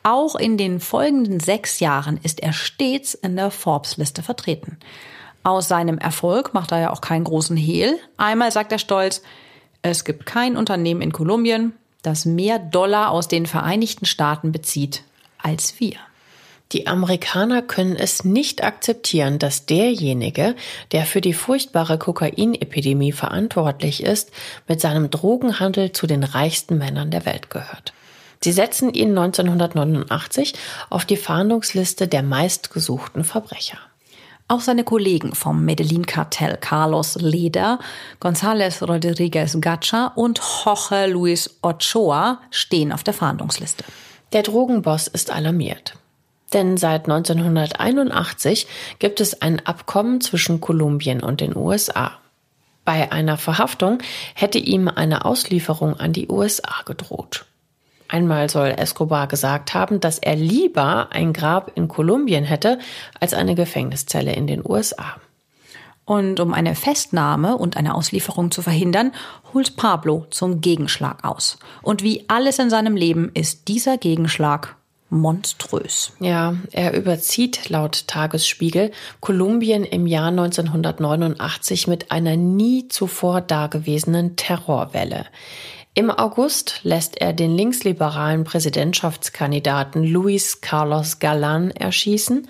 Auch 0.03 0.35
in 0.35 0.57
den 0.57 0.79
folgenden 0.79 1.39
sechs 1.39 1.79
Jahren 1.79 2.19
ist 2.21 2.43
er 2.43 2.53
stets 2.53 3.15
in 3.15 3.35
der 3.35 3.49
Forbes-Liste 3.49 4.21
vertreten. 4.21 4.77
Aus 5.41 5.67
seinem 5.67 5.97
Erfolg 5.97 6.53
macht 6.53 6.71
er 6.71 6.81
ja 6.81 6.89
auch 6.91 7.01
keinen 7.01 7.23
großen 7.23 7.57
Hehl. 7.57 7.97
Einmal 8.15 8.51
sagt 8.51 8.71
er 8.71 8.79
stolz, 8.79 9.23
es 9.81 10.03
gibt 10.03 10.27
kein 10.27 10.55
Unternehmen 10.55 11.01
in 11.01 11.11
Kolumbien, 11.11 11.73
das 12.03 12.25
mehr 12.25 12.59
Dollar 12.59 13.09
aus 13.09 13.27
den 13.27 13.47
Vereinigten 13.47 14.05
Staaten 14.05 14.51
bezieht 14.51 15.03
als 15.41 15.79
wir. 15.79 15.97
Die 16.71 16.87
Amerikaner 16.87 17.61
können 17.61 17.97
es 17.97 18.23
nicht 18.23 18.63
akzeptieren, 18.63 19.39
dass 19.39 19.65
derjenige, 19.65 20.55
der 20.93 21.05
für 21.05 21.19
die 21.19 21.33
furchtbare 21.33 21.97
Kokainepidemie 21.97 23.11
verantwortlich 23.11 24.03
ist, 24.03 24.31
mit 24.67 24.79
seinem 24.79 25.09
Drogenhandel 25.09 25.91
zu 25.91 26.07
den 26.07 26.23
reichsten 26.23 26.77
Männern 26.77 27.11
der 27.11 27.25
Welt 27.25 27.49
gehört. 27.49 27.93
Sie 28.43 28.53
setzen 28.53 28.93
ihn 28.93 29.09
1989 29.09 30.53
auf 30.89 31.05
die 31.05 31.17
Fahndungsliste 31.17 32.07
der 32.07 32.23
meistgesuchten 32.23 33.23
Verbrecher. 33.23 33.77
Auch 34.47 34.61
seine 34.61 34.83
Kollegen 34.83 35.35
vom 35.35 35.63
Medellin-Kartell 35.63 36.57
Carlos 36.57 37.15
Leder, 37.15 37.79
González 38.19 38.81
Rodríguez 38.81 39.59
Gacha 39.61 40.07
und 40.15 40.41
Jorge 40.65 41.07
Luis 41.07 41.57
Ochoa 41.61 42.41
stehen 42.49 42.91
auf 42.91 43.03
der 43.03 43.13
Fahndungsliste. 43.13 43.83
Der 44.33 44.43
Drogenboss 44.43 45.07
ist 45.07 45.31
alarmiert. 45.31 45.95
Denn 46.53 46.77
seit 46.77 47.09
1981 47.09 48.67
gibt 48.99 49.21
es 49.21 49.41
ein 49.41 49.65
Abkommen 49.65 50.21
zwischen 50.21 50.61
Kolumbien 50.61 51.21
und 51.21 51.41
den 51.41 51.55
USA. 51.55 52.19
Bei 52.83 53.11
einer 53.11 53.37
Verhaftung 53.37 53.99
hätte 54.33 54.57
ihm 54.57 54.87
eine 54.87 55.25
Auslieferung 55.25 55.99
an 55.99 56.13
die 56.13 56.27
USA 56.29 56.81
gedroht. 56.85 57.45
Einmal 58.07 58.49
soll 58.49 58.69
Escobar 58.69 59.27
gesagt 59.27 59.73
haben, 59.73 60.01
dass 60.01 60.19
er 60.19 60.35
lieber 60.35 61.09
ein 61.11 61.31
Grab 61.31 61.71
in 61.75 61.87
Kolumbien 61.87 62.43
hätte 62.43 62.79
als 63.19 63.33
eine 63.33 63.55
Gefängniszelle 63.55 64.33
in 64.33 64.47
den 64.47 64.61
USA. 64.67 65.15
Und 66.05 66.39
um 66.39 66.53
eine 66.53 66.75
Festnahme 66.75 67.57
und 67.57 67.77
eine 67.77 67.95
Auslieferung 67.95 68.51
zu 68.51 68.61
verhindern, 68.61 69.11
holt 69.53 69.77
Pablo 69.77 70.25
zum 70.29 70.61
Gegenschlag 70.61 71.23
aus. 71.23 71.57
Und 71.81 72.03
wie 72.03 72.25
alles 72.27 72.59
in 72.59 72.69
seinem 72.69 72.95
Leben 72.95 73.31
ist 73.33 73.67
dieser 73.67 73.97
Gegenschlag 73.97 74.75
monströs. 75.11 76.13
Ja, 76.19 76.55
er 76.71 76.93
überzieht 76.95 77.69
laut 77.69 78.07
Tagesspiegel 78.07 78.91
Kolumbien 79.19 79.83
im 79.83 80.07
Jahr 80.07 80.29
1989 80.29 81.87
mit 81.87 82.11
einer 82.11 82.37
nie 82.37 82.87
zuvor 82.87 83.41
dagewesenen 83.41 84.37
Terrorwelle. 84.37 85.25
Im 85.93 86.09
August 86.09 86.79
lässt 86.83 87.19
er 87.19 87.33
den 87.33 87.55
linksliberalen 87.57 88.45
Präsidentschaftskandidaten 88.45 90.05
Luis 90.05 90.61
Carlos 90.61 91.19
Galan 91.19 91.71
erschießen. 91.71 92.47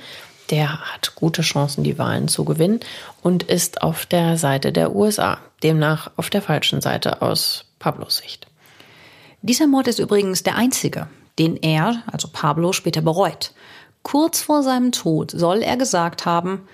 Der 0.51 0.81
hat 0.81 1.15
gute 1.15 1.41
Chancen, 1.41 1.83
die 1.83 1.97
Wahlen 1.97 2.27
zu 2.27 2.43
gewinnen 2.43 2.81
und 3.21 3.43
ist 3.43 3.81
auf 3.81 4.05
der 4.05 4.37
Seite 4.37 4.71
der 4.71 4.93
USA, 4.93 5.39
demnach 5.63 6.11
auf 6.17 6.29
der 6.29 6.41
falschen 6.41 6.81
Seite 6.81 7.21
aus 7.21 7.65
Pablos 7.79 8.17
Sicht. 8.17 8.47
Dieser 9.41 9.65
Mord 9.65 9.87
ist 9.87 9.99
übrigens 9.99 10.43
der 10.43 10.55
einzige, 10.55 11.07
den 11.39 11.55
er, 11.55 12.03
also 12.11 12.27
Pablo, 12.31 12.73
später 12.73 13.01
bereut. 13.01 13.53
Kurz 14.03 14.41
vor 14.41 14.61
seinem 14.61 14.91
Tod 14.91 15.31
soll 15.31 15.61
er 15.61 15.77
gesagt 15.77 16.25
haben, 16.25 16.67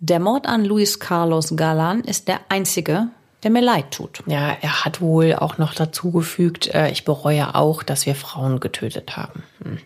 der 0.00 0.18
Mord 0.18 0.46
an 0.46 0.64
Luis 0.64 0.98
Carlos 0.98 1.54
Galan 1.54 2.00
ist 2.00 2.26
der 2.26 2.40
einzige, 2.48 3.08
der 3.44 3.50
mir 3.50 3.62
leid 3.62 3.92
tut. 3.92 4.22
Ja, 4.26 4.56
er 4.60 4.84
hat 4.84 5.00
wohl 5.00 5.34
auch 5.34 5.58
noch 5.58 5.74
dazugefügt, 5.74 6.74
äh, 6.74 6.90
ich 6.90 7.04
bereue 7.04 7.54
auch, 7.54 7.82
dass 7.82 8.04
wir 8.04 8.14
Frauen 8.14 8.58
getötet 8.58 9.16
haben. 9.16 9.44
Hm. 9.62 9.78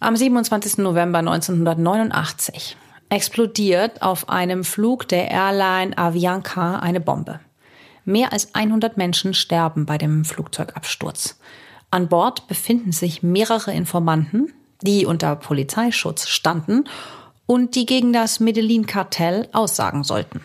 Am 0.00 0.14
27. 0.14 0.78
November 0.78 1.18
1989 1.18 2.76
explodiert 3.08 4.00
auf 4.00 4.28
einem 4.28 4.62
Flug 4.62 5.08
der 5.08 5.28
Airline 5.28 5.98
Avianca 5.98 6.78
eine 6.78 7.00
Bombe. 7.00 7.40
Mehr 8.04 8.32
als 8.32 8.54
100 8.54 8.96
Menschen 8.96 9.34
sterben 9.34 9.86
bei 9.86 9.98
dem 9.98 10.24
Flugzeugabsturz. 10.24 11.40
An 11.90 12.06
Bord 12.06 12.46
befinden 12.46 12.92
sich 12.92 13.24
mehrere 13.24 13.72
Informanten, 13.72 14.52
die 14.82 15.04
unter 15.04 15.34
Polizeischutz 15.34 16.28
standen 16.28 16.84
und 17.46 17.74
die 17.74 17.84
gegen 17.84 18.12
das 18.12 18.38
Medellin-Kartell 18.38 19.48
aussagen 19.52 20.04
sollten. 20.04 20.42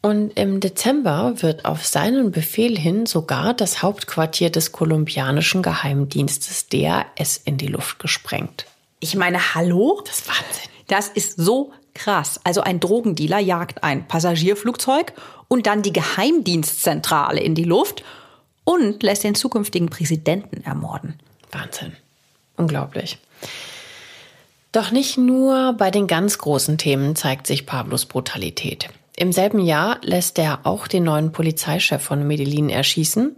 Und 0.00 0.30
im 0.38 0.60
Dezember 0.60 1.42
wird 1.42 1.66
auf 1.66 1.84
seinen 1.86 2.30
Befehl 2.30 2.78
hin 2.78 3.04
sogar 3.04 3.52
das 3.52 3.82
Hauptquartier 3.82 4.48
des 4.48 4.72
kolumbianischen 4.72 5.60
Geheimdienstes 5.62 6.68
DAS 6.68 7.36
in 7.44 7.58
die 7.58 7.66
Luft 7.66 7.98
gesprengt. 7.98 8.64
Ich 9.00 9.16
meine, 9.16 9.54
hallo? 9.54 10.02
Das 10.06 10.20
ist 10.20 10.28
Wahnsinn. 10.28 10.70
Das 10.86 11.08
ist 11.08 11.36
so 11.36 11.72
krass. 11.94 12.40
Also 12.44 12.60
ein 12.60 12.80
Drogendealer 12.80 13.38
jagt 13.38 13.82
ein 13.82 14.06
Passagierflugzeug 14.06 15.12
und 15.48 15.66
dann 15.66 15.82
die 15.82 15.92
Geheimdienstzentrale 15.92 17.40
in 17.40 17.54
die 17.54 17.64
Luft 17.64 18.04
und 18.64 19.02
lässt 19.02 19.24
den 19.24 19.34
zukünftigen 19.34 19.88
Präsidenten 19.88 20.62
ermorden. 20.62 21.18
Wahnsinn. 21.50 21.96
Unglaublich. 22.56 23.18
Doch 24.72 24.90
nicht 24.92 25.18
nur 25.18 25.72
bei 25.72 25.90
den 25.90 26.06
ganz 26.06 26.38
großen 26.38 26.78
Themen 26.78 27.16
zeigt 27.16 27.46
sich 27.46 27.66
Pablos 27.66 28.06
Brutalität. 28.06 28.88
Im 29.16 29.32
selben 29.32 29.60
Jahr 29.60 29.98
lässt 30.02 30.38
er 30.38 30.60
auch 30.64 30.86
den 30.86 31.04
neuen 31.04 31.32
Polizeichef 31.32 32.02
von 32.02 32.26
Medellin 32.26 32.70
erschießen. 32.70 33.34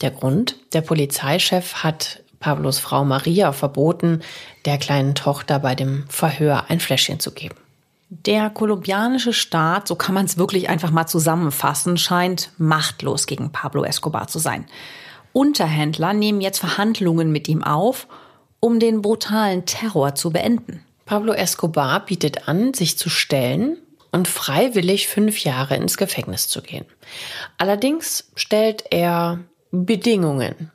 Der 0.00 0.10
Grund? 0.10 0.56
Der 0.72 0.82
Polizeichef 0.82 1.82
hat 1.82 2.20
Pablos 2.40 2.78
Frau 2.78 3.04
Maria 3.04 3.52
verboten, 3.52 4.22
der 4.64 4.78
kleinen 4.78 5.14
Tochter 5.14 5.58
bei 5.58 5.74
dem 5.74 6.04
Verhör 6.08 6.64
ein 6.68 6.80
Fläschchen 6.80 7.20
zu 7.20 7.32
geben. 7.32 7.56
Der 8.08 8.50
kolumbianische 8.50 9.32
Staat, 9.32 9.88
so 9.88 9.96
kann 9.96 10.14
man 10.14 10.26
es 10.26 10.38
wirklich 10.38 10.68
einfach 10.68 10.90
mal 10.90 11.06
zusammenfassen, 11.06 11.96
scheint 11.96 12.50
machtlos 12.56 13.26
gegen 13.26 13.50
Pablo 13.50 13.84
Escobar 13.84 14.28
zu 14.28 14.38
sein. 14.38 14.66
Unterhändler 15.32 16.12
nehmen 16.12 16.40
jetzt 16.40 16.60
Verhandlungen 16.60 17.32
mit 17.32 17.48
ihm 17.48 17.64
auf, 17.64 18.06
um 18.60 18.78
den 18.78 19.02
brutalen 19.02 19.66
Terror 19.66 20.14
zu 20.14 20.30
beenden. 20.30 20.82
Pablo 21.04 21.32
Escobar 21.32 22.04
bietet 22.04 22.48
an, 22.48 22.74
sich 22.74 22.96
zu 22.96 23.10
stellen 23.10 23.78
und 24.12 24.28
freiwillig 24.28 25.08
fünf 25.08 25.40
Jahre 25.40 25.76
ins 25.76 25.96
Gefängnis 25.96 26.48
zu 26.48 26.62
gehen. 26.62 26.86
Allerdings 27.58 28.30
stellt 28.34 28.84
er 28.90 29.40
Bedingungen. 29.70 30.72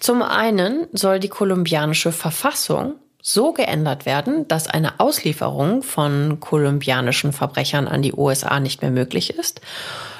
Zum 0.00 0.22
einen 0.22 0.86
soll 0.92 1.20
die 1.20 1.28
kolumbianische 1.28 2.12
Verfassung 2.12 2.94
so 3.22 3.52
geändert 3.52 4.04
werden, 4.04 4.48
dass 4.48 4.66
eine 4.66 4.98
Auslieferung 4.98 5.82
von 5.82 6.40
kolumbianischen 6.40 7.32
Verbrechern 7.32 7.86
an 7.86 8.02
die 8.02 8.12
USA 8.12 8.58
nicht 8.58 8.82
mehr 8.82 8.90
möglich 8.90 9.30
ist. 9.30 9.60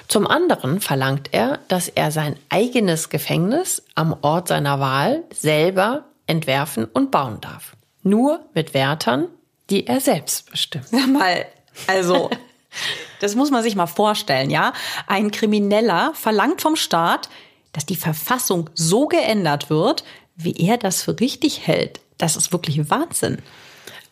Zum 0.07 0.26
anderen 0.26 0.80
verlangt 0.80 1.30
er, 1.32 1.59
dass 1.68 1.88
er 1.88 2.11
sein 2.12 2.36
eigenes 2.49 3.09
Gefängnis 3.09 3.82
am 3.95 4.16
Ort 4.22 4.49
seiner 4.49 4.78
Wahl 4.78 5.24
selber 5.34 6.05
entwerfen 6.26 6.84
und 6.84 7.11
bauen 7.11 7.40
darf. 7.40 7.72
Nur 8.03 8.40
mit 8.55 8.74
Wärtern, 8.74 9.26
die 9.70 9.86
er 9.86 10.01
selbst 10.01 10.51
bestimmt. 10.51 10.88
Sag 10.88 11.09
mal, 11.09 11.47
also 11.86 12.30
das 13.20 13.34
muss 13.34 13.51
man 13.51 13.62
sich 13.62 13.74
mal 13.74 13.86
vorstellen, 13.86 14.51
ja? 14.51 14.72
Ein 15.07 15.30
Krimineller 15.30 16.12
verlangt 16.14 16.61
vom 16.62 16.76
Staat, 16.76 17.28
dass 17.73 17.87
die 17.87 17.97
Verfassung 17.97 18.70
so 18.75 19.07
geändert 19.07 19.70
wird, 19.70 20.05
wie 20.37 20.57
er 20.57 20.79
das 20.79 21.03
für 21.03 21.18
richtig 21.18 21.66
hält. 21.66 22.01
Das 22.18 22.37
ist 22.37 22.53
wirklich 22.53 22.91
Wahnsinn. 22.91 23.39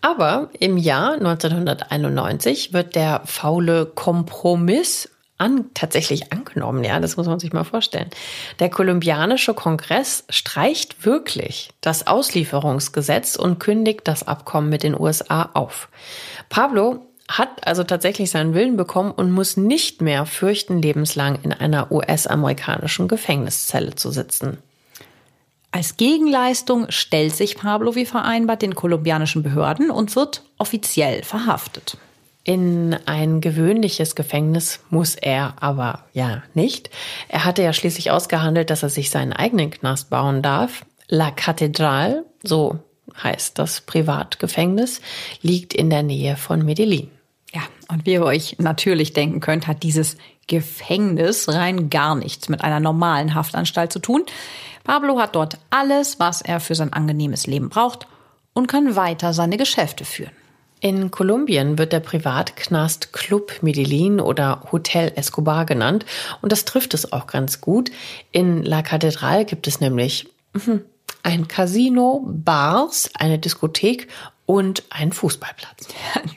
Aber 0.00 0.50
im 0.58 0.78
Jahr 0.78 1.12
1991 1.14 2.72
wird 2.72 2.94
der 2.94 3.22
faule 3.26 3.86
Kompromiss 3.86 5.10
an, 5.40 5.66
tatsächlich 5.74 6.32
angenommen. 6.32 6.84
Ja, 6.84 7.00
das 7.00 7.16
muss 7.16 7.26
man 7.26 7.40
sich 7.40 7.52
mal 7.52 7.64
vorstellen. 7.64 8.10
Der 8.58 8.68
kolumbianische 8.68 9.54
Kongress 9.54 10.24
streicht 10.28 11.04
wirklich 11.04 11.70
das 11.80 12.06
Auslieferungsgesetz 12.06 13.36
und 13.36 13.58
kündigt 13.58 14.02
das 14.04 14.26
Abkommen 14.26 14.68
mit 14.68 14.82
den 14.82 14.98
USA 14.98 15.50
auf. 15.54 15.88
Pablo 16.50 17.06
hat 17.38 17.66
also 17.66 17.84
tatsächlich 17.84 18.30
seinen 18.30 18.54
Willen 18.54 18.76
bekommen 18.76 19.12
und 19.12 19.30
muss 19.30 19.56
nicht 19.56 20.02
mehr 20.02 20.26
fürchten, 20.26 20.82
lebenslang 20.82 21.38
in 21.42 21.52
einer 21.52 21.92
US-amerikanischen 21.92 23.06
Gefängniszelle 23.06 23.94
zu 23.94 24.10
sitzen. 24.10 24.58
Als 25.72 25.96
Gegenleistung 25.96 26.86
stellt 26.88 27.36
sich 27.36 27.56
Pablo 27.56 27.94
wie 27.94 28.04
vereinbart 28.04 28.62
den 28.62 28.74
kolumbianischen 28.74 29.44
Behörden 29.44 29.90
und 29.90 30.16
wird 30.16 30.42
offiziell 30.58 31.22
verhaftet. 31.22 31.96
In 32.42 32.96
ein 33.06 33.40
gewöhnliches 33.40 34.16
Gefängnis 34.16 34.80
muss 34.90 35.14
er 35.14 35.54
aber 35.60 36.06
ja 36.12 36.42
nicht. 36.54 36.90
Er 37.28 37.44
hatte 37.44 37.62
ja 37.62 37.72
schließlich 37.72 38.10
ausgehandelt, 38.10 38.70
dass 38.70 38.82
er 38.82 38.88
sich 38.88 39.10
seinen 39.10 39.32
eigenen 39.32 39.70
Knast 39.70 40.10
bauen 40.10 40.42
darf. 40.42 40.84
La 41.06 41.30
Catedral, 41.30 42.24
so 42.42 42.80
heißt 43.22 43.58
das 43.58 43.82
Privatgefängnis, 43.82 45.00
liegt 45.42 45.74
in 45.74 45.90
der 45.90 46.02
Nähe 46.02 46.36
von 46.36 46.64
Medellin. 46.64 47.10
Ja, 47.52 47.62
und 47.88 48.06
wie 48.06 48.12
ihr 48.12 48.22
euch 48.22 48.56
natürlich 48.58 49.12
denken 49.12 49.40
könnt, 49.40 49.66
hat 49.66 49.82
dieses 49.82 50.16
Gefängnis 50.46 51.48
rein 51.48 51.90
gar 51.90 52.14
nichts 52.14 52.48
mit 52.48 52.62
einer 52.62 52.80
normalen 52.80 53.34
Haftanstalt 53.34 53.92
zu 53.92 53.98
tun. 53.98 54.24
Pablo 54.84 55.18
hat 55.18 55.34
dort 55.34 55.58
alles, 55.70 56.18
was 56.18 56.42
er 56.42 56.60
für 56.60 56.74
sein 56.74 56.92
angenehmes 56.92 57.46
Leben 57.46 57.68
braucht 57.68 58.06
und 58.52 58.66
kann 58.66 58.96
weiter 58.96 59.32
seine 59.32 59.56
Geschäfte 59.56 60.04
führen. 60.04 60.32
In 60.80 61.10
Kolumbien 61.10 61.76
wird 61.76 61.92
der 61.92 62.00
Privatknast 62.00 63.12
Club 63.12 63.58
Medellin 63.60 64.18
oder 64.18 64.62
Hotel 64.72 65.12
Escobar 65.14 65.66
genannt 65.66 66.06
und 66.40 66.52
das 66.52 66.64
trifft 66.64 66.94
es 66.94 67.12
auch 67.12 67.26
ganz 67.26 67.60
gut. 67.60 67.90
In 68.32 68.62
La 68.62 68.82
Catedral 68.82 69.44
gibt 69.44 69.66
es 69.66 69.80
nämlich 69.80 70.30
hm, 70.54 70.82
ein 71.22 71.48
Casino, 71.48 72.24
Bars, 72.26 73.10
eine 73.14 73.38
Diskothek 73.38 74.08
und 74.50 74.82
einen 74.90 75.12
Fußballplatz. 75.12 75.86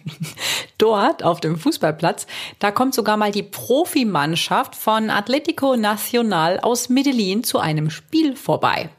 Dort 0.78 1.24
auf 1.24 1.40
dem 1.40 1.58
Fußballplatz, 1.58 2.28
da 2.60 2.70
kommt 2.70 2.94
sogar 2.94 3.18
mal 3.18 3.32
die 3.32 3.42
Profimannschaft 3.42 4.76
von 4.76 5.10
Atlético 5.10 5.76
Nacional 5.76 6.60
aus 6.60 6.90
Medellin 6.90 7.44
zu 7.44 7.58
einem 7.58 7.90
Spiel 7.90 8.36
vorbei. 8.36 8.90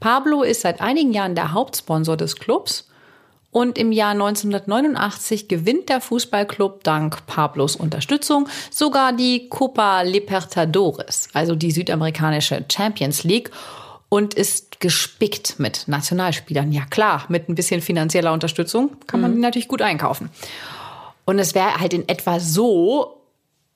Pablo 0.00 0.42
ist 0.42 0.62
seit 0.62 0.80
einigen 0.80 1.12
Jahren 1.12 1.34
der 1.34 1.52
Hauptsponsor 1.52 2.16
des 2.16 2.36
Clubs 2.36 2.88
und 3.50 3.76
im 3.76 3.92
Jahr 3.92 4.12
1989 4.12 5.48
gewinnt 5.48 5.90
der 5.90 6.00
Fußballclub 6.00 6.84
dank 6.84 7.26
Pablos 7.26 7.76
Unterstützung 7.76 8.48
sogar 8.70 9.12
die 9.12 9.50
Copa 9.50 10.00
Libertadores, 10.00 11.28
also 11.34 11.54
die 11.54 11.70
südamerikanische 11.70 12.64
Champions 12.70 13.24
League 13.24 13.50
und 14.08 14.34
ist 14.34 14.80
gespickt 14.80 15.58
mit 15.58 15.86
Nationalspielern. 15.86 16.72
Ja 16.72 16.84
klar, 16.86 17.24
mit 17.28 17.48
ein 17.48 17.54
bisschen 17.54 17.82
finanzieller 17.82 18.32
Unterstützung 18.32 18.96
kann 19.06 19.20
man 19.20 19.32
mhm. 19.32 19.36
die 19.36 19.40
natürlich 19.42 19.68
gut 19.68 19.82
einkaufen. 19.82 20.30
Und 21.24 21.38
es 21.38 21.54
wäre 21.54 21.78
halt 21.78 21.92
in 21.92 22.08
etwa 22.08 22.40
so, 22.40 23.22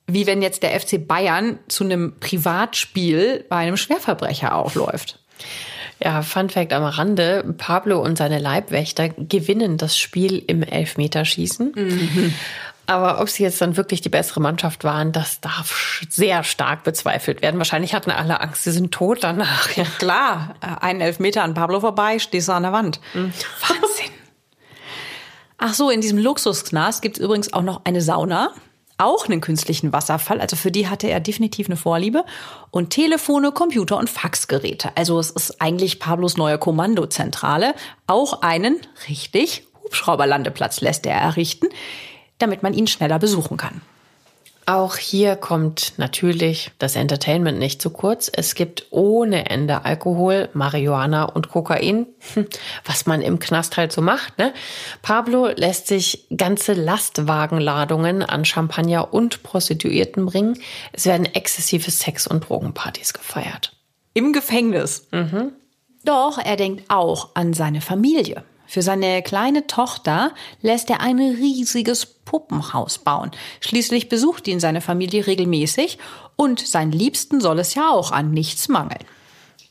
wie 0.07 0.25
wenn 0.25 0.41
jetzt 0.41 0.63
der 0.63 0.79
FC 0.79 1.07
Bayern 1.07 1.59
zu 1.67 1.83
einem 1.83 2.19
Privatspiel 2.19 3.45
bei 3.47 3.57
einem 3.57 3.77
Schwerverbrecher 3.77 4.55
aufläuft. 4.55 5.19
Ja, 6.03 6.21
Fun 6.21 6.49
Fact 6.49 6.73
am 6.73 6.83
Rande. 6.83 7.55
Pablo 7.57 8.01
und 8.01 8.17
seine 8.17 8.39
Leibwächter 8.39 9.09
gewinnen 9.09 9.77
das 9.77 9.97
Spiel 9.97 10.43
im 10.47 10.63
Elfmeterschießen. 10.63 11.73
Mhm. 11.75 12.33
Aber 12.85 13.21
ob 13.21 13.29
sie 13.29 13.43
jetzt 13.43 13.61
dann 13.61 13.77
wirklich 13.77 14.01
die 14.01 14.09
bessere 14.09 14.41
Mannschaft 14.41 14.83
waren, 14.83 15.11
das 15.11 15.39
darf 15.39 16.01
sehr 16.09 16.43
stark 16.43 16.83
bezweifelt 16.83 17.41
werden. 17.41 17.57
Wahrscheinlich 17.57 17.93
hatten 17.93 18.11
alle 18.11 18.41
Angst, 18.41 18.63
sie 18.63 18.71
sind 18.71 18.91
tot 18.91 19.19
danach. 19.21 19.75
Ja. 19.75 19.85
Klar, 19.99 20.55
äh, 20.61 20.85
einen 20.85 21.01
Elfmeter 21.01 21.43
an 21.43 21.53
Pablo 21.53 21.79
vorbei, 21.79 22.19
stehst 22.19 22.49
du 22.49 22.51
an 22.51 22.63
der 22.63 22.73
Wand. 22.73 22.99
Mhm. 23.13 23.33
Wahnsinn. 23.61 24.11
Ach 25.57 25.73
so, 25.73 25.89
in 25.89 26.01
diesem 26.01 26.17
Luxusknast 26.17 27.01
gibt 27.01 27.17
es 27.17 27.23
übrigens 27.23 27.53
auch 27.53 27.61
noch 27.61 27.85
eine 27.85 28.01
Sauna 28.01 28.53
auch 28.97 29.25
einen 29.27 29.41
künstlichen 29.41 29.91
Wasserfall. 29.91 30.39
Also 30.39 30.55
für 30.55 30.71
die 30.71 30.87
hatte 30.87 31.09
er 31.09 31.19
definitiv 31.19 31.67
eine 31.67 31.75
Vorliebe. 31.75 32.23
Und 32.71 32.91
Telefone, 32.91 33.51
Computer 33.51 33.97
und 33.97 34.09
Faxgeräte. 34.09 34.95
Also 34.95 35.19
es 35.19 35.31
ist 35.31 35.61
eigentlich 35.61 35.99
Pablos 35.99 36.37
neue 36.37 36.57
Kommandozentrale. 36.57 37.75
Auch 38.07 38.41
einen, 38.41 38.79
richtig, 39.09 39.67
Hubschrauberlandeplatz 39.83 40.81
lässt 40.81 41.05
er 41.05 41.17
errichten, 41.17 41.67
damit 42.43 42.61
man 42.61 42.73
ihn 42.73 42.87
schneller 42.87 43.19
besuchen 43.19 43.57
kann. 43.57 43.81
Auch 44.65 44.95
hier 44.95 45.35
kommt 45.35 45.93
natürlich 45.97 46.71
das 46.79 46.95
Entertainment 46.95 47.59
nicht 47.59 47.81
zu 47.81 47.89
kurz. 47.89 48.31
Es 48.33 48.55
gibt 48.55 48.85
ohne 48.91 49.49
Ende 49.49 49.83
Alkohol, 49.83 50.47
Marihuana 50.53 51.25
und 51.25 51.49
Kokain, 51.49 52.05
was 52.85 53.05
man 53.05 53.21
im 53.21 53.39
Knast 53.39 53.75
halt 53.75 53.91
so 53.91 54.01
macht. 54.01 54.37
Ne? 54.37 54.53
Pablo 55.01 55.47
lässt 55.47 55.87
sich 55.87 56.27
ganze 56.35 56.73
Lastwagenladungen 56.73 58.23
an 58.23 58.45
Champagner 58.45 59.13
und 59.13 59.43
Prostituierten 59.43 60.25
bringen. 60.25 60.57
Es 60.93 61.05
werden 61.05 61.25
exzessive 61.25 61.91
Sex- 61.91 62.27
und 62.27 62.47
Drogenpartys 62.47 63.13
gefeiert. 63.13 63.75
Im 64.13 64.31
Gefängnis. 64.31 65.07
Mhm. 65.11 65.51
Doch 66.05 66.37
er 66.37 66.55
denkt 66.55 66.89
auch 66.89 67.29
an 67.33 67.53
seine 67.53 67.81
Familie. 67.81 68.43
Für 68.73 68.81
seine 68.81 69.21
kleine 69.21 69.67
Tochter 69.67 70.31
lässt 70.63 70.89
er 70.89 70.99
ein 70.99 71.19
riesiges 71.19 72.07
Puppenhaus 72.07 72.97
bauen. 72.97 73.29
Schließlich 73.59 74.09
besucht 74.09 74.47
ihn 74.47 74.59
seine 74.59 74.81
Familie 74.81 75.27
regelmäßig 75.27 75.99
und 76.37 76.59
sein 76.59 76.91
Liebsten 76.91 77.39
soll 77.39 77.59
es 77.59 77.75
ja 77.75 77.91
auch 77.91 78.11
an 78.11 78.31
nichts 78.31 78.69
mangeln. 78.69 79.03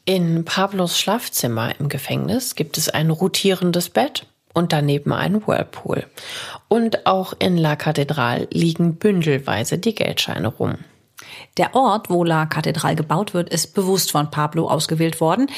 In 0.04 0.44
Pablos 0.44 1.00
Schlafzimmer 1.00 1.80
im 1.80 1.88
Gefängnis 1.88 2.54
gibt 2.54 2.78
es 2.78 2.90
ein 2.90 3.10
rotierendes 3.10 3.88
Bett 3.88 4.26
und 4.54 4.72
daneben 4.72 5.12
einen 5.12 5.44
Whirlpool. 5.48 6.06
Und 6.68 7.04
auch 7.04 7.34
in 7.40 7.56
La 7.56 7.74
Catedral 7.74 8.46
liegen 8.52 8.98
bündelweise 8.98 9.78
die 9.78 9.96
Geldscheine 9.96 10.46
rum. 10.46 10.76
Der 11.56 11.74
Ort, 11.74 12.10
wo 12.10 12.24
La 12.24 12.46
Catedral 12.46 12.96
gebaut 12.96 13.34
wird, 13.34 13.50
ist 13.50 13.74
bewusst 13.74 14.10
von 14.10 14.30
Pablo 14.30 14.68
ausgewählt 14.68 15.20
worden. 15.20 15.48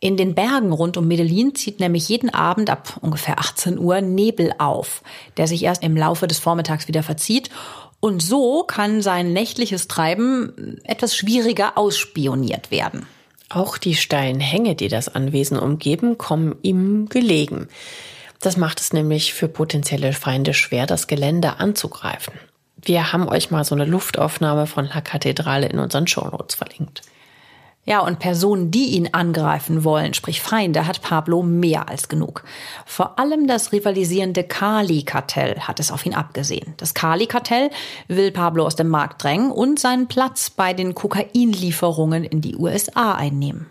In 0.00 0.16
den 0.16 0.34
Bergen 0.34 0.72
rund 0.72 0.96
um 0.96 1.06
Medellin 1.06 1.54
zieht 1.54 1.80
nämlich 1.80 2.08
jeden 2.08 2.32
Abend 2.32 2.70
ab 2.70 2.98
ungefähr 3.00 3.38
18 3.38 3.78
Uhr 3.78 4.00
Nebel 4.00 4.52
auf, 4.58 5.02
der 5.36 5.46
sich 5.46 5.62
erst 5.64 5.82
im 5.82 5.96
Laufe 5.96 6.26
des 6.26 6.38
Vormittags 6.38 6.88
wieder 6.88 7.02
verzieht. 7.02 7.50
Und 8.00 8.22
so 8.22 8.64
kann 8.64 9.02
sein 9.02 9.32
nächtliches 9.32 9.88
Treiben 9.88 10.80
etwas 10.84 11.16
schwieriger 11.16 11.78
ausspioniert 11.78 12.70
werden. 12.70 13.06
Auch 13.48 13.76
die 13.76 13.94
steilen 13.94 14.40
Hänge, 14.40 14.74
die 14.74 14.88
das 14.88 15.14
Anwesen 15.14 15.58
umgeben, 15.58 16.16
kommen 16.16 16.56
ihm 16.62 17.08
gelegen. 17.10 17.68
Das 18.40 18.56
macht 18.56 18.80
es 18.80 18.92
nämlich 18.92 19.34
für 19.34 19.46
potenzielle 19.46 20.12
Feinde 20.12 20.52
schwer, 20.54 20.86
das 20.86 21.06
Gelände 21.06 21.60
anzugreifen. 21.60 22.34
Wir 22.84 23.12
haben 23.12 23.28
euch 23.28 23.50
mal 23.50 23.64
so 23.64 23.74
eine 23.74 23.84
Luftaufnahme 23.84 24.66
von 24.66 24.86
La 24.86 25.00
Kathedrale 25.00 25.66
in 25.66 25.78
unseren 25.78 26.06
Shownotes 26.06 26.56
verlinkt. 26.56 27.02
Ja, 27.84 27.98
und 28.00 28.20
Personen, 28.20 28.70
die 28.70 28.90
ihn 28.90 29.08
angreifen 29.10 29.82
wollen, 29.82 30.14
sprich 30.14 30.40
Feinde, 30.40 30.86
hat 30.86 31.02
Pablo 31.02 31.42
mehr 31.42 31.88
als 31.88 32.08
genug. 32.08 32.44
Vor 32.86 33.18
allem 33.18 33.48
das 33.48 33.72
rivalisierende 33.72 34.44
Kali-Kartell 34.44 35.58
hat 35.58 35.80
es 35.80 35.90
auf 35.90 36.06
ihn 36.06 36.14
abgesehen. 36.14 36.74
Das 36.76 36.94
Kali-Kartell 36.94 37.70
will 38.06 38.30
Pablo 38.30 38.66
aus 38.66 38.76
dem 38.76 38.88
Markt 38.88 39.24
drängen 39.24 39.50
und 39.50 39.80
seinen 39.80 40.06
Platz 40.06 40.48
bei 40.50 40.74
den 40.74 40.94
Kokainlieferungen 40.94 42.22
in 42.22 42.40
die 42.40 42.56
USA 42.56 43.14
einnehmen. 43.14 43.66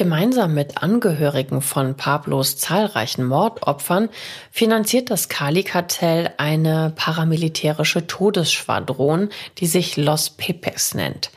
Gemeinsam 0.00 0.54
mit 0.54 0.82
Angehörigen 0.82 1.60
von 1.60 1.94
Pablos 1.94 2.56
zahlreichen 2.56 3.22
Mordopfern 3.26 4.08
finanziert 4.50 5.10
das 5.10 5.28
Kali-Kartell 5.28 6.30
eine 6.38 6.94
paramilitärische 6.96 8.06
Todesschwadron, 8.06 9.28
die 9.58 9.66
sich 9.66 9.98
Los 9.98 10.30
Pepes 10.30 10.94
nennt. 10.94 11.30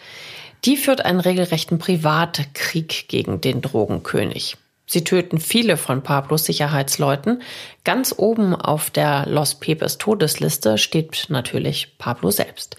Die 0.64 0.78
führt 0.78 1.04
einen 1.04 1.20
regelrechten 1.20 1.78
Privatkrieg 1.78 3.10
gegen 3.10 3.42
den 3.42 3.62
Drogenkönig. 3.62 4.56
Sie 4.86 5.04
töten 5.04 5.42
viele 5.42 5.76
von 5.76 6.02
Pablos 6.02 6.46
Sicherheitsleuten. 6.46 7.42
Ganz 7.84 8.16
oben 8.18 8.56
auf 8.56 8.90
der 8.90 9.26
Los 9.26 9.56
Pepes 9.56 9.98
Todesliste 9.98 10.78
steht 10.78 11.26
natürlich 11.28 11.98
Pablo 11.98 12.32
selbst. 12.32 12.78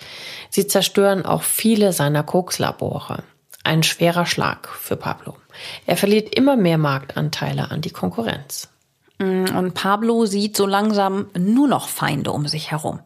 Sie 0.49 0.67
zerstören 0.67 1.27
auch 1.27 1.43
viele 1.43 1.93
seiner 1.93 2.23
Kokslabore. 2.23 3.23
Ein 3.65 3.83
schwerer 3.83 4.27
Schlag 4.27 4.69
für 4.69 4.97
Pablo. 4.97 5.37
Er 5.87 5.97
verliert 5.97 6.35
immer 6.35 6.57
mehr 6.57 6.79
Marktanteile 6.79 7.71
an 7.71 7.81
die 7.81 7.91
Konkurrenz. 7.91 8.69
Mm, 9.19 9.47
und 9.57 9.75
Pablo 9.75 10.27
sieht 10.27 10.57
so 10.57 10.67
langsam 10.67 11.27
nur 11.37 11.67
noch 11.67 11.89
Feinde 11.89 12.33
um 12.33 12.47
sich 12.47 12.71
herum. 12.71 13.01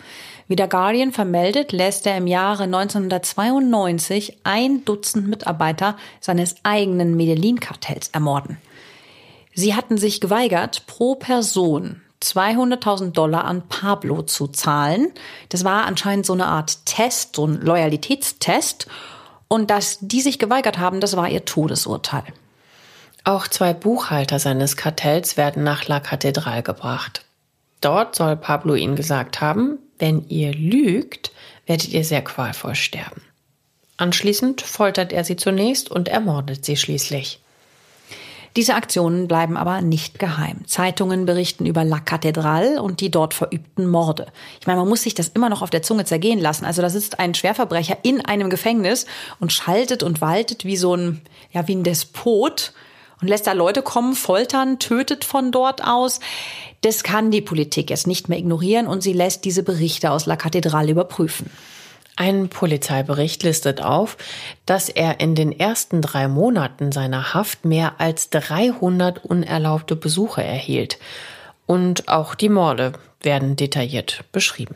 Wie 0.49 0.57
der 0.57 0.67
Guardian 0.67 1.13
vermeldet, 1.13 1.73
lässt 1.73 2.07
er 2.07 2.17
im 2.17 2.27
Jahre 2.27 2.65
1992 2.65 4.39
ein 4.45 4.85
Dutzend 4.85 5.29
Mitarbeiter 5.29 5.97
seines 6.21 6.57
eigenen 6.63 7.17
Medellin-Kartells 7.17 8.09
ermorden. 8.09 8.57
Sie 9.55 9.75
hatten 9.75 9.99
sich 9.99 10.21
geweigert, 10.21 10.87
pro 10.87 11.17
Person 11.17 12.01
200.000 12.23 13.13
Dollar 13.13 13.45
an 13.45 13.69
Pablo 13.69 14.23
zu 14.23 14.49
zahlen. 14.49 15.13
Das 15.51 15.65
war 15.65 15.85
anscheinend 15.85 16.27
so 16.27 16.33
eine 16.33 16.47
Art 16.47 16.85
Test, 16.87 17.37
so 17.37 17.47
ein 17.47 17.61
Loyalitätstest. 17.61 18.87
Und 19.49 19.71
dass 19.71 19.99
die 20.01 20.21
sich 20.21 20.39
geweigert 20.39 20.79
haben, 20.79 21.01
das 21.01 21.17
war 21.17 21.29
ihr 21.29 21.45
Todesurteil. 21.45 22.25
Auch 23.25 23.49
zwei 23.49 23.73
Buchhalter 23.73 24.39
seines 24.39 24.77
Kartells 24.77 25.37
werden 25.37 25.65
nach 25.65 25.89
La 25.89 26.01
Catedral 26.01 26.63
gebracht. 26.63 27.25
Dort 27.81 28.15
soll 28.15 28.37
Pablo 28.37 28.75
ihnen 28.75 28.97
gesagt 28.97 29.41
haben, 29.41 29.79
wenn 29.99 30.29
ihr 30.29 30.53
lügt, 30.53 31.33
werdet 31.67 31.89
ihr 31.89 32.05
sehr 32.05 32.23
qualvoll 32.23 32.75
sterben. 32.75 33.23
Anschließend 33.97 34.61
foltert 34.61 35.13
er 35.13 35.25
sie 35.25 35.37
zunächst 35.37 35.91
und 35.91 36.09
ermordet 36.09 36.65
sie 36.65 36.77
schließlich. 36.77 37.41
Diese 38.57 38.75
Aktionen 38.75 39.29
bleiben 39.29 39.57
aber 39.57 39.81
nicht 39.81 40.19
geheim. 40.19 40.67
Zeitungen 40.67 41.27
berichten 41.27 41.67
über 41.67 41.85
La 41.85 42.01
Catedral 42.01 42.79
und 42.79 43.01
die 43.01 43.11
dort 43.11 43.35
verübten 43.35 43.87
Morde. 43.87 44.27
Ich 44.61 44.67
meine, 44.67 44.81
man 44.81 44.89
muss 44.89 45.03
sich 45.03 45.15
das 45.15 45.29
immer 45.29 45.49
noch 45.49 45.63
auf 45.63 45.71
der 45.71 45.83
Zunge 45.83 46.05
zergehen 46.05 46.41
lassen. 46.41 46.65
Also 46.65 46.83
da 46.83 46.91
sitzt 46.91 47.19
ein 47.21 47.35
Schwerverbrecher 47.35 47.99
in 48.03 48.25
einem 48.25 48.51
Gefängnis 48.51 49.07
und 49.39 49.53
schaltet 49.53 50.03
und 50.03 50.21
waltet 50.21 50.65
wie 50.65 50.77
so 50.77 50.95
ein, 50.95 51.21
ja, 51.53 51.69
wie 51.69 51.75
ein 51.75 51.85
Despot 51.85 52.73
und 53.21 53.29
lässt 53.29 53.47
da 53.47 53.53
Leute 53.53 53.83
kommen, 53.83 54.15
foltern, 54.15 54.79
tötet 54.79 55.25
von 55.25 55.53
dort 55.53 55.85
aus. 55.85 56.21
Das 56.83 57.03
kann 57.03 57.31
die 57.31 57.41
Politik 57.41 57.91
jetzt 57.91 58.07
nicht 58.07 58.29
mehr 58.29 58.39
ignorieren 58.39 58.87
und 58.87 59.03
sie 59.03 59.13
lässt 59.13 59.45
diese 59.45 59.63
Berichte 59.63 60.11
aus 60.11 60.27
La 60.27 60.37
Catedral 60.37 60.89
überprüfen. 60.89 61.51
Ein 62.21 62.49
Polizeibericht 62.49 63.45
listet 63.45 63.81
auf, 63.81 64.17
dass 64.67 64.89
er 64.89 65.21
in 65.21 65.37
den 65.37 65.57
ersten 65.57 66.03
drei 66.03 66.27
Monaten 66.27 66.91
seiner 66.91 67.33
Haft 67.33 67.65
mehr 67.65 68.01
als 68.01 68.29
300 68.31 69.25
unerlaubte 69.25 69.95
Besuche 69.95 70.43
erhielt. 70.43 70.99
Und 71.67 72.09
auch 72.09 72.35
die 72.35 72.49
Morde 72.49 72.95
werden 73.23 73.55
detailliert 73.55 74.25
beschrieben. 74.33 74.75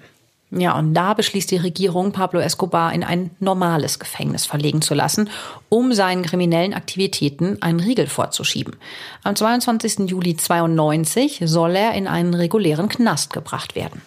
Ja, 0.53 0.79
und 0.79 0.95
da 0.95 1.15
beschließt 1.15 1.51
die 1.51 1.57
Regierung, 1.57 2.13
Pablo 2.13 2.39
Escobar 2.39 2.93
in 2.93 3.03
ein 3.03 3.33
normales 3.41 3.99
Gefängnis 3.99 4.47
verlegen 4.47 4.81
zu 4.81 4.95
lassen, 4.95 5.29
um 5.69 5.93
seinen 5.93 6.23
kriminellen 6.23 6.75
Aktivitäten 6.75 7.61
einen 7.61 7.81
Riegel 7.81 8.07
vorzuschieben. 8.07 8.77
Am 9.25 9.35
22. 9.35 10.09
Juli 10.09 10.37
92 10.37 11.41
soll 11.47 11.75
er 11.75 11.95
in 11.95 12.07
einen 12.07 12.35
regulären 12.35 12.89
Knast 12.89 13.33
gebracht 13.33 13.75
werden. 13.75 14.01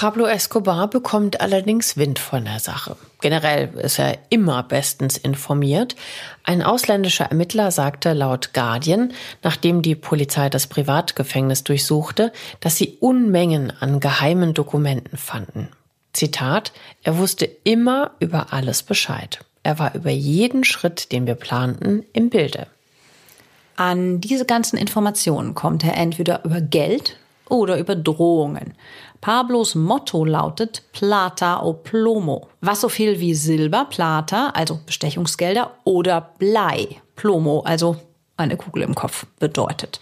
Pablo 0.00 0.24
Escobar 0.24 0.88
bekommt 0.88 1.42
allerdings 1.42 1.98
Wind 1.98 2.18
von 2.18 2.46
der 2.46 2.58
Sache. 2.58 2.96
Generell 3.20 3.68
ist 3.80 3.98
er 3.98 4.16
immer 4.30 4.62
bestens 4.62 5.18
informiert. 5.18 5.94
Ein 6.42 6.62
ausländischer 6.62 7.26
Ermittler 7.26 7.70
sagte 7.70 8.14
laut 8.14 8.54
Guardian, 8.54 9.12
nachdem 9.42 9.82
die 9.82 9.94
Polizei 9.94 10.48
das 10.48 10.68
Privatgefängnis 10.68 11.64
durchsuchte, 11.64 12.32
dass 12.60 12.78
sie 12.78 12.96
Unmengen 13.00 13.74
an 13.78 14.00
geheimen 14.00 14.54
Dokumenten 14.54 15.18
fanden. 15.18 15.68
Zitat, 16.14 16.72
er 17.02 17.18
wusste 17.18 17.44
immer 17.64 18.12
über 18.20 18.54
alles 18.54 18.82
Bescheid. 18.82 19.40
Er 19.64 19.78
war 19.78 19.94
über 19.94 20.10
jeden 20.10 20.64
Schritt, 20.64 21.12
den 21.12 21.26
wir 21.26 21.34
planten, 21.34 22.06
im 22.14 22.30
Bilde. 22.30 22.68
An 23.76 24.22
diese 24.22 24.46
ganzen 24.46 24.78
Informationen 24.78 25.54
kommt 25.54 25.84
er 25.84 25.98
entweder 25.98 26.42
über 26.46 26.62
Geld 26.62 27.18
oder 27.50 27.78
über 27.78 27.94
Drohungen. 27.96 28.74
Pablos 29.20 29.74
Motto 29.74 30.24
lautet 30.24 30.82
Plata 30.92 31.62
o 31.62 31.74
Plomo, 31.74 32.48
was 32.60 32.80
so 32.80 32.88
viel 32.88 33.20
wie 33.20 33.34
Silber, 33.34 33.84
Plata, 33.84 34.50
also 34.54 34.80
Bestechungsgelder, 34.86 35.72
oder 35.84 36.32
Blei, 36.38 37.00
Plomo, 37.16 37.60
also 37.60 37.96
eine 38.38 38.56
Kugel 38.56 38.82
im 38.82 38.94
Kopf, 38.94 39.26
bedeutet. 39.38 40.00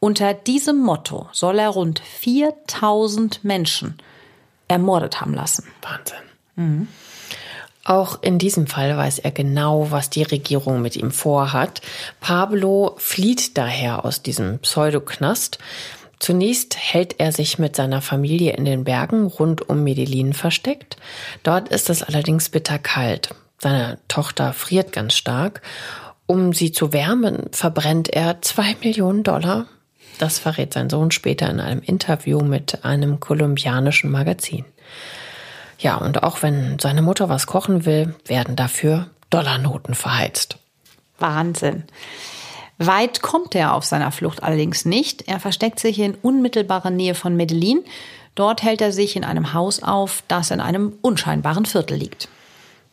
Unter 0.00 0.32
diesem 0.34 0.78
Motto 0.78 1.28
soll 1.32 1.58
er 1.58 1.70
rund 1.70 1.98
4000 2.00 3.44
Menschen 3.44 3.98
ermordet 4.68 5.20
haben 5.20 5.34
lassen. 5.34 5.64
Wahnsinn. 5.82 6.18
Mhm. 6.56 6.88
Auch 7.84 8.22
in 8.22 8.38
diesem 8.38 8.66
Fall 8.66 8.96
weiß 8.96 9.18
er 9.18 9.30
genau, 9.30 9.90
was 9.90 10.08
die 10.08 10.22
Regierung 10.22 10.80
mit 10.80 10.96
ihm 10.96 11.10
vorhat. 11.10 11.82
Pablo 12.20 12.94
flieht 12.96 13.58
daher 13.58 14.06
aus 14.06 14.22
diesem 14.22 14.58
Pseudoknast. 14.60 15.58
Zunächst 16.24 16.76
hält 16.78 17.20
er 17.20 17.32
sich 17.32 17.58
mit 17.58 17.76
seiner 17.76 18.00
Familie 18.00 18.54
in 18.54 18.64
den 18.64 18.84
Bergen 18.84 19.26
rund 19.26 19.68
um 19.68 19.84
Medellin 19.84 20.32
versteckt. 20.32 20.96
Dort 21.42 21.68
ist 21.68 21.90
es 21.90 22.02
allerdings 22.02 22.48
bitterkalt. 22.48 23.34
Seine 23.58 23.98
Tochter 24.08 24.54
friert 24.54 24.92
ganz 24.92 25.14
stark. 25.14 25.60
Um 26.26 26.54
sie 26.54 26.72
zu 26.72 26.94
wärmen, 26.94 27.50
verbrennt 27.52 28.08
er 28.08 28.40
zwei 28.40 28.74
Millionen 28.82 29.22
Dollar 29.22 29.66
das 30.18 30.38
verrät 30.38 30.72
sein 30.72 30.90
Sohn 30.90 31.10
später 31.10 31.48
in 31.50 31.60
einem 31.60 31.80
Interview 31.80 32.40
mit 32.40 32.84
einem 32.84 33.20
kolumbianischen 33.20 34.10
Magazin. 34.10 34.64
Ja, 35.78 35.96
und 35.96 36.22
auch 36.22 36.42
wenn 36.42 36.78
seine 36.78 37.02
Mutter 37.02 37.28
was 37.28 37.46
kochen 37.46 37.84
will, 37.84 38.14
werden 38.26 38.56
dafür 38.56 39.10
Dollarnoten 39.30 39.94
verheizt. 39.94 40.58
Wahnsinn. 41.18 41.84
Weit 42.86 43.22
kommt 43.22 43.54
er 43.54 43.74
auf 43.74 43.84
seiner 43.84 44.10
Flucht 44.10 44.42
allerdings 44.42 44.84
nicht. 44.84 45.28
Er 45.28 45.40
versteckt 45.40 45.80
sich 45.80 45.98
in 45.98 46.14
unmittelbarer 46.14 46.90
Nähe 46.90 47.14
von 47.14 47.36
Medellin. 47.36 47.84
Dort 48.34 48.62
hält 48.62 48.80
er 48.80 48.92
sich 48.92 49.16
in 49.16 49.24
einem 49.24 49.52
Haus 49.52 49.82
auf, 49.82 50.22
das 50.28 50.50
in 50.50 50.60
einem 50.60 50.92
unscheinbaren 51.00 51.66
Viertel 51.66 51.96
liegt. 51.96 52.28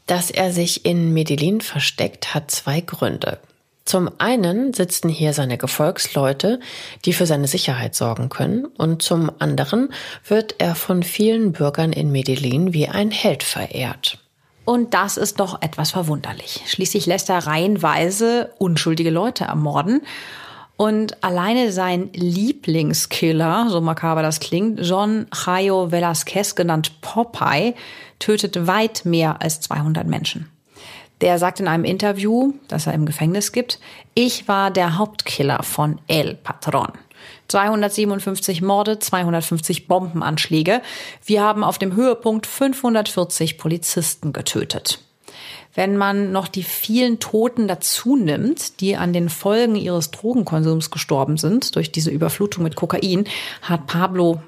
Dass 0.07 0.29
er 0.29 0.51
sich 0.51 0.85
in 0.85 1.13
Medellin 1.13 1.61
versteckt, 1.61 2.33
hat 2.33 2.51
zwei 2.51 2.81
Gründe. 2.81 3.39
Zum 3.85 4.11
einen 4.19 4.73
sitzen 4.73 5.09
hier 5.09 5.33
seine 5.33 5.57
Gefolgsleute, 5.57 6.59
die 7.03 7.13
für 7.13 7.25
seine 7.25 7.47
Sicherheit 7.47 7.95
sorgen 7.95 8.29
können, 8.29 8.65
und 8.65 9.01
zum 9.01 9.31
anderen 9.39 9.91
wird 10.27 10.55
er 10.59 10.75
von 10.75 11.01
vielen 11.03 11.51
Bürgern 11.51 11.91
in 11.91 12.11
Medellin 12.11 12.73
wie 12.73 12.87
ein 12.87 13.09
Held 13.09 13.43
verehrt. 13.43 14.19
Und 14.65 14.93
das 14.93 15.17
ist 15.17 15.39
doch 15.39 15.61
etwas 15.61 15.91
verwunderlich. 15.91 16.61
Schließlich 16.67 17.05
lässt 17.05 17.29
er 17.29 17.47
reihenweise 17.47 18.53
unschuldige 18.59 19.09
Leute 19.09 19.45
ermorden. 19.45 20.01
Und 20.77 21.23
alleine 21.23 21.71
sein 21.71 22.09
Lieblingskiller, 22.13 23.67
so 23.69 23.81
makaber 23.81 24.21
das 24.21 24.39
klingt, 24.39 24.79
John 24.81 25.27
Jairo 25.33 25.91
Velasquez, 25.91 26.55
genannt 26.55 27.01
Popeye, 27.01 27.75
tötet 28.19 28.67
weit 28.67 29.05
mehr 29.05 29.41
als 29.41 29.61
200 29.61 30.07
Menschen. 30.07 30.49
Der 31.21 31.37
sagt 31.37 31.59
in 31.59 31.67
einem 31.67 31.83
Interview, 31.83 32.53
das 32.67 32.87
er 32.87 32.93
im 32.93 33.05
Gefängnis 33.05 33.51
gibt, 33.51 33.79
ich 34.15 34.47
war 34.47 34.71
der 34.71 34.97
Hauptkiller 34.97 35.61
von 35.61 35.99
El 36.07 36.33
Patron. 36.33 36.91
257 37.51 38.61
Morde, 38.61 38.99
250 38.99 39.87
Bombenanschläge. 39.87 40.81
Wir 41.25 41.43
haben 41.43 41.63
auf 41.63 41.77
dem 41.77 41.95
Höhepunkt 41.95 42.47
540 42.47 43.57
Polizisten 43.57 44.33
getötet. 44.33 44.99
Wenn 45.73 45.95
man 45.95 46.31
noch 46.31 46.47
die 46.47 46.63
vielen 46.63 47.19
Toten 47.19 47.67
dazu 47.67 48.15
nimmt, 48.15 48.81
die 48.81 48.97
an 48.97 49.13
den 49.13 49.29
Folgen 49.29 49.75
ihres 49.75 50.11
Drogenkonsums 50.11 50.91
gestorben 50.91 51.37
sind 51.37 51.75
durch 51.75 51.91
diese 51.91 52.09
Überflutung 52.09 52.63
mit 52.63 52.75
Kokain, 52.75 53.25
hat 53.61 53.87
Pablo 53.87 54.41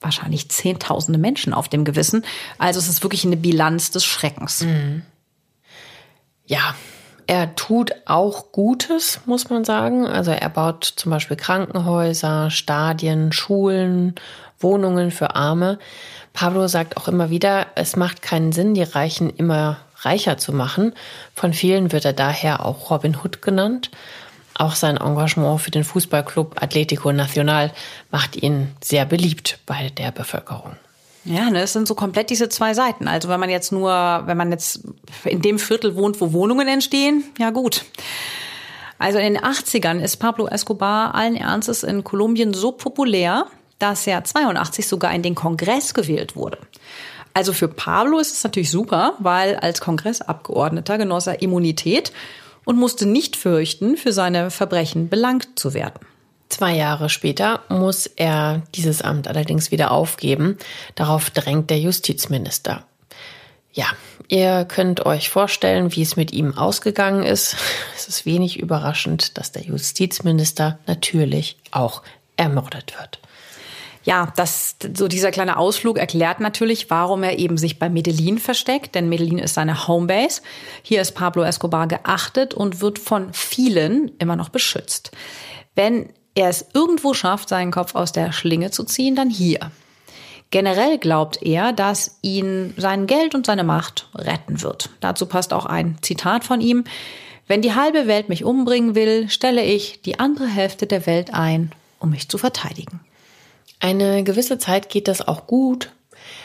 wahrscheinlich 0.00 0.48
Zehntausende 0.48 1.18
Menschen 1.18 1.52
auf 1.52 1.68
dem 1.68 1.84
Gewissen. 1.84 2.24
Also 2.56 2.78
es 2.78 2.88
ist 2.88 3.02
wirklich 3.02 3.24
eine 3.24 3.36
Bilanz 3.36 3.90
des 3.90 4.04
Schreckens. 4.04 4.62
Mhm 4.62 5.02
ja, 6.50 6.74
er 7.30 7.54
tut 7.54 7.92
auch 8.06 8.50
Gutes, 8.50 9.20
muss 9.24 9.50
man 9.50 9.64
sagen. 9.64 10.04
Also 10.04 10.32
er 10.32 10.48
baut 10.48 10.82
zum 10.96 11.12
Beispiel 11.12 11.36
Krankenhäuser, 11.36 12.50
Stadien, 12.50 13.30
Schulen, 13.30 14.16
Wohnungen 14.58 15.12
für 15.12 15.36
Arme. 15.36 15.78
Pablo 16.32 16.66
sagt 16.66 16.96
auch 16.96 17.06
immer 17.06 17.30
wieder, 17.30 17.68
es 17.76 17.94
macht 17.94 18.20
keinen 18.20 18.50
Sinn, 18.50 18.74
die 18.74 18.82
Reichen 18.82 19.30
immer 19.30 19.76
reicher 20.00 20.38
zu 20.38 20.52
machen. 20.52 20.92
Von 21.32 21.52
vielen 21.52 21.92
wird 21.92 22.04
er 22.04 22.14
daher 22.14 22.66
auch 22.66 22.90
Robin 22.90 23.16
Hood 23.22 23.42
genannt. 23.42 23.92
Auch 24.54 24.74
sein 24.74 24.96
Engagement 24.96 25.60
für 25.60 25.70
den 25.70 25.84
Fußballclub 25.84 26.60
Atletico 26.60 27.12
Nacional 27.12 27.70
macht 28.10 28.34
ihn 28.34 28.74
sehr 28.82 29.04
beliebt 29.04 29.60
bei 29.66 29.90
der 29.90 30.10
Bevölkerung. 30.10 30.74
Ja, 31.24 31.50
ne, 31.50 31.62
es 31.62 31.72
sind 31.72 31.86
so 31.86 31.94
komplett 31.94 32.30
diese 32.30 32.48
zwei 32.48 32.72
Seiten. 32.74 33.06
Also 33.06 33.28
wenn 33.28 33.40
man 33.40 33.50
jetzt 33.50 33.72
nur, 33.72 33.90
wenn 34.24 34.36
man 34.36 34.50
jetzt 34.50 34.80
in 35.24 35.42
dem 35.42 35.58
Viertel 35.58 35.94
wohnt, 35.96 36.20
wo 36.20 36.32
Wohnungen 36.32 36.66
entstehen, 36.66 37.24
ja 37.38 37.50
gut. 37.50 37.84
Also 38.98 39.18
in 39.18 39.34
den 39.34 39.42
80ern 39.42 40.00
ist 40.00 40.18
Pablo 40.18 40.46
Escobar 40.46 41.14
allen 41.14 41.36
Ernstes 41.36 41.82
in 41.82 42.04
Kolumbien 42.04 42.52
so 42.52 42.72
populär, 42.72 43.46
dass 43.78 44.06
er 44.06 44.24
82 44.24 44.86
sogar 44.86 45.14
in 45.14 45.22
den 45.22 45.34
Kongress 45.34 45.94
gewählt 45.94 46.36
wurde. 46.36 46.58
Also 47.32 47.52
für 47.52 47.68
Pablo 47.68 48.18
ist 48.18 48.32
es 48.32 48.44
natürlich 48.44 48.70
super, 48.70 49.14
weil 49.18 49.56
als 49.56 49.80
Kongressabgeordneter 49.80 50.98
genoss 50.98 51.26
er 51.26 51.42
Immunität 51.42 52.12
und 52.64 52.76
musste 52.76 53.06
nicht 53.06 53.36
fürchten, 53.36 53.96
für 53.96 54.12
seine 54.12 54.50
Verbrechen 54.50 55.08
belangt 55.08 55.58
zu 55.58 55.72
werden. 55.72 56.00
Zwei 56.50 56.74
Jahre 56.74 57.08
später 57.08 57.60
muss 57.68 58.06
er 58.06 58.62
dieses 58.74 59.02
Amt 59.02 59.28
allerdings 59.28 59.70
wieder 59.70 59.92
aufgeben. 59.92 60.58
Darauf 60.96 61.30
drängt 61.30 61.70
der 61.70 61.78
Justizminister. 61.78 62.84
Ja, 63.72 63.86
ihr 64.26 64.64
könnt 64.64 65.06
euch 65.06 65.30
vorstellen, 65.30 65.94
wie 65.94 66.02
es 66.02 66.16
mit 66.16 66.32
ihm 66.32 66.58
ausgegangen 66.58 67.22
ist. 67.22 67.56
Es 67.96 68.08
ist 68.08 68.26
wenig 68.26 68.58
überraschend, 68.58 69.38
dass 69.38 69.52
der 69.52 69.62
Justizminister 69.62 70.78
natürlich 70.86 71.56
auch 71.70 72.02
ermordet 72.36 72.94
wird. 72.98 73.20
Ja, 74.02 74.32
das, 74.34 74.76
so 74.96 75.06
dieser 75.06 75.30
kleine 75.30 75.56
Ausflug 75.56 75.98
erklärt 75.98 76.40
natürlich, 76.40 76.90
warum 76.90 77.22
er 77.22 77.38
eben 77.38 77.58
sich 77.58 77.78
bei 77.78 77.88
Medellin 77.88 78.38
versteckt, 78.38 78.94
denn 78.94 79.08
Medellin 79.08 79.38
ist 79.38 79.54
seine 79.54 79.86
Homebase. 79.86 80.40
Hier 80.82 81.00
ist 81.02 81.12
Pablo 81.12 81.42
Escobar 81.42 81.86
geachtet 81.86 82.54
und 82.54 82.80
wird 82.80 82.98
von 82.98 83.32
vielen 83.32 84.10
immer 84.18 84.34
noch 84.34 84.48
beschützt. 84.48 85.12
Wenn 85.76 86.08
er 86.34 86.48
es 86.48 86.66
irgendwo 86.74 87.14
schafft, 87.14 87.48
seinen 87.48 87.72
Kopf 87.72 87.94
aus 87.94 88.12
der 88.12 88.32
Schlinge 88.32 88.70
zu 88.70 88.84
ziehen, 88.84 89.16
dann 89.16 89.30
hier. 89.30 89.70
Generell 90.50 90.98
glaubt 90.98 91.42
er, 91.42 91.72
dass 91.72 92.18
ihn 92.22 92.74
sein 92.76 93.06
Geld 93.06 93.34
und 93.34 93.46
seine 93.46 93.62
Macht 93.62 94.08
retten 94.14 94.62
wird. 94.62 94.90
Dazu 95.00 95.26
passt 95.26 95.52
auch 95.52 95.66
ein 95.66 95.98
Zitat 96.02 96.44
von 96.44 96.60
ihm. 96.60 96.84
Wenn 97.46 97.62
die 97.62 97.74
halbe 97.74 98.06
Welt 98.06 98.28
mich 98.28 98.44
umbringen 98.44 98.94
will, 98.94 99.28
stelle 99.28 99.62
ich 99.62 100.02
die 100.02 100.18
andere 100.18 100.48
Hälfte 100.48 100.86
der 100.86 101.06
Welt 101.06 101.32
ein, 101.32 101.72
um 102.00 102.10
mich 102.10 102.28
zu 102.28 102.36
verteidigen. 102.36 103.00
Eine 103.78 104.24
gewisse 104.24 104.58
Zeit 104.58 104.88
geht 104.88 105.08
das 105.08 105.26
auch 105.26 105.46
gut. 105.46 105.90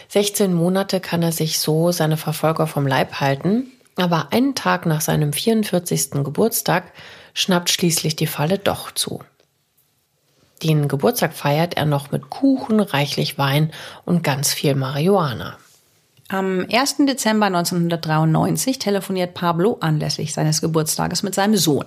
16 0.09 0.53
Monate 0.53 0.99
kann 0.99 1.23
er 1.23 1.31
sich 1.31 1.59
so 1.59 1.91
seine 1.91 2.17
Verfolger 2.17 2.67
vom 2.67 2.85
Leib 2.85 3.19
halten, 3.19 3.71
aber 3.95 4.27
einen 4.31 4.55
Tag 4.55 4.85
nach 4.85 5.01
seinem 5.01 5.33
44. 5.33 6.11
Geburtstag 6.11 6.91
schnappt 7.33 7.71
schließlich 7.71 8.15
die 8.15 8.27
Falle 8.27 8.59
doch 8.59 8.91
zu. 8.91 9.19
Den 10.63 10.87
Geburtstag 10.87 11.33
feiert 11.33 11.75
er 11.75 11.85
noch 11.85 12.11
mit 12.11 12.29
Kuchen, 12.29 12.79
reichlich 12.79 13.37
Wein 13.37 13.71
und 14.05 14.23
ganz 14.23 14.53
viel 14.53 14.75
Marihuana. 14.75 15.57
Am 16.27 16.65
1. 16.71 16.97
Dezember 17.05 17.45
1993 17.47 18.79
telefoniert 18.79 19.35
Pablo 19.35 19.77
anlässlich 19.79 20.33
seines 20.33 20.59
Geburtstages 20.59 21.21
mit 21.21 21.35
seinem 21.35 21.55
Sohn. 21.55 21.85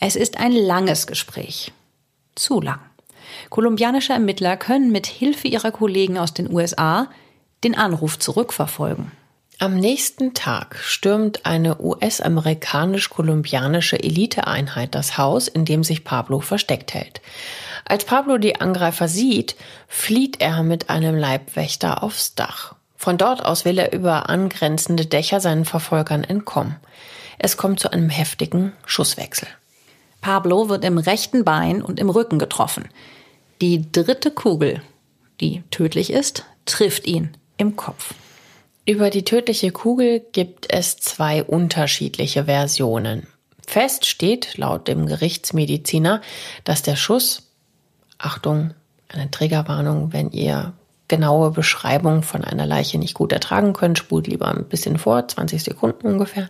Es 0.00 0.16
ist 0.16 0.38
ein 0.38 0.52
langes 0.52 1.06
Gespräch. 1.06 1.72
Zu 2.34 2.60
lang. 2.60 2.80
Kolumbianische 3.50 4.12
Ermittler 4.12 4.56
können 4.56 4.90
mit 4.90 5.06
Hilfe 5.06 5.46
ihrer 5.46 5.70
Kollegen 5.70 6.18
aus 6.18 6.34
den 6.34 6.52
USA 6.52 7.08
den 7.62 7.76
Anruf 7.76 8.18
zurückverfolgen. 8.18 9.12
Am 9.60 9.74
nächsten 9.74 10.34
Tag 10.34 10.76
stürmt 10.76 11.44
eine 11.44 11.80
US-amerikanisch-kolumbianische 11.80 14.00
Eliteeinheit 14.00 14.94
das 14.94 15.18
Haus, 15.18 15.48
in 15.48 15.64
dem 15.64 15.82
sich 15.82 16.04
Pablo 16.04 16.38
versteckt 16.38 16.94
hält. 16.94 17.20
Als 17.84 18.04
Pablo 18.04 18.38
die 18.38 18.60
Angreifer 18.60 19.08
sieht, 19.08 19.56
flieht 19.88 20.40
er 20.40 20.62
mit 20.62 20.90
einem 20.90 21.16
Leibwächter 21.16 22.04
aufs 22.04 22.36
Dach. 22.36 22.76
Von 22.94 23.18
dort 23.18 23.44
aus 23.44 23.64
will 23.64 23.78
er 23.78 23.92
über 23.92 24.28
angrenzende 24.28 25.06
Dächer 25.06 25.40
seinen 25.40 25.64
Verfolgern 25.64 26.22
entkommen. 26.22 26.76
Es 27.36 27.56
kommt 27.56 27.80
zu 27.80 27.92
einem 27.92 28.10
heftigen 28.10 28.74
Schusswechsel. 28.86 29.48
Pablo 30.20 30.68
wird 30.68 30.84
im 30.84 30.98
rechten 30.98 31.44
Bein 31.44 31.82
und 31.82 31.98
im 31.98 32.10
Rücken 32.10 32.38
getroffen. 32.38 32.88
Die 33.60 33.90
dritte 33.90 34.30
Kugel, 34.30 34.82
die 35.40 35.64
tödlich 35.72 36.12
ist, 36.12 36.44
trifft 36.64 37.08
ihn 37.08 37.36
im 37.56 37.74
Kopf. 37.74 38.14
Über 38.88 39.10
die 39.10 39.22
tödliche 39.22 39.70
Kugel 39.70 40.22
gibt 40.32 40.72
es 40.72 40.96
zwei 40.96 41.44
unterschiedliche 41.44 42.46
Versionen. 42.46 43.26
Fest 43.66 44.06
steht 44.06 44.56
laut 44.56 44.88
dem 44.88 45.04
Gerichtsmediziner, 45.04 46.22
dass 46.64 46.80
der 46.80 46.96
Schuss, 46.96 47.50
Achtung, 48.16 48.72
eine 49.08 49.30
Triggerwarnung, 49.30 50.14
wenn 50.14 50.30
ihr 50.30 50.72
genaue 51.06 51.50
Beschreibung 51.50 52.22
von 52.22 52.44
einer 52.44 52.64
Leiche 52.64 52.96
nicht 52.96 53.12
gut 53.12 53.30
ertragen 53.30 53.74
könnt, 53.74 53.98
spult 53.98 54.26
lieber 54.26 54.48
ein 54.48 54.64
bisschen 54.64 54.96
vor, 54.96 55.28
20 55.28 55.62
Sekunden 55.62 56.06
ungefähr. 56.06 56.48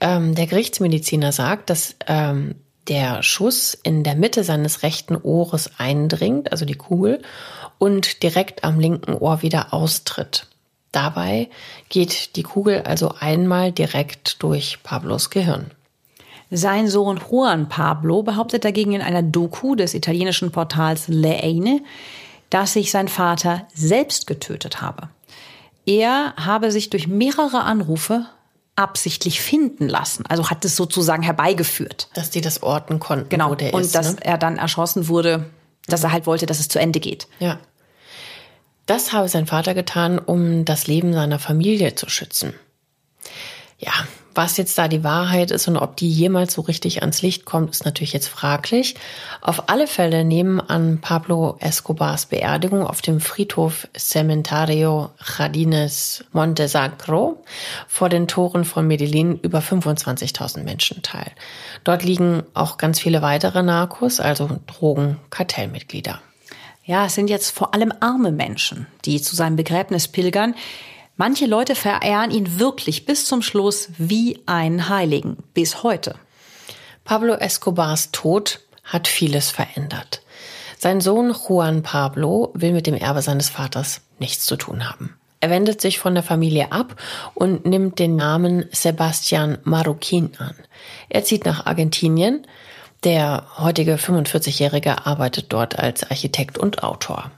Ähm, 0.00 0.34
der 0.34 0.46
Gerichtsmediziner 0.46 1.32
sagt, 1.32 1.70
dass 1.70 1.96
ähm, 2.06 2.56
der 2.86 3.22
Schuss 3.22 3.72
in 3.72 4.04
der 4.04 4.14
Mitte 4.14 4.44
seines 4.44 4.82
rechten 4.82 5.16
Ohres 5.16 5.70
eindringt, 5.78 6.52
also 6.52 6.66
die 6.66 6.74
Kugel, 6.74 7.22
und 7.78 8.22
direkt 8.22 8.62
am 8.62 8.78
linken 8.78 9.14
Ohr 9.14 9.40
wieder 9.40 9.72
austritt. 9.72 10.48
Dabei 10.94 11.48
geht 11.88 12.36
die 12.36 12.44
Kugel 12.44 12.82
also 12.82 13.14
einmal 13.18 13.72
direkt 13.72 14.42
durch 14.42 14.78
Pablos 14.84 15.30
Gehirn. 15.30 15.72
Sein 16.52 16.86
Sohn 16.86 17.20
Juan 17.30 17.68
Pablo 17.68 18.22
behauptet 18.22 18.64
dagegen 18.64 18.92
in 18.92 19.02
einer 19.02 19.22
Doku 19.22 19.74
des 19.74 19.92
italienischen 19.94 20.52
Portals 20.52 21.08
Leine, 21.08 21.80
dass 22.48 22.74
sich 22.74 22.92
sein 22.92 23.08
Vater 23.08 23.66
selbst 23.74 24.28
getötet 24.28 24.82
habe. 24.82 25.08
Er 25.84 26.34
habe 26.36 26.70
sich 26.70 26.90
durch 26.90 27.08
mehrere 27.08 27.62
Anrufe 27.62 28.26
absichtlich 28.76 29.40
finden 29.40 29.88
lassen. 29.88 30.24
Also 30.28 30.48
hat 30.48 30.64
es 30.64 30.76
sozusagen 30.76 31.24
herbeigeführt. 31.24 32.08
Dass 32.14 32.30
die 32.30 32.40
das 32.40 32.62
orten 32.62 33.00
konnten, 33.00 33.30
genau. 33.30 33.50
wo 33.50 33.54
der 33.56 33.74
Und 33.74 33.80
ist. 33.80 33.86
Und 33.88 33.94
dass 33.96 34.14
ne? 34.14 34.24
er 34.24 34.38
dann 34.38 34.58
erschossen 34.58 35.08
wurde, 35.08 35.46
dass 35.88 36.04
er 36.04 36.12
halt 36.12 36.26
wollte, 36.26 36.46
dass 36.46 36.60
es 36.60 36.68
zu 36.68 36.78
Ende 36.78 37.00
geht. 37.00 37.26
Ja. 37.40 37.58
Das 38.86 39.12
habe 39.12 39.28
sein 39.28 39.46
Vater 39.46 39.74
getan, 39.74 40.18
um 40.18 40.64
das 40.64 40.86
Leben 40.86 41.12
seiner 41.12 41.38
Familie 41.38 41.94
zu 41.94 42.08
schützen. 42.08 42.54
Ja, 43.78 43.92
was 44.34 44.56
jetzt 44.56 44.76
da 44.78 44.88
die 44.88 45.04
Wahrheit 45.04 45.50
ist 45.52 45.68
und 45.68 45.76
ob 45.76 45.96
die 45.96 46.10
jemals 46.10 46.54
so 46.54 46.62
richtig 46.62 47.02
ans 47.02 47.22
Licht 47.22 47.44
kommt, 47.44 47.70
ist 47.70 47.84
natürlich 47.84 48.12
jetzt 48.12 48.28
fraglich. 48.28 48.96
Auf 49.40 49.68
alle 49.68 49.86
Fälle 49.86 50.24
nehmen 50.24 50.60
an 50.60 51.00
Pablo 51.00 51.56
Escobars 51.60 52.26
Beerdigung 52.26 52.84
auf 52.84 53.00
dem 53.00 53.20
Friedhof 53.20 53.86
Cementario 53.96 55.10
Jardines 55.38 56.24
Montesacro 56.32 57.44
vor 57.86 58.08
den 58.08 58.26
Toren 58.26 58.64
von 58.64 58.86
Medellin 58.86 59.38
über 59.38 59.60
25.000 59.60 60.64
Menschen 60.64 61.02
teil. 61.02 61.30
Dort 61.84 62.02
liegen 62.02 62.42
auch 62.54 62.76
ganz 62.76 62.98
viele 62.98 63.22
weitere 63.22 63.62
Narcos, 63.62 64.18
also 64.18 64.58
Drogenkartellmitglieder. 64.66 66.20
Ja, 66.86 67.06
es 67.06 67.14
sind 67.14 67.30
jetzt 67.30 67.50
vor 67.50 67.72
allem 67.72 67.92
arme 68.00 68.30
Menschen, 68.30 68.86
die 69.06 69.20
zu 69.20 69.34
seinem 69.34 69.56
Begräbnis 69.56 70.06
pilgern. 70.06 70.54
Manche 71.16 71.46
Leute 71.46 71.74
verehren 71.74 72.30
ihn 72.30 72.58
wirklich 72.58 73.06
bis 73.06 73.24
zum 73.24 73.40
Schluss 73.40 73.88
wie 73.96 74.40
einen 74.44 74.90
Heiligen, 74.90 75.38
bis 75.54 75.82
heute. 75.82 76.16
Pablo 77.04 77.34
Escobars 77.34 78.10
Tod 78.10 78.60
hat 78.82 79.08
vieles 79.08 79.50
verändert. 79.50 80.20
Sein 80.76 81.00
Sohn 81.00 81.34
Juan 81.34 81.82
Pablo 81.82 82.50
will 82.52 82.72
mit 82.72 82.86
dem 82.86 82.94
Erbe 82.94 83.22
seines 83.22 83.48
Vaters 83.48 84.02
nichts 84.18 84.44
zu 84.44 84.56
tun 84.56 84.86
haben. 84.86 85.16
Er 85.40 85.48
wendet 85.48 85.80
sich 85.80 85.98
von 85.98 86.14
der 86.14 86.22
Familie 86.22 86.72
ab 86.72 86.96
und 87.34 87.64
nimmt 87.64 87.98
den 87.98 88.16
Namen 88.16 88.66
Sebastian 88.72 89.58
Marroquin 89.64 90.32
an. 90.38 90.54
Er 91.08 91.24
zieht 91.24 91.46
nach 91.46 91.64
Argentinien, 91.64 92.46
der 93.04 93.44
heutige 93.58 93.96
45-Jährige 93.96 95.06
arbeitet 95.06 95.46
dort 95.50 95.78
als 95.78 96.10
Architekt 96.10 96.58
und 96.58 96.82
Autor. 96.82 97.30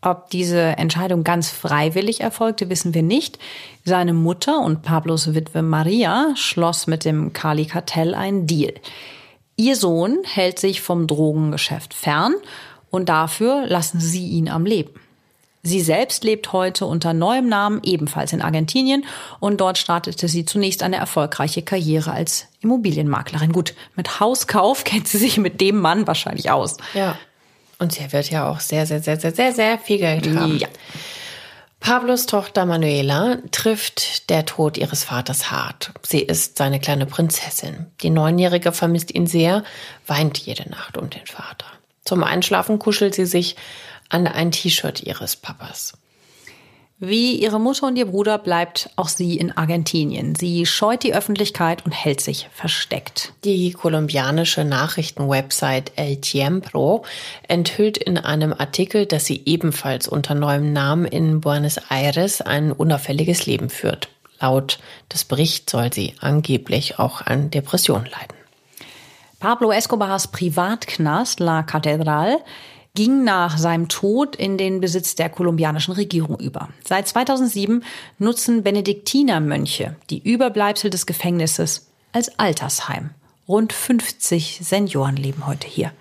Ob 0.00 0.30
diese 0.30 0.60
Entscheidung 0.60 1.24
ganz 1.24 1.50
freiwillig 1.50 2.20
erfolgte, 2.20 2.70
wissen 2.70 2.94
wir 2.94 3.02
nicht. 3.02 3.38
Seine 3.84 4.12
Mutter 4.12 4.60
und 4.60 4.82
Pablos 4.82 5.34
Witwe 5.34 5.62
Maria 5.62 6.32
schloss 6.36 6.86
mit 6.86 7.04
dem 7.04 7.32
Kali-Kartell 7.32 8.14
einen 8.14 8.46
Deal. 8.46 8.74
Ihr 9.56 9.74
Sohn 9.74 10.18
hält 10.24 10.60
sich 10.60 10.82
vom 10.82 11.08
Drogengeschäft 11.08 11.94
fern 11.94 12.34
und 12.90 13.08
dafür 13.08 13.66
lassen 13.66 13.98
sie 13.98 14.28
ihn 14.28 14.48
am 14.48 14.64
Leben. 14.64 15.00
Sie 15.64 15.80
selbst 15.80 16.22
lebt 16.22 16.52
heute 16.52 16.86
unter 16.86 17.12
neuem 17.12 17.48
Namen 17.48 17.80
ebenfalls 17.82 18.32
in 18.32 18.42
Argentinien 18.42 19.04
und 19.40 19.60
dort 19.60 19.78
startete 19.78 20.28
sie 20.28 20.44
zunächst 20.44 20.84
eine 20.84 20.96
erfolgreiche 20.96 21.62
Karriere 21.62 22.12
als 22.12 22.47
Immobilienmaklerin. 22.60 23.52
Gut, 23.52 23.74
mit 23.94 24.20
Hauskauf 24.20 24.84
kennt 24.84 25.08
sie 25.08 25.18
sich 25.18 25.38
mit 25.38 25.60
dem 25.60 25.80
Mann 25.80 26.06
wahrscheinlich 26.06 26.50
aus. 26.50 26.76
Ja. 26.94 27.18
Und 27.78 27.92
sie 27.92 28.12
wird 28.12 28.30
ja 28.30 28.50
auch 28.50 28.60
sehr, 28.60 28.86
sehr, 28.86 29.00
sehr, 29.00 29.20
sehr, 29.20 29.32
sehr, 29.32 29.52
sehr 29.52 29.78
viel 29.78 29.98
Geld 29.98 30.26
haben. 30.34 30.58
Ja. 30.58 30.68
Pablos 31.80 32.26
Tochter 32.26 32.66
Manuela 32.66 33.38
trifft 33.52 34.30
der 34.30 34.44
Tod 34.44 34.76
ihres 34.76 35.04
Vaters 35.04 35.52
hart. 35.52 35.92
Sie 36.04 36.20
ist 36.20 36.58
seine 36.58 36.80
kleine 36.80 37.06
Prinzessin. 37.06 37.86
Die 38.02 38.10
Neunjährige 38.10 38.72
vermisst 38.72 39.14
ihn 39.14 39.28
sehr, 39.28 39.62
weint 40.06 40.38
jede 40.38 40.68
Nacht 40.68 40.98
um 40.98 41.08
den 41.08 41.26
Vater. 41.26 41.66
Zum 42.04 42.24
Einschlafen 42.24 42.80
kuschelt 42.80 43.14
sie 43.14 43.26
sich 43.26 43.54
an 44.08 44.26
ein 44.26 44.50
T-Shirt 44.50 45.02
ihres 45.02 45.36
Papas. 45.36 45.92
Wie 47.00 47.36
ihre 47.36 47.60
Mutter 47.60 47.86
und 47.86 47.96
ihr 47.96 48.06
Bruder 48.06 48.38
bleibt 48.38 48.90
auch 48.96 49.06
sie 49.06 49.36
in 49.36 49.56
Argentinien. 49.56 50.34
Sie 50.34 50.66
scheut 50.66 51.04
die 51.04 51.14
Öffentlichkeit 51.14 51.84
und 51.84 51.92
hält 51.92 52.20
sich 52.20 52.48
versteckt. 52.52 53.32
Die 53.44 53.70
kolumbianische 53.70 54.64
Nachrichtenwebsite 54.64 55.92
El 55.94 56.16
Tiempo 56.16 57.04
enthüllt 57.46 57.98
in 57.98 58.18
einem 58.18 58.52
Artikel, 58.52 59.06
dass 59.06 59.26
sie 59.26 59.42
ebenfalls 59.44 60.08
unter 60.08 60.34
neuem 60.34 60.72
Namen 60.72 61.04
in 61.04 61.40
Buenos 61.40 61.76
Aires 61.88 62.40
ein 62.40 62.72
unauffälliges 62.72 63.46
Leben 63.46 63.70
führt. 63.70 64.08
Laut 64.40 64.80
des 65.12 65.24
Berichts 65.24 65.70
soll 65.70 65.92
sie 65.92 66.14
angeblich 66.18 66.98
auch 66.98 67.20
an 67.20 67.52
Depressionen 67.52 68.06
leiden. 68.06 68.34
Pablo 69.38 69.70
Escobars 69.70 70.26
Privatknast 70.26 71.38
La 71.38 71.62
Catedral 71.62 72.38
ging 72.94 73.24
nach 73.24 73.58
seinem 73.58 73.88
Tod 73.88 74.36
in 74.36 74.58
den 74.58 74.80
Besitz 74.80 75.14
der 75.14 75.28
kolumbianischen 75.28 75.94
Regierung 75.94 76.38
über. 76.40 76.68
Seit 76.84 77.08
2007 77.08 77.84
nutzen 78.18 78.62
Benediktinermönche 78.62 79.96
die 80.10 80.18
Überbleibsel 80.18 80.90
des 80.90 81.06
Gefängnisses 81.06 81.88
als 82.12 82.38
Altersheim. 82.38 83.10
Rund 83.46 83.72
50 83.72 84.60
Senioren 84.62 85.16
leben 85.16 85.46
heute 85.46 85.66
hier. 85.66 85.92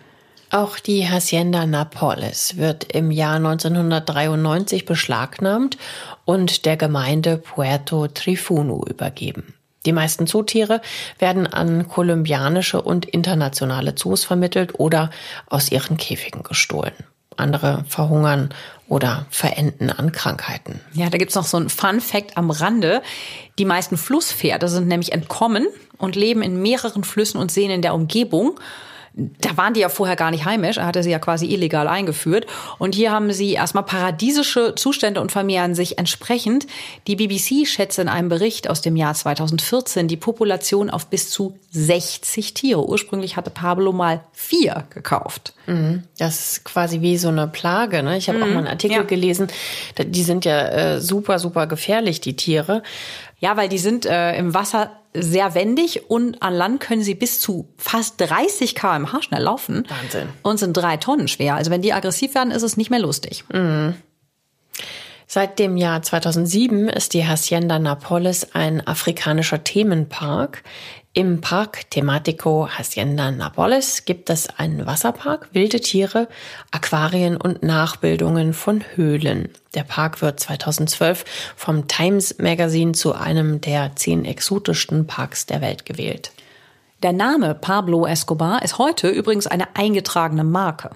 Auch 0.49 0.79
die 0.79 1.09
Hacienda 1.09 1.65
Napoles 1.65 2.55
wird 2.55 2.85
im 2.93 3.11
Jahr 3.11 3.35
1993 3.35 4.85
beschlagnahmt 4.85 5.77
und 6.23 6.65
der 6.65 6.77
Gemeinde 6.77 7.37
Puerto 7.37 8.07
Trifuno 8.07 8.85
übergeben. 8.87 9.56
Die 9.87 9.93
meisten 9.93 10.27
Zootiere 10.27 10.81
werden 11.17 11.47
an 11.47 11.87
kolumbianische 11.87 12.81
und 12.81 13.05
internationale 13.05 13.95
Zoos 13.95 14.25
vermittelt 14.25 14.77
oder 14.79 15.11
aus 15.47 15.71
ihren 15.71 15.95
Käfigen 15.95 16.43
gestohlen. 16.43 16.91
Andere 17.37 17.85
verhungern 17.87 18.49
oder 18.89 19.27
verenden 19.29 19.89
an 19.89 20.11
Krankheiten. 20.11 20.81
Ja, 20.93 21.09
da 21.09 21.17
gibt's 21.17 21.35
noch 21.35 21.45
so 21.45 21.55
ein 21.55 21.69
Fun 21.69 22.01
Fact 22.01 22.35
am 22.35 22.51
Rande. 22.51 23.01
Die 23.59 23.65
meisten 23.65 23.95
Flusspferde 23.95 24.67
sind 24.67 24.89
nämlich 24.89 25.13
entkommen 25.13 25.67
und 25.97 26.17
leben 26.17 26.41
in 26.41 26.61
mehreren 26.61 27.05
Flüssen 27.05 27.39
und 27.39 27.49
Seen 27.49 27.71
in 27.71 27.81
der 27.81 27.93
Umgebung 27.93 28.59
da 29.17 29.57
waren 29.57 29.73
die 29.73 29.79
ja 29.79 29.89
vorher 29.89 30.15
gar 30.15 30.29
nicht 30.29 30.45
heimisch. 30.45 30.77
Er 30.77 30.85
hatte 30.85 31.01
sie 31.01 31.09
ja 31.09 31.17
quasi 31.17 31.47
illegal 31.47 31.87
eingeführt. 31.87 32.45
Und 32.77 32.93
hier 32.93 33.11
haben 33.11 33.31
sie 33.33 33.53
erstmal 33.53 33.83
paradiesische 33.83 34.75
Zustände 34.75 35.21
und 35.21 35.31
vermehren 35.31 35.73
sich 35.73 35.97
entsprechend. 35.97 36.67
Die 37.07 37.15
BBC 37.15 37.67
schätzt 37.67 37.97
in 37.97 38.09
einem 38.09 38.29
Bericht 38.29 38.69
aus 38.69 38.81
dem 38.81 38.95
Jahr 38.95 39.15
2014 39.15 40.07
die 40.07 40.17
Population 40.17 40.91
auf 40.91 41.07
bis 41.07 41.31
zu 41.31 41.57
60 41.71 42.53
Tiere. 42.53 42.87
Ursprünglich 42.87 43.37
hatte 43.37 43.49
Pablo 43.49 43.91
mal 43.91 44.21
vier 44.33 44.85
gekauft. 44.91 45.53
Mhm. 45.65 46.03
Das 46.19 46.51
ist 46.51 46.65
quasi 46.65 47.01
wie 47.01 47.17
so 47.17 47.29
eine 47.29 47.47
Plage. 47.47 48.03
Ne? 48.03 48.17
Ich 48.17 48.29
habe 48.29 48.37
mhm. 48.37 48.43
auch 48.43 48.49
mal 48.49 48.57
einen 48.59 48.67
Artikel 48.67 48.97
ja. 48.97 49.03
gelesen. 49.03 49.47
Die 49.97 50.23
sind 50.23 50.45
ja 50.45 50.67
äh, 50.67 51.01
super, 51.01 51.39
super 51.39 51.65
gefährlich, 51.65 52.21
die 52.21 52.35
Tiere. 52.35 52.83
Ja, 53.39 53.55
weil 53.55 53.69
die 53.69 53.77
sind 53.77 54.05
äh, 54.05 54.35
im 54.37 54.53
Wasser 54.53 54.91
sehr 55.13 55.53
wendig 55.55 56.09
und 56.09 56.41
an 56.41 56.53
Land 56.53 56.79
können 56.79 57.01
sie 57.01 57.15
bis 57.15 57.39
zu 57.39 57.69
fast 57.77 58.19
30 58.19 58.75
km/h 58.75 59.21
schnell 59.21 59.43
laufen. 59.43 59.85
Wahnsinn. 59.87 60.29
Und 60.43 60.57
sind 60.59 60.73
drei 60.73 60.97
Tonnen 60.97 61.27
schwer. 61.27 61.55
Also 61.55 61.71
wenn 61.71 61.81
die 61.81 61.93
aggressiv 61.93 62.35
werden, 62.35 62.51
ist 62.51 62.63
es 62.63 62.77
nicht 62.77 62.89
mehr 62.89 62.99
lustig. 62.99 63.45
Mhm. 63.51 63.95
Seit 65.29 65.59
dem 65.59 65.75
Jahr 65.75 66.01
2007 66.01 66.87
ist 66.87 67.13
die 67.13 67.27
Hacienda 67.27 67.79
Napoles 67.79 68.55
ein 68.55 68.85
afrikanischer 68.87 69.63
Themenpark. 69.63 70.63
Im 71.17 71.41
Park 71.41 71.89
Tematico 71.89 72.69
Hacienda 72.69 73.31
Napoles 73.31 74.05
gibt 74.05 74.29
es 74.29 74.49
einen 74.59 74.85
Wasserpark, 74.85 75.49
wilde 75.51 75.81
Tiere, 75.81 76.27
Aquarien 76.69 77.37
und 77.37 77.63
Nachbildungen 77.63 78.53
von 78.53 78.83
Höhlen. 78.93 79.49
Der 79.73 79.81
Park 79.81 80.21
wird 80.21 80.39
2012 80.39 81.25
vom 81.55 81.87
Times 81.87 82.37
Magazine 82.37 82.91
zu 82.91 83.15
einem 83.15 83.61
der 83.61 83.95
zehn 83.95 84.25
exotischsten 84.25 85.07
Parks 85.07 85.47
der 85.47 85.61
Welt 85.61 85.87
gewählt. 85.87 86.33
Der 87.01 87.13
Name 87.13 87.55
Pablo 87.55 88.05
Escobar 88.05 88.61
ist 88.61 88.77
heute 88.77 89.09
übrigens 89.09 89.47
eine 89.47 89.75
eingetragene 89.75 90.43
Marke. 90.43 90.91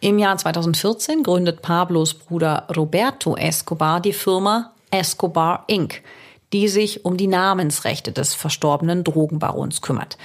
Im 0.00 0.18
Jahr 0.18 0.36
2014 0.38 1.22
gründet 1.22 1.62
Pablos 1.62 2.14
Bruder 2.14 2.66
Roberto 2.76 3.36
Escobar 3.36 4.00
die 4.00 4.12
Firma 4.12 4.72
Escobar 4.90 5.62
Inc., 5.68 6.02
die 6.52 6.68
sich 6.68 7.04
um 7.04 7.16
die 7.16 7.26
Namensrechte 7.26 8.12
des 8.12 8.34
verstorbenen 8.34 9.04
Drogenbarons 9.04 9.80
kümmert. 9.80 10.18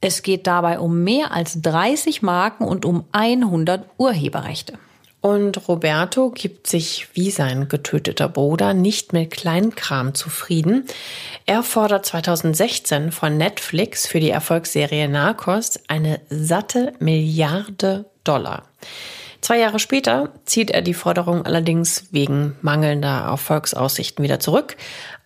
Es 0.00 0.22
geht 0.22 0.46
dabei 0.46 0.78
um 0.78 1.02
mehr 1.02 1.32
als 1.32 1.62
30 1.62 2.22
Marken 2.22 2.64
und 2.64 2.84
um 2.84 3.04
100 3.12 3.88
Urheberrechte. 3.96 4.74
Und 5.22 5.68
Roberto 5.68 6.28
gibt 6.28 6.66
sich 6.66 7.08
wie 7.14 7.30
sein 7.30 7.68
getöteter 7.68 8.28
Bruder 8.28 8.74
nicht 8.74 9.14
mit 9.14 9.30
Kleinkram 9.30 10.14
zufrieden. 10.14 10.84
Er 11.46 11.62
fordert 11.62 12.04
2016 12.04 13.10
von 13.10 13.38
Netflix 13.38 14.06
für 14.06 14.20
die 14.20 14.28
Erfolgsserie 14.28 15.08
Narcos 15.08 15.80
eine 15.88 16.20
satte 16.28 16.92
Milliarde 16.98 18.04
Dollar. 18.22 18.64
Zwei 19.40 19.58
Jahre 19.58 19.78
später 19.78 20.30
zieht 20.46 20.70
er 20.70 20.80
die 20.80 20.94
Forderung 20.94 21.44
allerdings 21.44 22.08
wegen 22.12 22.56
mangelnder 22.62 23.26
Erfolgsaussichten 23.26 24.22
wieder 24.22 24.40
zurück. 24.40 24.76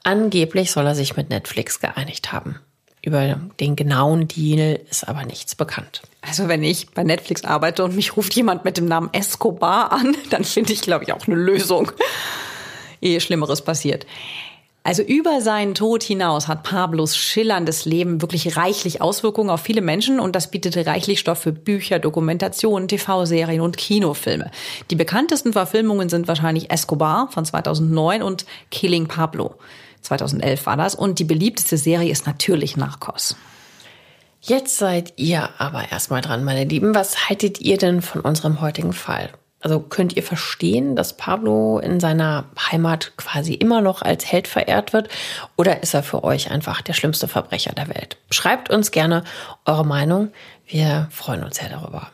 Angeblich 0.03 0.71
soll 0.71 0.87
er 0.87 0.95
sich 0.95 1.17
mit 1.17 1.31
Netflix 1.31 1.81
geeinigt 1.81 2.33
haben. 2.33 2.57
Über 3.03 3.41
den 3.61 3.77
genauen 3.77 4.27
Deal 4.27 4.81
ist 4.91 5.09
aber 5.09 5.25
nichts 5.25 5.55
bekannt. 5.55 6.03
Also 6.21 6.49
wenn 6.49 6.65
ich 6.65 6.91
bei 6.91 7.05
Netflix 7.05 7.45
arbeite 7.45 7.85
und 7.85 7.95
mich 7.95 8.17
ruft 8.17 8.35
jemand 8.35 8.65
mit 8.65 8.77
dem 8.77 8.87
Namen 8.87 9.11
Escobar 9.13 9.93
an, 9.93 10.17
dann 10.31 10.45
finde 10.45 10.73
ich, 10.73 10.83
glaube 10.83 11.05
ich, 11.05 11.13
auch 11.13 11.27
eine 11.27 11.37
Lösung, 11.37 11.93
ehe 13.01 13.21
Schlimmeres 13.21 13.63
passiert. 13.63 14.05
Also 14.89 15.03
über 15.03 15.43
seinen 15.43 15.75
Tod 15.75 16.03
hinaus 16.03 16.49
hat 16.49 16.63
Pablos 16.63 17.15
schillerndes 17.17 17.85
Leben 17.85 18.23
wirklich 18.23 18.57
reichlich 18.57 19.03
Auswirkungen 19.03 19.51
auf 19.51 19.61
viele 19.61 19.83
Menschen 19.83 20.19
und 20.19 20.35
das 20.35 20.51
bietet 20.51 20.77
reichlich 20.87 21.21
Stoff 21.21 21.41
für 21.41 21.53
Bücher, 21.53 21.99
Dokumentationen, 21.99 22.89
TV-Serien 22.89 23.61
und 23.61 23.77
Kinofilme. 23.77 24.51
Die 24.91 24.97
bekanntesten 24.97 25.53
Verfilmungen 25.53 26.09
sind 26.09 26.27
wahrscheinlich 26.27 26.71
Escobar 26.71 27.29
von 27.31 27.45
2009 27.45 28.23
und 28.23 28.47
Killing 28.71 29.09
Pablo. 29.09 29.57
2011 30.03 30.67
war 30.67 30.77
das 30.77 30.95
und 30.95 31.19
die 31.19 31.25
beliebteste 31.25 31.77
Serie 31.77 32.11
ist 32.11 32.27
natürlich 32.27 32.77
Narcos. 32.77 33.37
Jetzt 34.41 34.79
seid 34.79 35.15
ihr 35.17 35.49
aber 35.59 35.91
erstmal 35.91 36.21
dran, 36.21 36.45
meine 36.45 36.65
Lieben. 36.65 36.95
Was 36.95 37.29
haltet 37.29 37.61
ihr 37.61 37.77
denn 37.77 38.03
von 38.03 38.21
unserem 38.21 38.61
heutigen 38.61 38.93
Fall? 38.93 39.31
Also 39.61 39.81
könnt 39.81 40.17
ihr 40.17 40.23
verstehen, 40.23 40.95
dass 40.95 41.17
Pablo 41.17 41.81
in 41.81 41.99
seiner 41.99 42.45
Heimat 42.71 43.17
quasi 43.17 43.55
immer 43.55 43.81
noch 43.81 44.03
als 44.03 44.25
Held 44.31 44.47
verehrt 44.47 44.93
wird? 44.93 45.09
Oder 45.57 45.83
ist 45.83 45.95
er 45.95 46.05
für 46.05 46.23
euch 46.23 46.53
einfach 46.53 46.81
der 46.81 46.93
schlimmste 46.93 47.27
Verbrecher 47.27 47.73
der 47.73 47.89
Welt? 47.89 48.17
Schreibt 48.31 48.71
uns 48.71 48.93
gerne 48.93 49.25
eure 49.67 49.85
Meinung. 49.85 50.31
Wir 50.67 51.09
freuen 51.11 51.43
uns 51.43 51.57
sehr 51.57 51.71
darüber. 51.71 52.09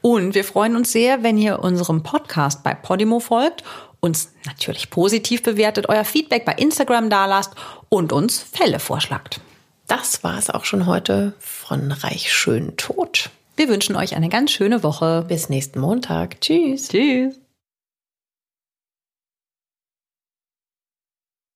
Und 0.00 0.34
wir 0.34 0.44
freuen 0.44 0.76
uns 0.76 0.92
sehr, 0.92 1.22
wenn 1.22 1.38
ihr 1.38 1.60
unserem 1.60 2.02
Podcast 2.02 2.62
bei 2.64 2.74
Podimo 2.74 3.20
folgt, 3.20 3.62
uns 4.04 4.30
natürlich 4.44 4.90
positiv 4.90 5.42
bewertet, 5.42 5.88
euer 5.88 6.04
Feedback 6.04 6.44
bei 6.44 6.52
Instagram 6.52 7.08
dalasst 7.08 7.54
und 7.88 8.12
uns 8.12 8.38
Fälle 8.38 8.78
vorschlagt. 8.78 9.40
Das 9.86 10.22
war 10.22 10.38
es 10.38 10.50
auch 10.50 10.64
schon 10.64 10.86
heute 10.86 11.34
von 11.38 11.90
Reich 11.90 12.32
Schön 12.32 12.76
Tod. 12.76 13.30
Wir 13.56 13.68
wünschen 13.68 13.96
euch 13.96 14.14
eine 14.14 14.28
ganz 14.28 14.50
schöne 14.50 14.82
Woche. 14.82 15.24
Bis 15.26 15.48
nächsten 15.48 15.80
Montag. 15.80 16.40
Tschüss. 16.40 16.88
Tschüss. 16.88 17.40